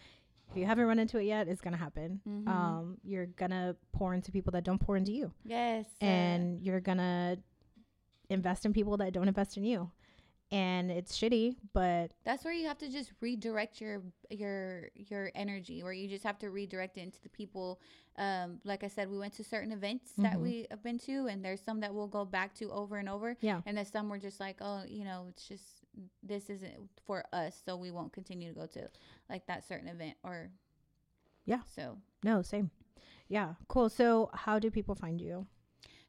if 0.51 0.57
you 0.57 0.65
haven't 0.65 0.85
run 0.85 0.99
into 0.99 1.17
it 1.17 1.23
yet 1.23 1.47
it's 1.47 1.61
gonna 1.61 1.77
happen 1.77 2.21
Mhm. 2.27 2.47
um 2.47 2.97
you're 3.03 3.25
gonna 3.27 3.75
pour 3.91 4.13
into 4.13 4.31
people 4.31 4.51
that 4.51 4.63
don't 4.63 4.77
pour 4.79 4.97
into 4.97 5.11
you 5.13 5.31
yes. 5.45 5.85
and 6.01 6.61
you're 6.61 6.81
gonna 6.81 7.37
invest 8.29 8.65
in 8.65 8.73
people 8.73 8.97
that 8.97 9.13
don't 9.13 9.27
invest 9.27 9.57
in 9.57 9.63
you 9.63 9.89
and 10.53 10.91
it's 10.91 11.17
shitty 11.17 11.55
but 11.73 12.11
that's 12.23 12.43
where 12.45 12.53
you 12.53 12.67
have 12.67 12.77
to 12.77 12.87
just 12.89 13.11
redirect 13.21 13.81
your 13.81 14.01
your 14.29 14.89
your 14.95 15.31
energy 15.35 15.81
where 15.83 15.91
you 15.93 16.07
just 16.07 16.23
have 16.23 16.37
to 16.39 16.49
redirect 16.49 16.97
it 16.97 17.01
into 17.01 17.21
the 17.21 17.29
people. 17.29 17.79
Um 18.17 18.59
like 18.63 18.83
i 18.83 18.87
said 18.87 19.09
we 19.09 19.17
went 19.17 19.33
to 19.33 19.43
certain 19.43 19.71
events 19.71 20.11
that 20.19 20.35
Mhm. 20.37 20.41
we 20.41 20.67
have 20.69 20.83
been 20.83 20.99
to 20.99 21.27
and 21.27 21.43
there's 21.43 21.61
some 21.61 21.79
that 21.79 21.93
we'll 21.95 22.07
go 22.19 22.23
back 22.25 22.53
to 22.55 22.71
over 22.71 22.97
and 22.97 23.09
over. 23.09 23.35
Yeah. 23.41 23.61
And 23.65 23.75
there's 23.77 23.89
some 23.91 24.07
we're 24.09 24.19
just 24.19 24.39
like 24.39 24.57
oh 24.61 24.83
you 24.87 25.03
know 25.03 25.25
it's 25.29 25.47
just 25.47 25.81
this 26.21 26.49
isn't 26.49 26.77
for 27.05 27.25
us 27.33 27.59
so 27.65 27.75
we 27.75 27.89
won't 27.91 28.13
continue 28.13 28.49
to 28.53 28.59
go 28.59 28.65
to 28.67 28.89
like 29.29 29.45
that 29.47 29.67
certain 29.67 29.87
event 29.87 30.15
or 30.23 30.51
Yeah. 31.45 31.61
so. 31.75 31.97
No 32.23 32.41
same. 32.43 32.69
Yeah 33.27 33.55
cool. 33.67 33.89
So 33.89 34.29
how 34.33 34.59
do 34.59 34.69
people 34.69 34.93
find 34.95 35.19
you? 35.19 35.47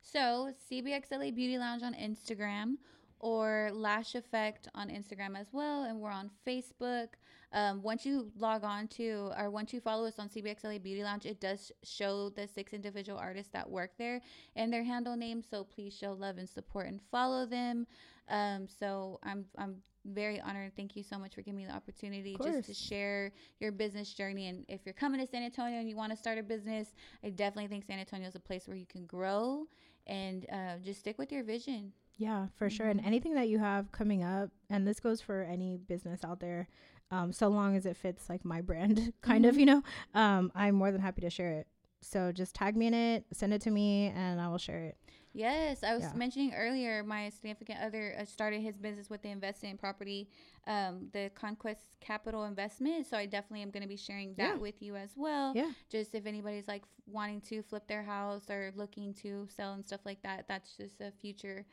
So 0.02 0.52
CBXLA 0.70 1.34
Beauty 1.34 1.56
Lounge 1.56 1.82
on 1.82 1.94
Instagram 1.94 2.76
or 3.24 3.70
Lash 3.72 4.14
Effect 4.14 4.68
on 4.74 4.90
Instagram 4.90 5.34
as 5.34 5.46
well, 5.50 5.84
and 5.84 5.98
we're 5.98 6.10
on 6.10 6.30
Facebook. 6.46 7.08
Um, 7.52 7.80
once 7.80 8.04
you 8.04 8.30
log 8.36 8.64
on 8.64 8.86
to 8.88 9.30
or 9.38 9.48
once 9.48 9.72
you 9.72 9.80
follow 9.80 10.06
us 10.06 10.18
on 10.18 10.28
CBXLA 10.28 10.82
Beauty 10.82 11.02
Lounge, 11.02 11.24
it 11.24 11.40
does 11.40 11.72
show 11.84 12.28
the 12.28 12.46
six 12.46 12.74
individual 12.74 13.18
artists 13.18 13.50
that 13.54 13.70
work 13.70 13.92
there 13.96 14.20
and 14.56 14.70
their 14.70 14.84
handle 14.84 15.16
names. 15.16 15.46
So 15.50 15.64
please 15.64 15.96
show 15.96 16.12
love 16.12 16.36
and 16.36 16.46
support 16.46 16.86
and 16.86 17.00
follow 17.10 17.46
them. 17.46 17.86
Um, 18.28 18.66
so 18.68 19.20
I'm 19.22 19.46
I'm 19.56 19.76
very 20.04 20.38
honored. 20.42 20.72
Thank 20.76 20.94
you 20.94 21.02
so 21.02 21.18
much 21.18 21.34
for 21.34 21.40
giving 21.40 21.56
me 21.56 21.64
the 21.64 21.72
opportunity 21.72 22.36
just 22.42 22.66
to 22.66 22.74
share 22.74 23.32
your 23.58 23.72
business 23.72 24.12
journey. 24.12 24.48
And 24.48 24.66
if 24.68 24.80
you're 24.84 24.92
coming 24.92 25.18
to 25.20 25.26
San 25.26 25.42
Antonio 25.42 25.78
and 25.78 25.88
you 25.88 25.96
want 25.96 26.12
to 26.12 26.18
start 26.18 26.36
a 26.36 26.42
business, 26.42 26.88
I 27.24 27.30
definitely 27.30 27.68
think 27.68 27.86
San 27.86 27.98
Antonio 27.98 28.28
is 28.28 28.34
a 28.34 28.40
place 28.40 28.68
where 28.68 28.76
you 28.76 28.86
can 28.86 29.06
grow 29.06 29.66
and 30.06 30.44
uh, 30.52 30.76
just 30.84 31.00
stick 31.00 31.16
with 31.16 31.32
your 31.32 31.42
vision. 31.42 31.92
Yeah, 32.16 32.46
for 32.56 32.70
sure. 32.70 32.88
And 32.88 33.00
anything 33.04 33.34
that 33.34 33.48
you 33.48 33.58
have 33.58 33.90
coming 33.92 34.22
up, 34.22 34.50
and 34.70 34.86
this 34.86 35.00
goes 35.00 35.20
for 35.20 35.42
any 35.42 35.76
business 35.76 36.22
out 36.24 36.40
there, 36.40 36.68
um, 37.10 37.32
so 37.32 37.48
long 37.48 37.76
as 37.76 37.86
it 37.86 37.96
fits 37.96 38.28
like 38.28 38.44
my 38.44 38.60
brand, 38.60 39.12
kind 39.22 39.44
of, 39.46 39.58
you 39.58 39.66
know, 39.66 39.82
um, 40.14 40.52
I'm 40.54 40.74
more 40.74 40.92
than 40.92 41.00
happy 41.00 41.22
to 41.22 41.30
share 41.30 41.50
it. 41.52 41.66
So 42.00 42.32
just 42.32 42.54
tag 42.54 42.76
me 42.76 42.86
in 42.86 42.94
it, 42.94 43.24
send 43.32 43.52
it 43.54 43.62
to 43.62 43.70
me, 43.70 44.12
and 44.14 44.40
I 44.40 44.48
will 44.48 44.58
share 44.58 44.84
it. 44.84 44.96
Yes, 45.32 45.82
I 45.82 45.94
was 45.94 46.04
Yeah. 46.04 46.12
mentioning 46.14 46.54
earlier. 46.54 47.02
My 47.02 47.28
significant 47.30 47.80
other 47.80 48.14
uh, 48.20 48.24
started 48.24 48.60
his 48.60 48.76
business 48.76 49.10
with 49.10 49.22
the 49.22 49.30
investment 49.30 49.72
in 49.72 49.78
property, 49.78 50.28
um, 50.68 51.08
the 51.12 51.30
Conquest 51.34 51.86
Capital 52.00 52.44
Investment. 52.44 53.06
So 53.06 53.16
I 53.16 53.26
definitely 53.26 53.62
am 53.62 53.70
going 53.70 53.82
to 53.82 53.88
be 53.88 53.96
sharing 53.96 54.34
that 54.34 54.54
Yeah. 54.54 54.56
with 54.58 54.80
you 54.80 54.94
as 54.94 55.10
well. 55.16 55.52
Yeah. 55.56 55.72
Just 55.90 56.14
if 56.14 56.26
anybody's 56.26 56.68
like 56.68 56.82
f- 56.82 56.88
wanting 57.06 57.40
to 57.42 57.62
flip 57.62 57.88
their 57.88 58.04
house 58.04 58.48
or 58.48 58.70
looking 58.76 59.12
to 59.14 59.48
sell 59.50 59.72
and 59.72 59.84
stuff 59.84 60.02
like 60.04 60.22
that, 60.22 60.46
that's 60.46 60.76
just 60.76 61.00
a 61.00 61.10
future, 61.20 61.64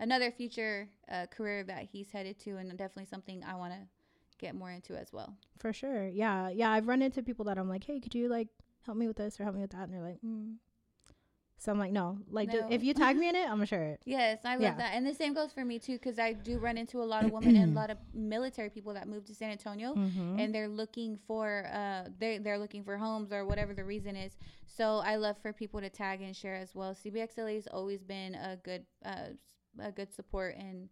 another 0.00 0.30
future 0.30 0.88
uh, 1.10 1.26
career 1.26 1.64
that 1.64 1.84
he's 1.90 2.10
headed 2.10 2.38
to, 2.40 2.56
and 2.56 2.70
definitely 2.70 3.06
something 3.06 3.42
I 3.44 3.54
want 3.54 3.72
to 3.72 3.78
get 4.38 4.54
more 4.54 4.70
into 4.70 4.94
as 4.96 5.12
well. 5.12 5.34
For 5.58 5.72
sure. 5.72 6.06
Yeah. 6.08 6.50
Yeah. 6.50 6.70
I've 6.70 6.88
run 6.88 7.02
into 7.02 7.22
people 7.22 7.44
that 7.46 7.58
I'm 7.58 7.68
like, 7.68 7.84
hey, 7.84 8.00
could 8.00 8.14
you 8.14 8.28
like 8.28 8.48
help 8.84 8.98
me 8.98 9.06
with 9.08 9.16
this 9.16 9.40
or 9.40 9.44
help 9.44 9.56
me 9.56 9.62
with 9.62 9.70
that? 9.70 9.84
And 9.84 9.94
they're 9.94 10.02
like, 10.02 10.20
mm. 10.24 10.56
so 11.58 11.72
I'm 11.72 11.78
like, 11.78 11.92
no, 11.92 12.18
like 12.30 12.52
No. 12.52 12.68
if 12.70 12.84
you 12.84 12.92
tag 12.92 13.16
me 13.16 13.30
in 13.30 13.34
it, 13.42 13.44
I'm 13.44 13.52
gonna 13.56 13.66
share 13.66 13.86
it. 13.86 14.02
Yes, 14.04 14.40
I 14.44 14.52
love 14.56 14.62
Yeah. 14.62 14.74
that. 14.76 14.92
And 14.94 15.06
the 15.06 15.14
same 15.14 15.32
goes 15.32 15.52
for 15.52 15.64
me 15.64 15.78
too, 15.78 15.94
because 15.94 16.18
I 16.18 16.34
do 16.34 16.58
run 16.58 16.76
into 16.76 17.00
a 17.02 17.04
lot 17.04 17.24
of 17.24 17.32
women 17.32 17.56
and 17.56 17.72
a 17.72 17.74
lot 17.74 17.88
of 17.90 17.96
military 18.14 18.68
people 18.68 18.92
that 18.94 19.08
move 19.08 19.24
to 19.24 19.34
San 19.34 19.50
Antonio. 19.50 19.94
Mm-hmm. 19.94 20.38
and 20.38 20.54
they're 20.54 20.68
looking 20.68 21.18
for 21.26 21.66
uh 21.72 22.10
they 22.18 22.36
they're 22.38 22.58
looking 22.58 22.84
for 22.84 22.98
homes 22.98 23.32
or 23.32 23.46
whatever 23.46 23.72
the 23.72 23.84
reason 23.84 24.16
is. 24.16 24.36
So 24.66 24.98
I 24.98 25.16
love 25.16 25.38
for 25.40 25.54
people 25.54 25.80
to 25.80 25.88
tag 25.88 26.20
and 26.20 26.36
share 26.36 26.56
as 26.56 26.74
well. 26.74 26.94
CBXLA 26.94 27.54
has 27.54 27.66
always 27.68 28.02
been 28.04 28.34
a 28.34 28.56
good 28.62 28.84
uh 29.02 29.28
a 29.80 29.92
good 29.92 30.12
support 30.14 30.56
and 30.56 30.88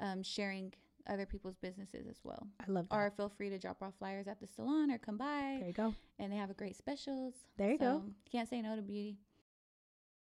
um 0.00 0.22
sharing 0.22 0.72
other 1.08 1.24
people's 1.26 1.56
businesses 1.56 2.06
as 2.08 2.18
well. 2.24 2.48
I 2.60 2.70
love 2.70 2.88
that. 2.88 2.96
Or 2.96 3.12
feel 3.16 3.28
free 3.28 3.48
to 3.50 3.58
drop 3.58 3.80
off 3.82 3.94
flyers 3.98 4.26
at 4.26 4.40
the 4.40 4.46
salon 4.46 4.90
or 4.90 4.98
come 4.98 5.16
by 5.16 5.56
there 5.60 5.68
you 5.68 5.72
go. 5.72 5.94
and 6.18 6.32
they 6.32 6.36
have 6.36 6.50
a 6.50 6.54
great 6.54 6.76
specials. 6.76 7.34
There 7.56 7.70
you 7.70 7.78
go. 7.78 8.02
Can't 8.30 8.48
say 8.48 8.60
no 8.60 8.74
to 8.76 8.82
beauty. 8.82 9.18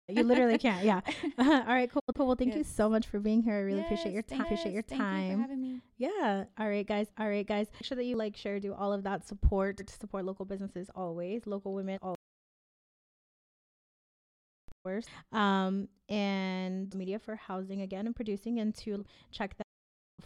You 0.10 0.24
literally 0.24 0.58
can't. 0.58 0.84
Yeah. 0.84 1.00
All 1.38 1.64
right. 1.66 1.90
Cool. 1.90 2.02
Cool. 2.14 2.28
Well, 2.28 2.36
thank 2.36 2.56
you 2.56 2.66
so 2.66 2.90
much 2.90 3.08
for 3.08 3.20
being 3.20 3.42
here. 3.42 3.54
I 3.54 3.60
really 3.60 3.80
appreciate 3.80 4.12
your 4.12 4.22
time. 4.22 4.42
Appreciate 4.42 4.74
your 4.74 4.84
yes, 4.86 4.90
Thank 4.90 5.02
you 5.02 5.08
for 5.08 5.32
time. 5.32 5.40
having 5.40 5.62
me. 5.62 5.80
Yeah. 5.98 6.44
All 6.60 6.68
right, 6.68 6.86
guys. 6.86 7.08
All 7.18 7.30
right, 7.30 7.48
guys. 7.48 7.68
Make 7.74 7.86
sure 7.86 7.96
that 7.96 8.04
you 8.04 8.18
like, 8.18 8.36
share, 8.36 8.60
do 8.60 8.74
all 8.74 8.92
of 8.92 9.04
that 9.04 9.26
support 9.26 9.78
to 9.78 9.94
support 9.94 10.26
local 10.26 10.44
businesses 10.44 10.90
always, 10.94 11.48
local 11.48 11.74
women 11.74 12.00
always. 12.02 12.18
Um, 15.32 15.88
and 16.10 16.94
media 16.96 17.20
for 17.20 17.36
housing 17.36 17.82
again 17.82 18.06
and 18.06 18.16
producing, 18.16 18.60
and 18.60 18.76
to 18.78 19.06
check 19.32 19.56
that 19.58 19.66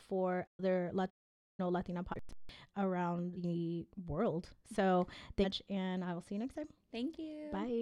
for 0.08 0.48
other 0.60 0.90
Latino 0.94 1.12
Latina 1.60 2.04
podcasts 2.04 2.36
around 2.78 3.42
the 3.42 3.88
world. 4.08 4.50
So, 4.76 5.08
thank 5.38 5.60
you, 5.60 5.76
and 5.76 6.04
I 6.04 6.14
will 6.14 6.22
see 6.22 6.36
you 6.36 6.40
next 6.40 6.56
time. 6.56 6.68
Thank 6.92 7.18
you. 7.18 7.50
Bye. 7.52 7.76